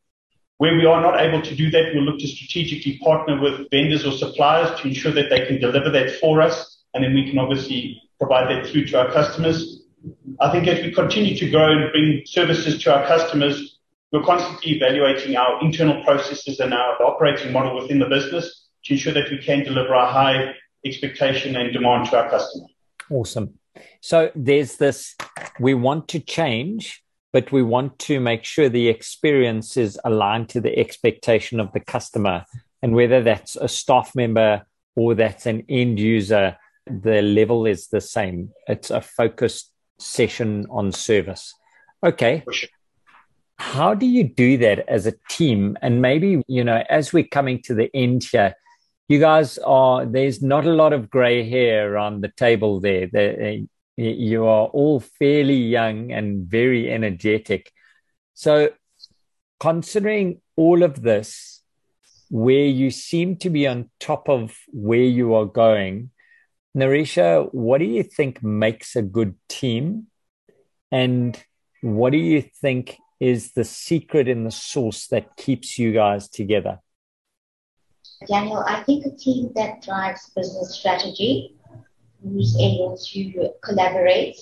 Where 0.57 0.75
we 0.75 0.85
are 0.85 1.01
not 1.01 1.19
able 1.19 1.41
to 1.41 1.55
do 1.55 1.71
that, 1.71 1.91
we'll 1.93 2.03
look 2.03 2.19
to 2.19 2.27
strategically 2.27 2.99
partner 2.99 3.41
with 3.41 3.69
vendors 3.71 4.05
or 4.05 4.11
suppliers 4.11 4.79
to 4.79 4.87
ensure 4.87 5.11
that 5.11 5.29
they 5.29 5.45
can 5.45 5.59
deliver 5.59 5.89
that 5.89 6.11
for 6.19 6.41
us, 6.41 6.83
and 6.93 7.03
then 7.03 7.13
we 7.13 7.29
can 7.29 7.39
obviously 7.39 8.01
provide 8.19 8.49
that 8.49 8.67
through 8.67 8.85
to 8.85 8.99
our 8.99 9.11
customers. 9.11 9.81
I 10.39 10.51
think 10.51 10.67
as 10.67 10.83
we 10.83 10.93
continue 10.93 11.35
to 11.37 11.49
grow 11.49 11.71
and 11.71 11.91
bring 11.91 12.21
services 12.25 12.81
to 12.83 12.95
our 12.95 13.05
customers, 13.07 13.79
we're 14.11 14.23
constantly 14.23 14.73
evaluating 14.73 15.35
our 15.35 15.59
internal 15.61 16.03
processes 16.03 16.59
and 16.59 16.73
our 16.73 17.01
operating 17.01 17.51
model 17.51 17.81
within 17.81 17.99
the 17.99 18.05
business 18.05 18.67
to 18.85 18.93
ensure 18.93 19.13
that 19.13 19.31
we 19.31 19.39
can 19.39 19.63
deliver 19.63 19.93
a 19.93 20.05
high 20.05 20.53
expectation 20.85 21.55
and 21.55 21.73
demand 21.73 22.09
to 22.09 22.17
our 22.17 22.29
customer. 22.29 22.67
Awesome. 23.09 23.57
So 24.01 24.31
there's 24.35 24.77
this 24.77 25.15
we 25.59 25.73
want 25.73 26.07
to 26.09 26.19
change 26.19 27.03
but 27.33 27.51
we 27.51 27.63
want 27.63 27.97
to 27.97 28.19
make 28.19 28.45
sure 28.45 28.69
the 28.69 28.87
experience 28.87 29.75
is 29.75 29.99
aligned 30.05 30.47
to 30.49 30.61
the 30.61 30.77
expectation 30.77 31.59
of 31.59 31.73
the 31.73 31.79
customer. 31.79 32.45
And 32.83 32.93
whether 32.93 33.23
that's 33.23 33.55
a 33.55 33.67
staff 33.67 34.15
member 34.15 34.61
or 34.95 35.15
that's 35.15 35.47
an 35.47 35.63
end 35.67 35.99
user, 35.99 36.55
the 36.85 37.23
level 37.23 37.65
is 37.65 37.87
the 37.87 38.01
same. 38.01 38.51
It's 38.67 38.91
a 38.91 39.01
focused 39.01 39.71
session 39.97 40.67
on 40.69 40.91
service. 40.91 41.55
Okay. 42.05 42.43
How 43.57 43.95
do 43.95 44.05
you 44.05 44.25
do 44.25 44.57
that 44.57 44.87
as 44.87 45.07
a 45.07 45.13
team? 45.29 45.75
And 45.81 46.01
maybe, 46.01 46.43
you 46.47 46.63
know, 46.63 46.83
as 46.87 47.13
we're 47.13 47.23
coming 47.23 47.61
to 47.63 47.73
the 47.73 47.89
end 47.95 48.25
here, 48.31 48.55
you 49.07 49.19
guys 49.19 49.57
are, 49.59 50.05
there's 50.05 50.41
not 50.41 50.65
a 50.65 50.73
lot 50.73 50.93
of 50.93 51.09
gray 51.09 51.47
hair 51.47 51.97
on 51.97 52.21
the 52.21 52.29
table 52.29 52.79
there. 52.79 53.07
there 53.11 53.53
uh, 53.53 53.61
you 53.95 54.45
are 54.45 54.67
all 54.67 54.99
fairly 54.99 55.55
young 55.55 56.11
and 56.11 56.47
very 56.47 56.91
energetic. 56.91 57.71
So, 58.33 58.69
considering 59.59 60.41
all 60.55 60.83
of 60.83 61.01
this, 61.01 61.61
where 62.29 62.65
you 62.65 62.89
seem 62.89 63.35
to 63.37 63.49
be 63.51 63.67
on 63.67 63.91
top 63.99 64.27
of 64.27 64.57
where 64.71 64.99
you 64.99 65.35
are 65.35 65.45
going, 65.45 66.09
Narisha, 66.75 67.47
what 67.53 67.77
do 67.77 67.85
you 67.85 68.01
think 68.01 68.41
makes 68.41 68.95
a 68.95 69.03
good 69.03 69.35
team? 69.47 70.07
And 70.91 71.39
what 71.81 72.11
do 72.11 72.17
you 72.17 72.41
think 72.41 72.97
is 73.19 73.51
the 73.51 73.63
secret 73.63 74.27
in 74.27 74.43
the 74.43 74.51
source 74.51 75.07
that 75.07 75.37
keeps 75.37 75.77
you 75.77 75.93
guys 75.93 76.27
together? 76.27 76.79
Daniel, 78.27 78.63
I 78.67 78.83
think 78.83 79.05
a 79.05 79.11
team 79.11 79.51
that 79.55 79.81
drives 79.81 80.29
business 80.35 80.75
strategy 80.75 81.55
who's 82.21 82.55
able 82.59 82.97
to 82.97 83.49
collaborate 83.61 84.37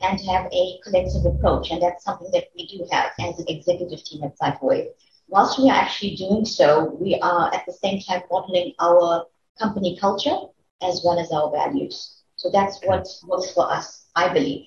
and 0.00 0.20
have 0.20 0.46
a 0.52 0.78
collective 0.82 1.24
approach. 1.24 1.70
And 1.70 1.80
that's 1.80 2.04
something 2.04 2.30
that 2.32 2.48
we 2.56 2.66
do 2.66 2.86
have 2.90 3.12
as 3.20 3.38
an 3.38 3.46
executive 3.48 4.04
team 4.04 4.24
at 4.24 4.36
CipherWave. 4.38 4.88
Whilst 5.28 5.58
we 5.58 5.70
are 5.70 5.74
actually 5.74 6.16
doing 6.16 6.44
so, 6.44 6.96
we 7.00 7.18
are 7.22 7.54
at 7.54 7.64
the 7.66 7.72
same 7.72 8.00
time 8.00 8.22
modeling 8.30 8.72
our 8.80 9.26
company 9.58 9.96
culture 10.00 10.36
as 10.82 11.02
well 11.04 11.18
as 11.18 11.30
our 11.30 11.50
values. 11.50 12.22
So 12.36 12.50
that's 12.50 12.80
what 12.84 13.06
works 13.26 13.52
for 13.52 13.70
us, 13.70 14.06
I 14.16 14.32
believe. 14.32 14.66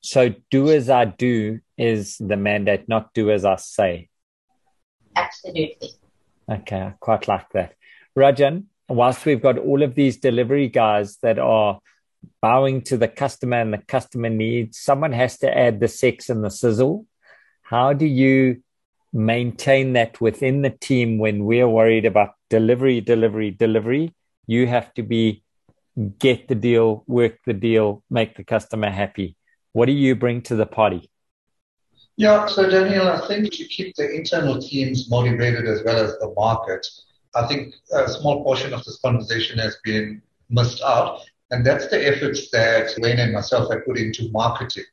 So 0.00 0.34
do 0.50 0.70
as 0.70 0.88
I 0.88 1.04
do 1.04 1.60
is 1.76 2.16
the 2.18 2.36
mandate, 2.36 2.88
not 2.88 3.12
do 3.12 3.30
as 3.30 3.44
I 3.44 3.56
say. 3.56 4.08
Absolutely. 5.14 5.90
Okay, 6.50 6.80
I 6.80 6.94
quite 6.98 7.28
like 7.28 7.48
that. 7.52 7.74
Rajan, 8.18 8.64
whilst 8.88 9.24
we've 9.24 9.40
got 9.40 9.56
all 9.58 9.82
of 9.82 9.94
these 9.94 10.16
delivery 10.16 10.66
guys 10.68 11.18
that 11.18 11.38
are 11.38 11.78
bowing 12.42 12.82
to 12.82 12.96
the 12.96 13.06
customer 13.06 13.60
and 13.60 13.72
the 13.72 13.78
customer 13.78 14.28
needs, 14.28 14.78
someone 14.78 15.12
has 15.12 15.38
to 15.38 15.56
add 15.56 15.78
the 15.78 15.86
sex 15.86 16.28
and 16.28 16.42
the 16.44 16.50
sizzle. 16.50 17.06
How 17.62 17.92
do 17.92 18.04
you 18.04 18.62
maintain 19.12 19.92
that 19.92 20.20
within 20.20 20.62
the 20.62 20.70
team 20.70 21.18
when 21.18 21.44
we're 21.44 21.68
worried 21.68 22.04
about 22.04 22.34
delivery, 22.48 23.00
delivery, 23.00 23.52
delivery? 23.52 24.12
You 24.46 24.66
have 24.66 24.92
to 24.94 25.04
be 25.04 25.44
get 26.18 26.48
the 26.48 26.56
deal, 26.56 27.04
work 27.06 27.38
the 27.46 27.52
deal, 27.52 28.02
make 28.10 28.36
the 28.36 28.44
customer 28.44 28.90
happy. 28.90 29.36
What 29.72 29.86
do 29.86 29.92
you 29.92 30.16
bring 30.16 30.42
to 30.42 30.56
the 30.56 30.66
party? 30.66 31.10
Yeah, 32.20 32.44
so 32.44 32.68
Daniel, 32.68 33.08
I 33.08 33.26
think 33.26 33.50
to 33.50 33.64
keep 33.64 33.96
the 33.96 34.06
internal 34.12 34.60
teams 34.60 35.08
motivated 35.08 35.66
as 35.66 35.82
well 35.82 35.96
as 35.96 36.18
the 36.18 36.30
market, 36.36 36.86
I 37.34 37.46
think 37.46 37.72
a 37.94 38.10
small 38.10 38.44
portion 38.44 38.74
of 38.74 38.84
this 38.84 39.00
conversation 39.00 39.58
has 39.58 39.78
been 39.84 40.20
missed 40.50 40.82
out, 40.82 41.22
and 41.50 41.64
that's 41.64 41.88
the 41.88 42.06
efforts 42.06 42.50
that 42.50 42.90
Wayne 42.98 43.20
and 43.20 43.32
myself 43.32 43.72
have 43.72 43.86
put 43.86 43.96
into 43.96 44.30
marketing. 44.32 44.84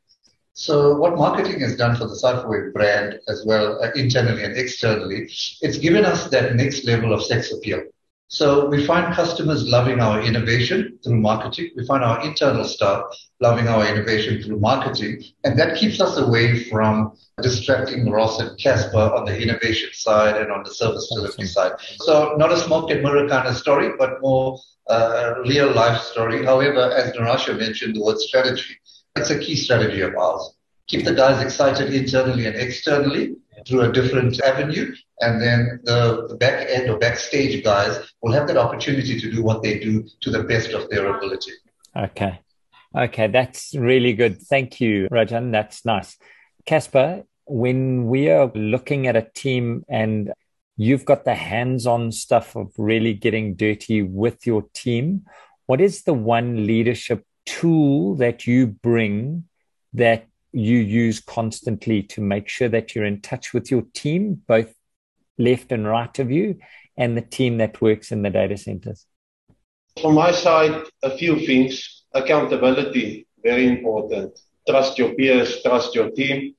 So 0.54 0.96
what 0.96 1.18
marketing 1.18 1.60
has 1.60 1.76
done 1.76 1.98
for 1.98 2.06
the 2.06 2.16
CipherWave 2.16 2.72
brand 2.72 3.20
as 3.28 3.44
well, 3.46 3.84
uh, 3.84 3.92
internally 3.96 4.46
and 4.46 4.56
externally, 4.56 5.30
it's 5.62 5.78
given 5.80 6.06
us 6.06 6.30
that 6.30 6.56
next 6.56 6.86
level 6.86 7.12
of 7.12 7.22
sex 7.22 7.52
appeal. 7.52 7.82
So 8.30 8.68
we 8.68 8.86
find 8.86 9.14
customers 9.14 9.68
loving 9.70 10.02
our 10.02 10.22
innovation 10.22 11.00
through 11.02 11.22
marketing. 11.22 11.72
We 11.78 11.86
find 11.86 12.04
our 12.04 12.22
internal 12.26 12.66
staff 12.66 13.04
loving 13.40 13.70
our 13.70 13.88
innovation 13.88 14.44
through 14.44 14.60
marketing. 14.60 15.24
And 15.46 15.58
that 15.58 15.78
keeps 15.78 16.02
us 16.02 16.18
away 16.18 16.66
from 16.66 17.14
distracting 17.42 18.10
Ross 18.10 18.40
and 18.42 18.60
Casper 18.60 18.98
on 18.98 19.24
the 19.24 19.42
innovation 19.42 19.92
side 19.94 20.36
and 20.36 20.52
on 20.52 20.64
the 20.64 20.74
service 20.74 21.10
delivery 21.16 21.48
side. 21.48 21.74
So 22.00 22.36
not 22.38 22.52
a 22.52 22.58
smoke 22.58 22.92
and 22.92 23.02
mirror 23.02 23.30
kind 23.30 23.48
of 23.48 23.56
story, 23.56 23.92
but 23.98 24.22
more 24.22 24.60
uh, 24.90 25.36
real 25.46 25.72
life 25.72 26.02
story. 26.02 26.44
However, 26.44 26.92
as 26.92 27.14
Narasha 27.14 27.58
mentioned, 27.58 27.96
the 27.96 28.04
word 28.04 28.20
strategy, 28.20 28.76
it's 29.16 29.30
a 29.30 29.40
key 29.40 29.56
strategy 29.56 30.02
of 30.02 30.16
ours. 30.16 30.54
Keep 30.88 31.06
the 31.06 31.14
guys 31.14 31.42
excited 31.42 31.94
internally 31.94 32.46
and 32.46 32.56
externally 32.56 33.36
through 33.68 33.82
a 33.82 33.92
different 33.92 34.42
avenue. 34.42 34.96
And 35.20 35.42
then 35.42 35.80
the, 35.84 36.28
the 36.30 36.36
back 36.36 36.68
end 36.70 36.90
or 36.90 36.98
backstage 36.98 37.64
guys 37.64 38.12
will 38.22 38.32
have 38.32 38.48
that 38.48 38.58
opportunity 38.58 39.20
to 39.20 39.32
do 39.32 39.44
what 39.44 39.64
they 39.64 39.80
do 39.80 40.08
to 40.22 40.32
the 40.32 40.44
best 40.44 40.72
of 40.72 40.90
their 40.90 41.16
ability. 41.16 41.52
Okay. 41.96 42.40
Okay. 42.96 43.28
That's 43.28 43.76
really 43.76 44.14
good. 44.14 44.42
Thank 44.42 44.80
you, 44.80 45.08
Rajan. 45.10 45.52
That's 45.52 45.86
nice. 45.86 46.18
Casper, 46.66 47.24
when 47.46 48.08
we 48.08 48.30
are 48.30 48.52
looking 48.54 49.08
at 49.08 49.16
a 49.16 49.28
team 49.34 49.84
and 49.90 50.34
you've 50.76 51.06
got 51.06 51.26
the 51.26 51.36
hands 51.36 51.88
on 51.88 52.12
stuff 52.12 52.56
of 52.56 52.72
really 52.78 53.14
getting 53.14 53.56
dirty 53.56 54.02
with 54.04 54.46
your 54.46 54.66
team, 54.74 55.26
what 55.66 55.82
is 55.82 56.04
the 56.04 56.14
one 56.14 56.68
leadership 56.68 57.26
tool 57.46 58.16
that 58.16 58.46
you 58.46 58.68
bring 58.68 59.46
that 59.94 60.28
you 60.52 60.78
use 60.78 61.20
constantly 61.20 62.04
to 62.04 62.22
make 62.22 62.48
sure 62.48 62.70
that 62.70 62.96
you're 62.96 63.06
in 63.06 63.22
touch 63.22 63.54
with 63.54 63.70
your 63.70 63.84
team, 63.94 64.42
both 64.48 64.74
left 65.38 65.72
and 65.72 65.88
right 65.88 66.18
of 66.20 66.32
you, 66.32 66.58
and 66.98 67.16
the 67.16 67.22
team 67.22 67.58
that 67.58 67.82
works 67.82 68.12
in 68.12 68.22
the 68.22 68.30
data 68.30 68.58
centers? 68.58 69.06
From 70.02 70.16
my 70.16 70.32
side, 70.32 70.84
a 71.04 71.18
few 71.18 71.46
things. 71.46 72.04
Accountability, 72.14 73.28
very 73.44 73.68
important. 73.68 74.40
Trust 74.68 74.98
your 74.98 75.14
peers, 75.14 75.62
trust 75.62 75.94
your 75.94 76.10
team, 76.12 76.56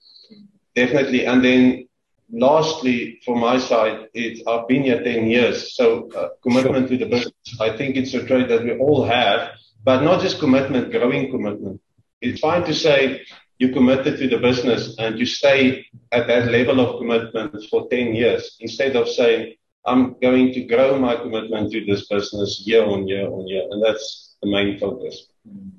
definitely. 0.74 1.26
And 1.26 1.44
then 1.44 1.88
lastly, 2.30 3.20
from 3.24 3.40
my 3.40 3.58
side, 3.58 4.08
it's 4.14 4.42
I've 4.46 4.68
been 4.68 4.84
here 4.84 5.02
10 5.02 5.26
years, 5.26 5.74
so 5.74 6.10
uh, 6.12 6.28
commitment 6.42 6.88
sure. 6.88 6.98
to 6.98 7.04
the 7.04 7.10
business. 7.10 7.60
I 7.60 7.76
think 7.76 7.96
it's 7.96 8.14
a 8.14 8.24
trait 8.24 8.48
that 8.48 8.64
we 8.64 8.76
all 8.76 9.04
have, 9.04 9.50
but 9.82 10.02
not 10.02 10.20
just 10.20 10.38
commitment, 10.38 10.92
growing 10.92 11.30
commitment. 11.30 11.80
It's 12.20 12.40
fine 12.40 12.64
to 12.64 12.74
say 12.74 13.24
you 13.58 13.72
committed 13.72 14.18
to 14.18 14.28
the 14.28 14.38
business 14.38 14.94
and 14.98 15.18
you 15.18 15.26
stay 15.26 15.84
at 16.12 16.26
that 16.28 16.50
level 16.50 16.80
of 16.80 16.98
commitment 16.98 17.62
for 17.70 17.88
10 17.88 18.14
years 18.14 18.56
instead 18.60 18.96
of 18.96 19.08
saying, 19.08 19.54
I'm 19.84 20.14
going 20.20 20.52
to 20.52 20.64
grow 20.64 20.98
my 20.98 21.16
commitment 21.16 21.72
to 21.72 21.84
this 21.84 22.06
business 22.06 22.62
year 22.64 22.84
on 22.84 23.08
year 23.08 23.26
on 23.26 23.48
year. 23.48 23.64
And 23.70 23.82
that's 23.82 24.36
the 24.42 24.50
main 24.50 24.78
focus. 24.78 25.26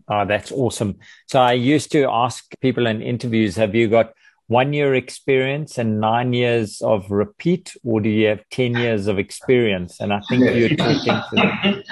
Oh, 0.08 0.26
that's 0.26 0.52
awesome. 0.52 0.98
So 1.28 1.40
I 1.40 1.54
used 1.54 1.92
to 1.92 2.10
ask 2.10 2.46
people 2.60 2.88
in 2.88 3.02
interviews, 3.02 3.56
have 3.56 3.76
you 3.76 3.88
got 3.88 4.14
one 4.48 4.74
year 4.74 4.96
experience 4.96 5.78
and 5.78 6.02
nine 6.02 6.34
years 6.34 6.82
of 6.82 7.12
repeat, 7.12 7.78
or 7.84 8.02
do 8.02 8.10
you 8.10 8.28
have 8.28 8.42
10 8.50 8.76
years 8.76 9.06
of 9.06 9.20
experience? 9.20 10.00
And 10.00 10.12
I 10.12 10.22
think 10.28 10.44
you're 10.44 10.70
talking 10.70 11.14
to 11.14 11.36
them. 11.36 11.84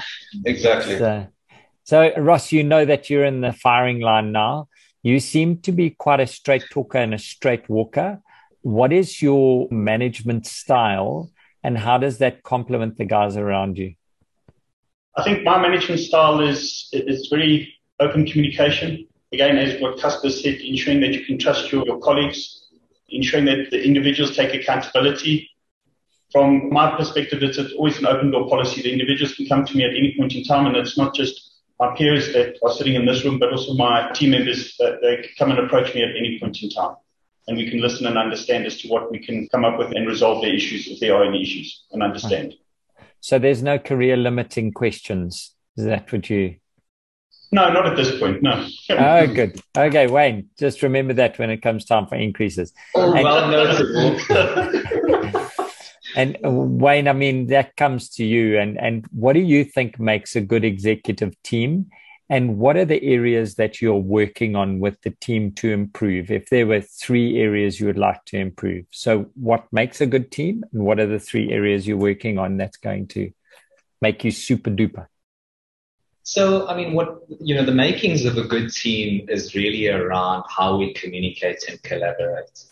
Exactly. 0.44 0.98
So, 0.98 1.28
so, 1.84 2.12
Ross, 2.18 2.52
you 2.52 2.64
know 2.64 2.84
that 2.84 3.10
you're 3.10 3.26
in 3.26 3.42
the 3.42 3.54
firing 3.54 4.00
line 4.02 4.32
now. 4.32 4.68
You 5.08 5.22
seem 5.22 5.60
to 5.60 5.72
be 5.72 5.92
quite 5.92 6.20
a 6.20 6.28
straight 6.28 6.66
talker 6.70 6.98
and 6.98 7.14
a 7.14 7.18
straight 7.18 7.70
walker. 7.70 8.22
What 8.64 8.92
is 8.92 9.22
your 9.22 9.70
management 9.72 10.46
style 10.46 11.32
and 11.64 11.78
how 11.78 11.98
does 11.98 12.18
that 12.18 12.44
complement 12.44 12.98
the 12.98 13.06
guys 13.06 13.38
around 13.38 13.78
you? 13.78 13.96
I 15.16 15.24
think 15.24 15.46
my 15.46 15.62
management 15.62 16.02
style 16.02 16.42
is 16.42 16.90
is 16.92 17.30
very 17.30 17.74
open 18.02 18.26
communication. 18.26 19.08
Again, 19.32 19.58
as 19.58 19.82
what 19.82 19.98
Casper 19.98 20.30
said, 20.30 20.56
ensuring 20.56 21.00
that 21.00 21.14
you 21.14 21.24
can 21.24 21.40
trust 21.40 21.72
your, 21.72 21.86
your 21.86 22.00
colleagues, 22.00 22.68
ensuring 23.08 23.46
that 23.46 23.72
the 23.72 23.82
individuals 23.82 24.36
take 24.36 24.54
accountability. 24.54 25.50
From 26.34 26.70
my 26.70 26.98
perspective, 26.98 27.44
it's 27.44 27.60
always 27.78 27.98
an 28.00 28.08
open 28.08 28.32
door 28.32 28.50
policy. 28.50 28.82
The 28.82 28.92
individuals 28.92 29.36
can 29.36 29.48
come 29.48 29.66
to 29.68 29.78
me 29.78 29.86
at 29.86 29.92
any 29.92 30.16
point 30.18 30.36
in 30.36 30.44
time, 30.44 30.66
and 30.66 30.76
it's 30.76 30.98
not 30.98 31.16
just 31.16 31.47
my 31.80 31.96
peers 31.96 32.34
that 32.34 32.58
are 32.64 32.72
sitting 32.72 32.96
in 32.96 33.06
this 33.06 33.24
room, 33.24 33.40
but 33.40 33.52
also 33.52 33.74
my 33.74 34.12
team 34.14 34.32
members 34.32 34.76
that 34.80 35.00
they 35.02 35.30
come 35.38 35.52
and 35.52 35.60
approach 35.60 35.94
me 35.94 36.02
at 36.04 36.10
any 36.10 36.40
point 36.40 36.62
in 36.62 36.70
time. 36.70 36.96
And 37.48 37.58
we 37.58 37.70
can 37.70 37.80
listen 37.80 38.06
and 38.08 38.18
understand 38.18 38.66
as 38.66 38.78
to 38.82 38.90
what 38.90 39.12
we 39.12 39.20
can 39.20 39.48
come 39.50 39.64
up 39.64 39.78
with 39.78 39.92
and 39.96 40.08
resolve 40.08 40.42
their 40.42 40.54
issues 40.54 40.88
if 40.88 41.00
there 41.00 41.16
are 41.16 41.24
any 41.24 41.42
issues 41.42 41.86
and 41.92 42.04
understand. 42.04 42.56
So 43.22 43.40
there's 43.40 43.64
no 43.64 43.80
career 43.80 44.18
limiting 44.18 44.74
questions. 44.74 45.54
Is 45.78 45.86
that 45.86 46.12
what 46.12 46.30
you? 46.30 46.56
No, 47.52 47.72
not 47.72 47.88
at 47.88 47.96
this 47.96 48.20
point. 48.20 48.44
No. 48.44 48.68
oh, 48.90 49.28
good. 49.28 49.62
Okay, 49.78 50.08
Wayne, 50.08 50.50
just 50.60 50.84
remember 50.84 51.14
that 51.14 51.40
when 51.40 51.50
it 51.50 51.62
comes 51.62 51.86
time 51.86 52.08
for 52.08 52.16
increases. 52.16 52.74
Oh, 52.96 53.14
and, 53.14 53.24
well 53.24 53.50
noted. 53.50 55.34
and 56.18 56.36
Wayne, 56.42 57.08
I 57.08 57.14
mean, 57.14 57.46
that 57.48 57.76
comes 57.76 58.10
to 58.16 58.26
you. 58.26 58.58
And, 58.58 58.76
and 58.80 59.06
what 59.12 59.34
do 59.34 59.40
you 59.40 59.64
think 59.64 60.00
makes 60.00 60.36
a 60.36 60.42
good 60.42 60.66
executive 60.66 61.36
team? 61.44 61.92
And 62.28 62.58
what 62.58 62.76
are 62.76 62.86
the 62.86 63.02
areas 63.04 63.54
that 63.56 63.84
you're 63.84 63.94
working 63.94 64.56
on 64.56 64.80
with 64.80 65.00
the 65.04 65.12
team 65.12 65.52
to 65.54 65.72
improve? 65.72 66.32
If 66.32 66.50
there 66.50 66.66
were 66.66 66.82
three 66.82 67.40
areas 67.40 67.80
you 67.80 67.86
would 67.86 68.00
like 68.00 68.26
to 68.26 68.38
improve. 68.38 68.86
So, 68.90 69.30
what 69.36 69.72
makes 69.72 70.02
a 70.02 70.08
good 70.08 70.32
team? 70.32 70.64
And 70.74 70.84
what 70.84 71.00
are 71.00 71.06
the 71.06 71.20
three 71.20 71.52
areas 71.52 71.88
you're 71.88 71.98
working 71.98 72.40
on 72.40 72.58
that's 72.58 72.78
going 72.78 73.10
to 73.10 73.32
make 74.02 74.24
you 74.24 74.32
super 74.32 74.72
duper? 74.72 75.06
So, 76.24 76.68
I 76.68 76.76
mean, 76.76 76.94
what, 76.94 77.22
you 77.40 77.54
know, 77.54 77.64
the 77.64 77.72
makings 77.72 78.26
of 78.26 78.38
a 78.38 78.44
good 78.44 78.74
team 78.74 79.30
is 79.30 79.54
really 79.54 79.88
around 79.88 80.46
how 80.50 80.78
we 80.78 80.94
communicate 80.94 81.64
and 81.70 81.82
collaborate. 81.84 82.66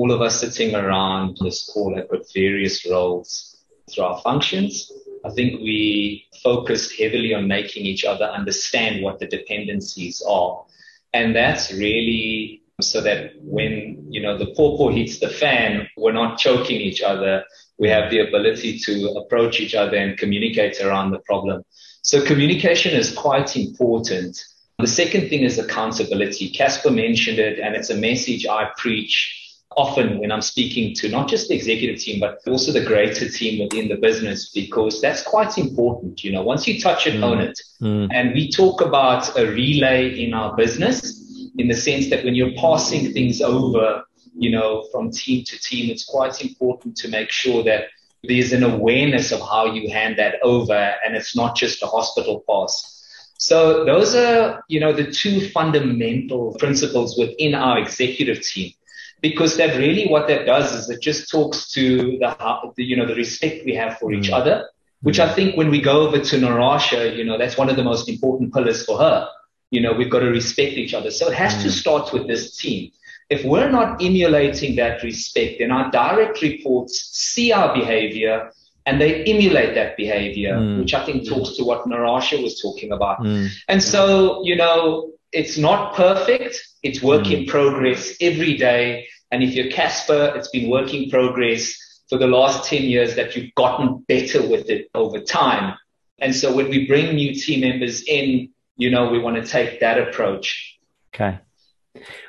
All 0.00 0.12
of 0.12 0.22
us 0.22 0.40
sitting 0.40 0.74
around 0.74 1.36
this 1.42 1.70
call 1.70 1.94
have 1.94 2.08
got 2.08 2.22
various 2.32 2.86
roles 2.90 3.54
through 3.90 4.04
our 4.04 4.18
functions. 4.22 4.90
I 5.26 5.28
think 5.28 5.60
we 5.60 6.26
focused 6.42 6.98
heavily 6.98 7.34
on 7.34 7.46
making 7.46 7.84
each 7.84 8.06
other 8.06 8.24
understand 8.24 9.02
what 9.04 9.18
the 9.18 9.26
dependencies 9.26 10.22
are. 10.26 10.64
And 11.12 11.36
that's 11.36 11.70
really 11.70 12.62
so 12.80 13.02
that 13.02 13.32
when, 13.42 14.06
you 14.08 14.22
know, 14.22 14.38
the 14.38 14.54
pawpaw 14.56 14.88
hits 14.88 15.18
the 15.18 15.28
fan, 15.28 15.86
we're 15.98 16.12
not 16.12 16.38
choking 16.38 16.80
each 16.80 17.02
other. 17.02 17.44
We 17.78 17.90
have 17.90 18.10
the 18.10 18.20
ability 18.20 18.78
to 18.78 19.10
approach 19.18 19.60
each 19.60 19.74
other 19.74 19.98
and 19.98 20.16
communicate 20.16 20.80
around 20.80 21.10
the 21.10 21.18
problem. 21.18 21.62
So 22.00 22.24
communication 22.24 22.94
is 22.94 23.12
quite 23.14 23.54
important. 23.54 24.42
The 24.78 24.86
second 24.86 25.28
thing 25.28 25.42
is 25.42 25.58
accountability. 25.58 26.48
Casper 26.48 26.90
mentioned 26.90 27.38
it, 27.38 27.58
and 27.58 27.76
it's 27.76 27.90
a 27.90 27.96
message 27.96 28.46
I 28.46 28.70
preach 28.78 29.36
often 29.76 30.18
when 30.18 30.32
I'm 30.32 30.42
speaking 30.42 30.94
to 30.96 31.08
not 31.08 31.28
just 31.28 31.48
the 31.48 31.54
executive 31.54 32.00
team, 32.00 32.20
but 32.20 32.40
also 32.46 32.72
the 32.72 32.84
greater 32.84 33.28
team 33.28 33.62
within 33.62 33.88
the 33.88 33.96
business, 33.96 34.50
because 34.50 35.00
that's 35.00 35.22
quite 35.22 35.58
important. 35.58 36.24
You 36.24 36.32
know, 36.32 36.42
once 36.42 36.66
you 36.66 36.80
touch 36.80 37.06
it, 37.06 37.14
mm. 37.14 37.22
own 37.22 37.40
it. 37.40 37.58
Mm. 37.80 38.08
And 38.12 38.34
we 38.34 38.50
talk 38.50 38.80
about 38.80 39.38
a 39.38 39.46
relay 39.46 40.24
in 40.24 40.34
our 40.34 40.56
business 40.56 41.20
in 41.56 41.68
the 41.68 41.74
sense 41.74 42.10
that 42.10 42.24
when 42.24 42.34
you're 42.34 42.54
passing 42.56 43.12
things 43.12 43.40
over, 43.40 44.02
you 44.34 44.50
know, 44.50 44.86
from 44.92 45.10
team 45.10 45.44
to 45.44 45.60
team, 45.60 45.90
it's 45.90 46.04
quite 46.04 46.42
important 46.42 46.96
to 46.96 47.08
make 47.08 47.30
sure 47.30 47.62
that 47.64 47.84
there's 48.24 48.52
an 48.52 48.62
awareness 48.62 49.32
of 49.32 49.40
how 49.40 49.66
you 49.72 49.90
hand 49.90 50.18
that 50.18 50.34
over 50.42 50.94
and 51.04 51.16
it's 51.16 51.34
not 51.34 51.56
just 51.56 51.82
a 51.82 51.86
hospital 51.86 52.44
pass. 52.48 52.96
So 53.38 53.84
those 53.84 54.14
are, 54.14 54.62
you 54.68 54.80
know, 54.80 54.92
the 54.92 55.10
two 55.10 55.48
fundamental 55.48 56.54
principles 56.58 57.16
within 57.18 57.54
our 57.54 57.78
executive 57.78 58.42
team. 58.42 58.72
Because 59.20 59.56
that 59.58 59.76
really 59.76 60.06
what 60.08 60.28
that 60.28 60.46
does 60.46 60.72
is 60.74 60.88
it 60.88 61.00
just 61.02 61.30
talks 61.30 61.70
to 61.72 62.18
the, 62.18 62.72
the 62.76 62.84
you 62.84 62.96
know, 62.96 63.06
the 63.06 63.14
respect 63.14 63.64
we 63.64 63.74
have 63.74 63.98
for 63.98 64.10
mm. 64.10 64.18
each 64.18 64.30
other, 64.30 64.68
which 65.02 65.18
I 65.18 65.32
think 65.32 65.56
when 65.56 65.70
we 65.70 65.80
go 65.80 66.06
over 66.06 66.18
to 66.18 66.36
Narasha, 66.36 67.16
you 67.16 67.24
know, 67.24 67.36
that's 67.36 67.58
one 67.58 67.68
of 67.68 67.76
the 67.76 67.84
most 67.84 68.08
important 68.08 68.54
pillars 68.54 68.84
for 68.84 68.98
her. 68.98 69.28
You 69.70 69.80
know, 69.80 69.92
we've 69.92 70.10
got 70.10 70.20
to 70.20 70.30
respect 70.30 70.72
each 70.72 70.94
other. 70.94 71.10
So 71.10 71.28
it 71.28 71.34
has 71.34 71.54
mm. 71.54 71.62
to 71.62 71.70
start 71.70 72.12
with 72.12 72.26
this 72.26 72.56
team 72.56 72.90
if 73.30 73.44
we're 73.44 73.70
not 73.70 74.02
emulating 74.02 74.74
that 74.76 75.02
respect, 75.04 75.60
then 75.60 75.70
our 75.70 75.90
direct 75.90 76.42
reports 76.42 77.10
see 77.12 77.52
our 77.52 77.72
behavior 77.72 78.50
and 78.86 79.00
they 79.00 79.22
emulate 79.24 79.74
that 79.76 79.96
behavior, 79.96 80.56
mm. 80.56 80.80
which 80.80 80.92
I 80.94 81.04
think 81.06 81.28
talks 81.28 81.56
to 81.56 81.64
what 81.64 81.84
Narasha 81.84 82.42
was 82.42 82.60
talking 82.60 82.90
about. 82.90 83.20
Mm. 83.20 83.48
And 83.68 83.82
so, 83.82 84.42
you 84.44 84.56
know, 84.56 85.12
it's 85.32 85.58
not 85.58 85.94
perfect. 85.94 86.60
It's 86.82 87.02
work 87.02 87.24
mm. 87.24 87.40
in 87.40 87.46
progress 87.46 88.14
every 88.20 88.56
day. 88.56 89.08
And 89.30 89.42
if 89.42 89.54
you're 89.54 89.70
Casper, 89.70 90.32
it's 90.34 90.48
been 90.48 90.70
work 90.70 90.92
in 90.92 91.08
progress 91.10 91.74
for 92.08 92.18
the 92.18 92.26
last 92.26 92.68
10 92.68 92.82
years 92.82 93.14
that 93.14 93.36
you've 93.36 93.54
gotten 93.54 93.98
better 94.08 94.46
with 94.46 94.68
it 94.68 94.90
over 94.94 95.20
time. 95.20 95.76
And 96.18 96.34
so 96.34 96.54
when 96.54 96.68
we 96.68 96.86
bring 96.86 97.14
new 97.14 97.34
team 97.34 97.60
members 97.60 98.02
in, 98.02 98.50
you 98.76 98.90
know, 98.90 99.08
we 99.08 99.18
want 99.18 99.36
to 99.36 99.46
take 99.46 99.80
that 99.80 99.98
approach. 99.98 100.78
Okay. 101.14 101.38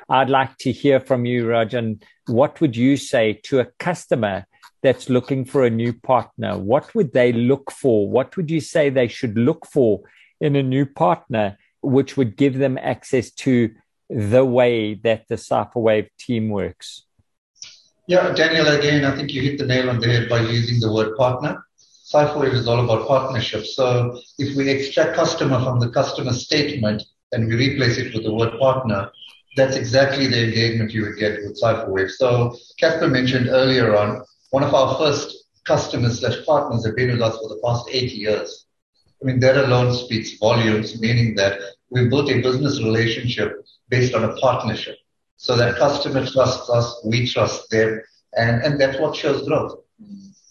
I'd 0.08 0.30
like 0.30 0.56
to 0.58 0.72
hear 0.72 1.00
from 1.00 1.24
you, 1.24 1.46
Rajan. 1.46 2.02
What 2.26 2.60
would 2.60 2.76
you 2.76 2.96
say 2.96 3.40
to 3.44 3.60
a 3.60 3.66
customer 3.78 4.46
that's 4.82 5.08
looking 5.08 5.44
for 5.44 5.64
a 5.64 5.70
new 5.70 5.92
partner? 5.92 6.58
What 6.58 6.94
would 6.94 7.12
they 7.12 7.32
look 7.32 7.70
for? 7.70 8.08
What 8.08 8.36
would 8.36 8.50
you 8.50 8.60
say 8.60 8.90
they 8.90 9.08
should 9.08 9.36
look 9.36 9.66
for 9.66 10.02
in 10.40 10.56
a 10.56 10.62
new 10.62 10.84
partner, 10.86 11.56
which 11.82 12.16
would 12.16 12.36
give 12.36 12.58
them 12.58 12.78
access 12.78 13.30
to 13.30 13.70
the 14.08 14.44
way 14.44 14.94
that 14.94 15.26
the 15.28 15.36
CipherWave 15.36 16.08
team 16.18 16.48
works? 16.48 17.04
Yeah, 18.06 18.32
Daniel, 18.32 18.66
again, 18.68 19.04
I 19.04 19.14
think 19.16 19.32
you 19.32 19.42
hit 19.42 19.58
the 19.58 19.66
nail 19.66 19.88
on 19.88 20.00
the 20.00 20.08
head 20.08 20.28
by 20.28 20.40
using 20.40 20.80
the 20.80 20.92
word 20.92 21.16
partner. 21.16 21.64
CipherWave 22.12 22.52
is 22.52 22.68
all 22.68 22.84
about 22.84 23.06
partnership. 23.08 23.64
So 23.64 24.20
if 24.38 24.56
we 24.56 24.68
extract 24.68 25.14
customer 25.14 25.62
from 25.62 25.80
the 25.80 25.88
customer 25.90 26.32
statement 26.32 27.02
and 27.32 27.48
we 27.48 27.54
replace 27.54 27.98
it 27.98 28.12
with 28.12 28.24
the 28.24 28.34
word 28.34 28.58
partner, 28.58 29.10
that's 29.56 29.76
exactly 29.76 30.26
the 30.26 30.44
engagement 30.44 30.92
you 30.92 31.02
would 31.02 31.16
get 31.16 31.38
with 31.42 31.60
CipherWave. 31.60 32.10
So 32.10 32.56
Casper 32.78 33.08
mentioned 33.08 33.48
earlier 33.48 33.96
on, 33.96 34.24
one 34.50 34.62
of 34.62 34.74
our 34.74 34.98
first 34.98 35.46
customers 35.64 36.20
slash 36.20 36.44
partners 36.44 36.84
have 36.84 36.96
been 36.96 37.12
with 37.12 37.22
us 37.22 37.36
for 37.36 37.48
the 37.48 37.60
past 37.64 37.88
eight 37.90 38.12
years. 38.12 38.66
I 39.22 39.26
mean, 39.26 39.40
that 39.40 39.56
alone 39.56 39.94
speaks 39.94 40.38
volumes, 40.38 41.00
meaning 41.00 41.34
that 41.36 41.60
we 41.90 42.08
built 42.08 42.30
a 42.30 42.40
business 42.40 42.82
relationship 42.82 43.64
based 43.88 44.14
on 44.14 44.24
a 44.24 44.34
partnership. 44.36 44.96
So 45.36 45.56
that 45.56 45.76
customer 45.76 46.26
trusts 46.26 46.68
us, 46.70 47.00
we 47.04 47.26
trust 47.26 47.70
them, 47.70 48.00
and, 48.36 48.62
and 48.62 48.80
that's 48.80 48.98
what 48.98 49.14
shows 49.14 49.46
growth. 49.46 49.78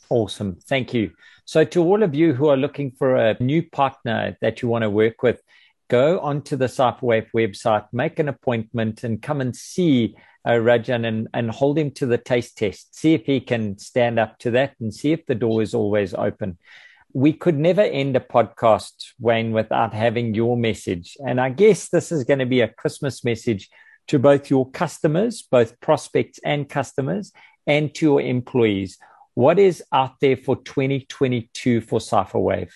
Awesome. 0.10 0.58
Thank 0.68 0.94
you. 0.94 1.12
So, 1.46 1.64
to 1.66 1.82
all 1.82 2.04
of 2.04 2.14
you 2.14 2.34
who 2.34 2.48
are 2.48 2.58
looking 2.58 2.92
for 2.92 3.16
a 3.16 3.36
new 3.42 3.64
partner 3.64 4.38
that 4.42 4.62
you 4.62 4.68
want 4.68 4.84
to 4.84 4.90
work 4.90 5.24
with, 5.24 5.42
go 5.90 6.20
onto 6.20 6.56
the 6.56 6.68
CipherWave 6.68 7.28
website, 7.36 7.88
make 7.92 8.20
an 8.20 8.30
appointment, 8.30 9.04
and 9.04 9.22
come 9.22 9.42
and 9.42 9.56
see 9.56 10.16
uh, 10.46 10.52
Rajan 10.52 11.06
and, 11.06 11.28
and 11.34 11.52
hold 11.52 11.78
him 11.78 11.92
to 11.92 12.06
the 12.06 12.18
taste 12.18 12.58
test. 12.58 12.96
See 12.96 13.14
if 13.14 13.26
he 13.26 13.40
can 13.40 13.78
stand 13.78 14.20
up 14.20 14.40
to 14.40 14.52
that 14.52 14.76
and 14.80 14.94
see 14.94 15.12
if 15.12 15.26
the 15.26 15.36
door 15.36 15.62
is 15.62 15.74
always 15.74 16.14
open. 16.14 16.58
We 17.14 17.34
could 17.34 17.58
never 17.58 17.82
end 17.82 18.16
a 18.16 18.20
podcast, 18.20 18.94
Wayne, 19.20 19.52
without 19.52 19.94
having 19.94 20.34
your 20.34 20.58
message. 20.58 21.18
And 21.26 21.40
I 21.40 21.50
guess 21.50 21.90
this 21.90 22.12
is 22.12 22.24
going 22.24 22.40
to 22.40 22.46
be 22.46 22.62
a 22.62 22.68
Christmas 22.68 23.24
message 23.24 23.70
to 24.08 24.20
both 24.20 24.50
your 24.50 24.70
customers, 24.72 25.42
both 25.42 25.80
prospects 25.80 26.40
and 26.44 26.68
customers, 26.68 27.32
and 27.68 27.94
to 27.96 28.06
your 28.06 28.22
employees. 28.22 28.98
What 29.34 29.60
is 29.60 29.84
out 29.94 30.20
there 30.20 30.38
for 30.38 30.58
2022 30.58 31.82
for 31.82 32.00
CipherWave? 32.00 32.72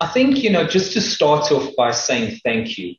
I 0.00 0.08
think, 0.08 0.42
you 0.42 0.50
know, 0.50 0.66
just 0.66 0.92
to 0.94 1.00
start 1.00 1.50
off 1.52 1.74
by 1.76 1.92
saying 1.92 2.40
thank 2.44 2.78
you. 2.78 2.94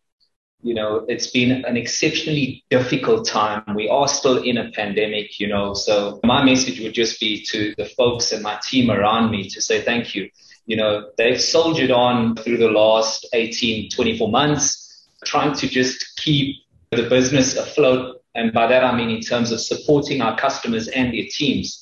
You 0.63 0.73
know, 0.73 1.05
it's 1.09 1.27
been 1.27 1.65
an 1.65 1.75
exceptionally 1.75 2.63
difficult 2.69 3.27
time. 3.27 3.63
We 3.75 3.89
are 3.89 4.07
still 4.07 4.41
in 4.41 4.57
a 4.57 4.71
pandemic, 4.71 5.39
you 5.39 5.47
know, 5.47 5.73
so 5.73 6.21
my 6.23 6.43
message 6.43 6.79
would 6.79 6.93
just 6.93 7.19
be 7.19 7.43
to 7.51 7.73
the 7.77 7.85
folks 7.85 8.31
and 8.31 8.41
my 8.41 8.57
team 8.63 8.89
around 8.89 9.29
me 9.29 9.49
to 9.49 9.61
say 9.61 9.81
thank 9.81 10.15
you. 10.15 10.29
You 10.65 10.77
know, 10.77 11.09
they've 11.17 11.41
soldiered 11.41 11.91
on 11.91 12.37
through 12.37 12.57
the 12.57 12.71
last 12.71 13.27
18, 13.33 13.89
24 13.89 14.29
months, 14.29 15.09
trying 15.25 15.53
to 15.55 15.67
just 15.67 16.15
keep 16.15 16.55
the 16.91 17.09
business 17.09 17.57
afloat. 17.57 18.21
And 18.33 18.53
by 18.53 18.67
that, 18.67 18.85
I 18.85 18.95
mean 18.95 19.09
in 19.09 19.21
terms 19.21 19.51
of 19.51 19.59
supporting 19.59 20.21
our 20.21 20.37
customers 20.37 20.87
and 20.87 21.13
their 21.13 21.25
teams. 21.29 21.79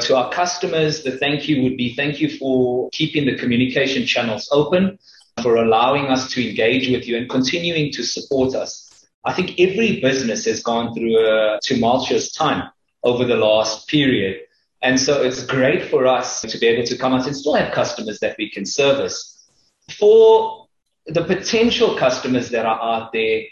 To 0.00 0.16
our 0.16 0.30
customers, 0.30 1.02
the 1.02 1.18
thank 1.18 1.48
you 1.48 1.62
would 1.64 1.76
be 1.76 1.94
thank 1.94 2.20
you 2.20 2.38
for 2.38 2.88
keeping 2.92 3.26
the 3.26 3.36
communication 3.36 4.06
channels 4.06 4.48
open, 4.50 4.98
for 5.40 5.56
allowing 5.56 6.06
us 6.06 6.30
to 6.32 6.48
engage 6.48 6.90
with 6.90 7.06
you 7.06 7.16
and 7.16 7.28
continuing 7.28 7.92
to 7.92 8.02
support 8.02 8.54
us. 8.54 9.06
I 9.24 9.32
think 9.32 9.58
every 9.58 10.00
business 10.00 10.44
has 10.46 10.62
gone 10.62 10.94
through 10.94 11.16
a 11.16 11.58
tumultuous 11.62 12.32
time 12.32 12.70
over 13.04 13.24
the 13.24 13.36
last 13.36 13.88
period. 13.88 14.40
And 14.82 14.98
so 14.98 15.22
it's 15.22 15.44
great 15.44 15.88
for 15.90 16.06
us 16.06 16.42
to 16.42 16.58
be 16.58 16.66
able 16.66 16.84
to 16.86 16.98
come 16.98 17.14
out 17.14 17.26
and 17.26 17.36
still 17.36 17.54
have 17.54 17.72
customers 17.72 18.18
that 18.18 18.36
we 18.36 18.50
can 18.50 18.66
service. 18.66 19.48
For 19.90 20.66
the 21.06 21.24
potential 21.24 21.96
customers 21.96 22.50
that 22.50 22.66
are 22.66 22.80
out 22.80 23.12
there, 23.12 23.42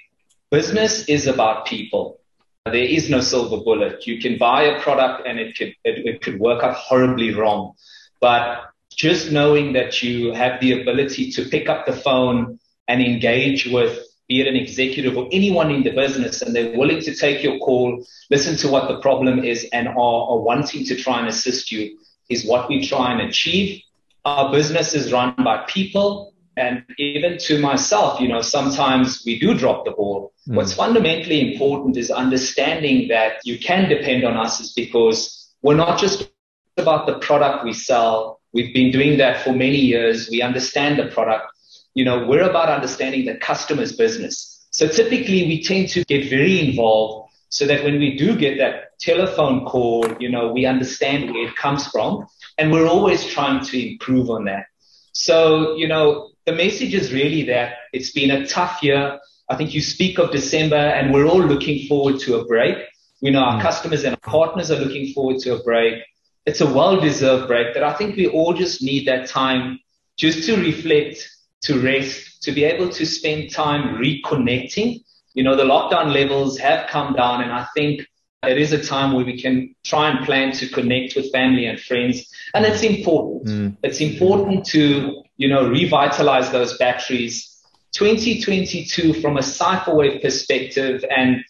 business 0.50 1.08
is 1.08 1.26
about 1.26 1.66
people. 1.66 2.18
there 2.66 2.74
is 2.74 3.08
no 3.08 3.20
silver 3.20 3.58
bullet. 3.58 4.06
You 4.06 4.20
can 4.20 4.38
buy 4.38 4.62
a 4.64 4.80
product 4.80 5.26
and 5.26 5.38
it 5.38 5.56
could, 5.56 5.74
it, 5.84 6.06
it 6.06 6.22
could 6.22 6.38
work 6.38 6.62
out 6.62 6.74
horribly 6.74 7.32
wrong. 7.32 7.74
But 8.20 8.69
just 8.94 9.32
knowing 9.32 9.72
that 9.74 10.02
you 10.02 10.32
have 10.32 10.60
the 10.60 10.80
ability 10.80 11.30
to 11.32 11.44
pick 11.44 11.68
up 11.68 11.86
the 11.86 11.92
phone 11.92 12.58
and 12.88 13.02
engage 13.02 13.66
with 13.66 14.06
be 14.30 14.40
it 14.40 14.46
an 14.46 14.54
executive 14.54 15.16
or 15.16 15.28
anyone 15.32 15.72
in 15.72 15.82
the 15.82 15.90
business, 15.90 16.40
and 16.40 16.54
they're 16.54 16.78
willing 16.78 17.00
to 17.00 17.12
take 17.14 17.42
your 17.42 17.58
call, 17.58 18.06
listen 18.30 18.56
to 18.56 18.68
what 18.68 18.86
the 18.86 19.00
problem 19.00 19.44
is, 19.44 19.68
and 19.72 19.88
are, 19.88 19.94
are 20.30 20.38
wanting 20.38 20.84
to 20.84 20.94
try 20.94 21.18
and 21.18 21.26
assist 21.26 21.72
you, 21.72 21.98
is 22.28 22.46
what 22.46 22.68
we 22.68 22.86
try 22.86 23.10
and 23.10 23.20
achieve. 23.28 23.82
Our 24.24 24.52
business 24.52 24.94
is 24.94 25.12
run 25.12 25.34
by 25.38 25.64
people, 25.66 26.32
and 26.56 26.84
even 26.96 27.38
to 27.38 27.58
myself, 27.58 28.20
you 28.20 28.28
know, 28.28 28.40
sometimes 28.40 29.24
we 29.26 29.40
do 29.40 29.52
drop 29.52 29.84
the 29.84 29.90
ball. 29.90 30.32
Mm. 30.48 30.54
What's 30.54 30.74
fundamentally 30.74 31.52
important 31.52 31.96
is 31.96 32.08
understanding 32.08 33.08
that 33.08 33.40
you 33.44 33.58
can 33.58 33.88
depend 33.88 34.24
on 34.24 34.36
us, 34.36 34.60
is 34.60 34.72
because 34.72 35.52
we're 35.60 35.74
not 35.74 35.98
just 35.98 36.30
about 36.76 37.06
the 37.06 37.18
product 37.18 37.64
we 37.64 37.72
sell. 37.72 38.39
We've 38.52 38.74
been 38.74 38.90
doing 38.90 39.18
that 39.18 39.44
for 39.44 39.52
many 39.52 39.78
years. 39.78 40.28
We 40.30 40.42
understand 40.42 40.98
the 40.98 41.06
product 41.06 41.46
you 41.94 42.04
know, 42.04 42.26
we're 42.26 42.48
about 42.48 42.68
understanding 42.68 43.24
the 43.24 43.36
customer's 43.36 43.92
business. 43.92 44.66
So 44.70 44.86
typically 44.86 45.46
we 45.46 45.62
tend 45.62 45.88
to 45.90 46.04
get 46.04 46.30
very 46.30 46.60
involved 46.60 47.32
so 47.48 47.66
that 47.66 47.82
when 47.82 47.98
we 47.98 48.16
do 48.16 48.36
get 48.36 48.58
that 48.58 48.98
telephone 49.00 49.64
call, 49.64 50.06
you 50.20 50.30
know, 50.30 50.52
we 50.52 50.66
understand 50.66 51.32
where 51.32 51.48
it 51.48 51.56
comes 51.56 51.86
from 51.88 52.26
and 52.58 52.70
we're 52.70 52.86
always 52.86 53.26
trying 53.26 53.64
to 53.66 53.92
improve 53.92 54.30
on 54.30 54.44
that. 54.44 54.66
So, 55.12 55.74
you 55.76 55.88
know, 55.88 56.30
the 56.46 56.52
message 56.52 56.94
is 56.94 57.12
really 57.12 57.42
that 57.44 57.74
it's 57.92 58.12
been 58.12 58.30
a 58.30 58.46
tough 58.46 58.82
year. 58.82 59.18
I 59.48 59.56
think 59.56 59.74
you 59.74 59.80
speak 59.80 60.18
of 60.18 60.30
December 60.30 60.76
and 60.76 61.12
we're 61.12 61.26
all 61.26 61.42
looking 61.42 61.88
forward 61.88 62.20
to 62.20 62.36
a 62.36 62.44
break. 62.44 62.76
We 63.20 63.30
know 63.30 63.40
our 63.40 63.58
mm. 63.58 63.62
customers 63.62 64.04
and 64.04 64.14
our 64.14 64.30
partners 64.30 64.70
are 64.70 64.78
looking 64.78 65.12
forward 65.12 65.40
to 65.40 65.56
a 65.56 65.62
break. 65.62 66.04
It's 66.46 66.60
a 66.60 66.72
well 66.72 67.00
deserved 67.00 67.48
break 67.48 67.74
that 67.74 67.82
I 67.82 67.92
think 67.92 68.16
we 68.16 68.26
all 68.26 68.54
just 68.54 68.82
need 68.82 69.06
that 69.06 69.28
time 69.28 69.78
just 70.16 70.46
to 70.46 70.56
reflect 70.56 71.28
to 71.62 71.80
rest, 71.80 72.42
to 72.42 72.52
be 72.52 72.64
able 72.64 72.88
to 72.90 73.06
spend 73.06 73.50
time 73.50 73.96
reconnecting. 73.96 75.04
You 75.34 75.44
know, 75.44 75.56
the 75.56 75.64
lockdown 75.64 76.12
levels 76.12 76.58
have 76.58 76.88
come 76.88 77.14
down 77.14 77.42
and 77.42 77.52
I 77.52 77.66
think 77.74 78.06
it 78.42 78.58
is 78.58 78.72
a 78.72 78.82
time 78.82 79.12
where 79.12 79.24
we 79.24 79.40
can 79.40 79.74
try 79.84 80.08
and 80.08 80.24
plan 80.24 80.52
to 80.52 80.68
connect 80.68 81.14
with 81.14 81.30
family 81.30 81.66
and 81.66 81.78
friends. 81.78 82.26
And 82.54 82.64
it's 82.64 82.82
important. 82.82 83.46
Mm. 83.46 83.76
It's 83.82 84.00
important 84.00 84.64
to, 84.66 85.22
you 85.36 85.48
know, 85.48 85.68
revitalize 85.68 86.50
those 86.50 86.76
batteries. 86.78 87.46
2022 87.92 89.14
from 89.14 89.36
a 89.36 89.40
CipherWave 89.40 90.22
perspective 90.22 91.04
and, 91.14 91.44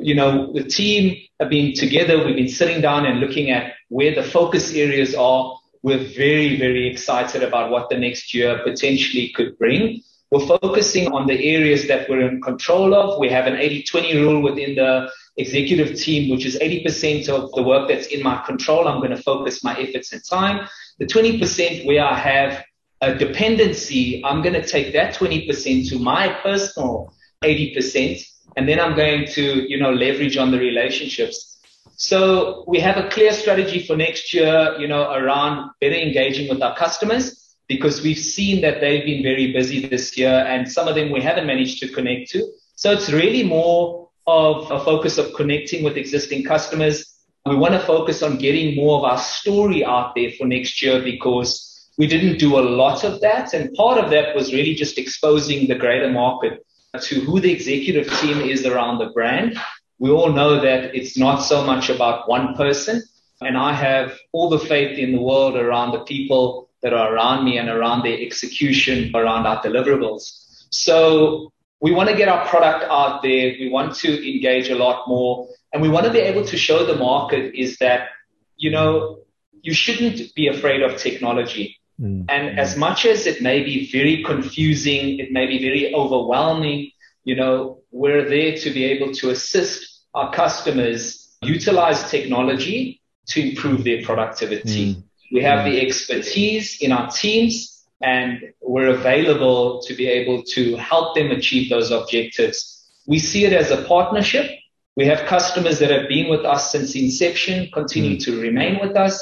you 0.00 0.14
know, 0.14 0.52
the 0.52 0.64
team 0.64 1.16
have 1.38 1.50
been 1.50 1.72
together. 1.72 2.24
We've 2.24 2.36
been 2.36 2.48
sitting 2.48 2.80
down 2.80 3.06
and 3.06 3.20
looking 3.20 3.50
at 3.50 3.74
where 3.88 4.14
the 4.14 4.22
focus 4.22 4.74
areas 4.74 5.14
are 5.14 5.58
we're 5.84 5.98
very, 5.98 6.58
very 6.58 6.88
excited 6.88 7.42
about 7.42 7.70
what 7.70 7.90
the 7.90 7.98
next 7.98 8.32
year 8.32 8.58
potentially 8.64 9.28
could 9.36 9.58
bring. 9.58 10.00
We're 10.30 10.46
focusing 10.46 11.12
on 11.12 11.26
the 11.26 11.38
areas 11.54 11.86
that 11.88 12.08
we're 12.08 12.26
in 12.26 12.40
control 12.40 12.94
of. 12.94 13.20
We 13.20 13.28
have 13.28 13.46
an 13.46 13.56
80-20 13.56 14.14
rule 14.14 14.42
within 14.42 14.76
the 14.76 15.10
executive 15.36 15.94
team, 16.00 16.30
which 16.30 16.46
is 16.46 16.58
80% 16.58 17.28
of 17.28 17.52
the 17.52 17.62
work 17.62 17.86
that's 17.86 18.06
in 18.06 18.22
my 18.22 18.42
control. 18.46 18.88
I'm 18.88 19.00
going 19.00 19.10
to 19.10 19.22
focus 19.22 19.62
my 19.62 19.78
efforts 19.78 20.14
and 20.14 20.22
time. 20.24 20.66
The 20.98 21.04
20% 21.04 21.84
where 21.84 22.02
I 22.02 22.14
have 22.14 22.64
a 23.02 23.14
dependency, 23.14 24.24
I'm 24.24 24.40
going 24.40 24.54
to 24.54 24.66
take 24.66 24.94
that 24.94 25.14
20% 25.14 25.90
to 25.90 25.98
my 25.98 26.28
personal 26.42 27.12
80%. 27.42 28.26
And 28.56 28.66
then 28.66 28.80
I'm 28.80 28.96
going 28.96 29.26
to, 29.32 29.70
you 29.70 29.78
know, 29.78 29.92
leverage 29.92 30.38
on 30.38 30.50
the 30.50 30.58
relationships 30.58 31.53
so 31.96 32.64
we 32.66 32.80
have 32.80 32.96
a 32.96 33.08
clear 33.08 33.32
strategy 33.32 33.86
for 33.86 33.96
next 33.96 34.34
year, 34.34 34.76
you 34.78 34.88
know, 34.88 35.12
around 35.12 35.70
better 35.80 35.94
engaging 35.94 36.48
with 36.48 36.62
our 36.62 36.76
customers 36.76 37.56
because 37.68 38.02
we've 38.02 38.18
seen 38.18 38.60
that 38.62 38.80
they've 38.80 39.04
been 39.04 39.22
very 39.22 39.52
busy 39.52 39.86
this 39.86 40.16
year 40.18 40.44
and 40.48 40.70
some 40.70 40.88
of 40.88 40.96
them 40.96 41.10
we 41.10 41.20
haven't 41.20 41.46
managed 41.46 41.78
to 41.80 41.88
connect 41.88 42.30
to. 42.30 42.46
So 42.74 42.90
it's 42.90 43.12
really 43.12 43.44
more 43.44 44.08
of 44.26 44.70
a 44.70 44.84
focus 44.84 45.18
of 45.18 45.34
connecting 45.34 45.84
with 45.84 45.96
existing 45.96 46.44
customers. 46.44 47.14
We 47.46 47.56
want 47.56 47.74
to 47.74 47.80
focus 47.80 48.22
on 48.22 48.38
getting 48.38 48.74
more 48.74 48.98
of 48.98 49.04
our 49.04 49.18
story 49.18 49.84
out 49.84 50.14
there 50.16 50.30
for 50.32 50.46
next 50.46 50.82
year 50.82 51.00
because 51.00 51.88
we 51.96 52.06
didn't 52.06 52.38
do 52.38 52.58
a 52.58 52.64
lot 52.64 53.04
of 53.04 53.20
that. 53.20 53.54
And 53.54 53.72
part 53.74 54.02
of 54.02 54.10
that 54.10 54.34
was 54.34 54.52
really 54.52 54.74
just 54.74 54.98
exposing 54.98 55.68
the 55.68 55.76
greater 55.76 56.10
market 56.10 56.66
to 57.00 57.20
who 57.20 57.40
the 57.40 57.52
executive 57.52 58.12
team 58.20 58.40
is 58.40 58.66
around 58.66 58.98
the 58.98 59.10
brand 59.10 59.58
we 59.98 60.10
all 60.10 60.32
know 60.32 60.60
that 60.60 60.94
it's 60.94 61.16
not 61.16 61.38
so 61.38 61.64
much 61.64 61.88
about 61.88 62.28
one 62.28 62.54
person. 62.54 63.02
And 63.40 63.56
I 63.56 63.72
have 63.72 64.16
all 64.32 64.48
the 64.48 64.58
faith 64.58 64.98
in 64.98 65.12
the 65.12 65.20
world 65.20 65.56
around 65.56 65.92
the 65.92 66.00
people 66.00 66.68
that 66.82 66.92
are 66.92 67.14
around 67.14 67.44
me 67.44 67.58
and 67.58 67.68
around 67.68 68.04
their 68.04 68.18
execution 68.18 69.10
around 69.14 69.46
our 69.46 69.62
deliverables. 69.62 70.66
So 70.70 71.52
we 71.80 71.92
want 71.92 72.08
to 72.10 72.16
get 72.16 72.28
our 72.28 72.46
product 72.46 72.84
out 72.90 73.22
there. 73.22 73.54
We 73.58 73.68
want 73.70 73.94
to 73.96 74.10
engage 74.32 74.70
a 74.70 74.74
lot 74.74 75.08
more 75.08 75.48
and 75.72 75.82
we 75.82 75.88
want 75.88 76.06
to 76.06 76.12
be 76.12 76.20
able 76.20 76.44
to 76.46 76.56
show 76.56 76.86
the 76.86 76.96
market 76.96 77.54
is 77.54 77.78
that, 77.78 78.08
you 78.56 78.70
know, 78.70 79.18
you 79.62 79.74
shouldn't 79.74 80.34
be 80.34 80.46
afraid 80.46 80.82
of 80.82 80.96
technology. 80.98 81.78
Mm. 82.00 82.26
And 82.28 82.58
as 82.58 82.76
much 82.76 83.06
as 83.06 83.26
it 83.26 83.42
may 83.42 83.62
be 83.62 83.90
very 83.90 84.22
confusing, 84.22 85.18
it 85.18 85.32
may 85.32 85.46
be 85.46 85.58
very 85.58 85.94
overwhelming, 85.94 86.90
you 87.24 87.34
know, 87.34 87.80
we're 87.94 88.28
there 88.28 88.56
to 88.56 88.70
be 88.70 88.84
able 88.84 89.12
to 89.12 89.30
assist 89.30 90.02
our 90.14 90.32
customers 90.32 91.36
utilize 91.42 92.10
technology 92.10 93.00
to 93.28 93.50
improve 93.50 93.84
their 93.84 94.02
productivity. 94.02 94.96
Mm. 94.96 95.02
We 95.32 95.42
have 95.42 95.64
the 95.64 95.80
expertise 95.80 96.82
in 96.82 96.90
our 96.90 97.08
teams 97.08 97.86
and 98.02 98.40
we're 98.60 98.88
available 98.88 99.80
to 99.82 99.94
be 99.94 100.08
able 100.08 100.42
to 100.54 100.76
help 100.76 101.14
them 101.14 101.30
achieve 101.30 101.70
those 101.70 101.92
objectives. 101.92 102.84
We 103.06 103.20
see 103.20 103.44
it 103.44 103.52
as 103.52 103.70
a 103.70 103.82
partnership. 103.84 104.50
We 104.96 105.06
have 105.06 105.26
customers 105.26 105.78
that 105.78 105.90
have 105.90 106.08
been 106.08 106.28
with 106.28 106.44
us 106.44 106.72
since 106.72 106.96
inception, 106.96 107.70
continue 107.72 108.16
mm. 108.16 108.24
to 108.24 108.40
remain 108.40 108.80
with 108.80 108.96
us. 108.96 109.14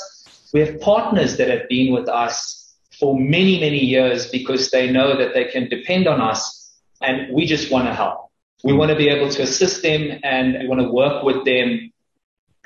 We 0.54 0.60
have 0.60 0.80
partners 0.80 1.36
that 1.36 1.48
have 1.48 1.68
been 1.68 1.92
with 1.92 2.08
us 2.08 2.74
for 2.98 3.18
many, 3.18 3.60
many 3.60 3.84
years 3.84 4.30
because 4.30 4.70
they 4.70 4.90
know 4.90 5.16
that 5.18 5.34
they 5.34 5.44
can 5.44 5.68
depend 5.68 6.06
on 6.06 6.22
us 6.22 6.72
and 7.02 7.34
we 7.34 7.44
just 7.44 7.70
want 7.70 7.86
to 7.86 7.94
help. 7.94 8.21
We 8.64 8.72
want 8.72 8.90
to 8.90 8.96
be 8.96 9.08
able 9.08 9.28
to 9.30 9.42
assist 9.42 9.82
them 9.82 10.20
and 10.22 10.56
we 10.60 10.68
want 10.68 10.80
to 10.80 10.88
work 10.88 11.24
with 11.24 11.44
them, 11.44 11.92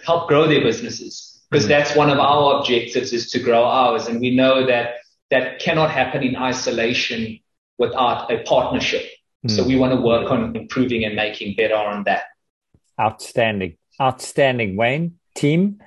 help 0.05 0.29
grow 0.29 0.47
their 0.47 0.61
businesses 0.61 1.43
because 1.51 1.65
mm-hmm. 1.65 1.71
that's 1.71 1.97
one 1.97 2.11
of 2.11 2.19
our 2.19 2.59
objectives 2.59 3.13
is 3.13 3.31
to 3.31 3.39
grow 3.39 3.65
ours. 3.65 4.07
And 4.07 4.21
we 4.21 4.35
know 4.35 4.67
that 4.67 4.97
that 5.31 5.59
cannot 5.59 5.91
happen 5.91 6.23
in 6.23 6.37
isolation 6.37 7.39
without 7.79 8.31
a 8.31 8.43
partnership. 8.45 9.05
Mm. 9.47 9.57
So 9.57 9.65
we 9.65 9.77
want 9.77 9.93
to 9.93 10.01
work 10.01 10.31
on 10.31 10.55
improving 10.57 11.05
and 11.05 11.15
making 11.17 11.57
better 11.57 11.77
on 11.77 12.05
that. 12.05 12.25
Outstanding. 13.01 13.77
Outstanding, 14.01 14.77
Wayne. 14.77 15.19
Team, 15.35 15.83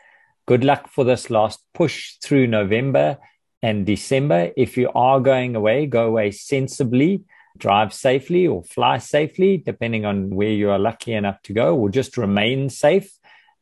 good 0.45 0.63
luck 0.63 0.89
for 0.89 1.03
this 1.03 1.29
last 1.29 1.59
push 1.73 2.17
through 2.23 2.47
November 2.47 3.17
and 3.63 3.85
December. 3.85 4.51
If 4.55 4.77
you 4.77 4.91
are 4.93 5.19
going 5.19 5.55
away, 5.55 5.87
go 5.87 6.05
away 6.07 6.31
sensibly 6.31 7.23
drive 7.59 7.93
safely 7.93 8.47
or 8.47 8.63
fly 8.63 8.97
safely, 8.97 9.57
depending 9.57 10.05
on 10.05 10.29
where 10.29 10.49
you 10.49 10.69
are 10.71 10.79
lucky 10.79 11.13
enough 11.13 11.41
to 11.43 11.53
go, 11.53 11.75
or 11.75 11.89
just 11.89 12.17
remain 12.17 12.69
safe. 12.69 13.11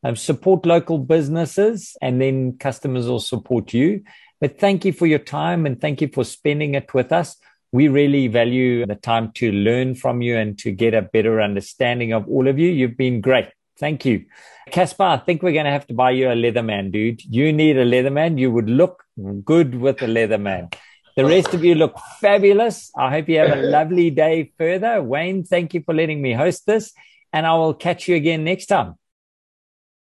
Um, 0.04 0.14
support 0.14 0.64
local 0.64 0.98
businesses, 0.98 1.96
and 2.00 2.20
then 2.20 2.56
customers 2.58 3.06
will 3.08 3.20
support 3.20 3.74
you. 3.74 4.04
But 4.40 4.58
thank 4.60 4.84
you 4.84 4.92
for 4.92 5.06
your 5.06 5.18
time 5.18 5.66
and 5.66 5.80
thank 5.80 6.00
you 6.00 6.08
for 6.08 6.24
spending 6.24 6.74
it 6.74 6.94
with 6.94 7.12
us. 7.12 7.36
We 7.72 7.88
really 7.88 8.28
value 8.28 8.86
the 8.86 8.94
time 8.94 9.32
to 9.32 9.50
learn 9.52 9.94
from 9.94 10.22
you 10.22 10.36
and 10.36 10.56
to 10.60 10.70
get 10.70 10.94
a 10.94 11.02
better 11.02 11.40
understanding 11.40 12.12
of 12.12 12.28
all 12.28 12.48
of 12.48 12.58
you. 12.58 12.70
You've 12.70 12.96
been 12.96 13.20
great. 13.20 13.48
Thank 13.78 14.04
you. 14.04 14.24
Caspar, 14.70 15.04
I 15.04 15.16
think 15.18 15.42
we're 15.42 15.52
going 15.52 15.64
to 15.64 15.72
have 15.72 15.86
to 15.88 15.94
buy 15.94 16.12
you 16.12 16.30
a 16.30 16.34
Leatherman, 16.34 16.92
dude. 16.92 17.22
You 17.24 17.52
need 17.52 17.76
a 17.76 17.84
Leatherman. 17.84 18.38
You 18.38 18.50
would 18.50 18.70
look 18.70 19.04
good 19.44 19.74
with 19.74 20.00
a 20.02 20.06
Leatherman. 20.06 20.72
The 21.18 21.24
rest 21.24 21.52
of 21.52 21.64
you 21.64 21.74
look 21.74 21.98
fabulous. 22.20 22.92
I 22.96 23.10
hope 23.10 23.28
you 23.28 23.38
have 23.40 23.50
a 23.50 23.62
lovely 23.76 24.08
day 24.08 24.52
further. 24.56 25.02
Wayne, 25.02 25.42
thank 25.42 25.74
you 25.74 25.82
for 25.82 25.92
letting 25.92 26.22
me 26.22 26.32
host 26.32 26.64
this, 26.64 26.92
and 27.32 27.44
I 27.44 27.54
will 27.54 27.74
catch 27.74 28.06
you 28.06 28.14
again 28.14 28.44
next 28.44 28.66
time. 28.66 28.94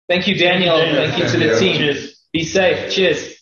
Thank 0.08 0.26
you, 0.26 0.34
Daniel. 0.34 0.76
Thank 0.76 1.16
you 1.16 1.28
to 1.28 1.38
the 1.38 1.56
team. 1.56 1.96
Be 2.32 2.42
safe. 2.42 2.92
Cheers. 2.92 3.33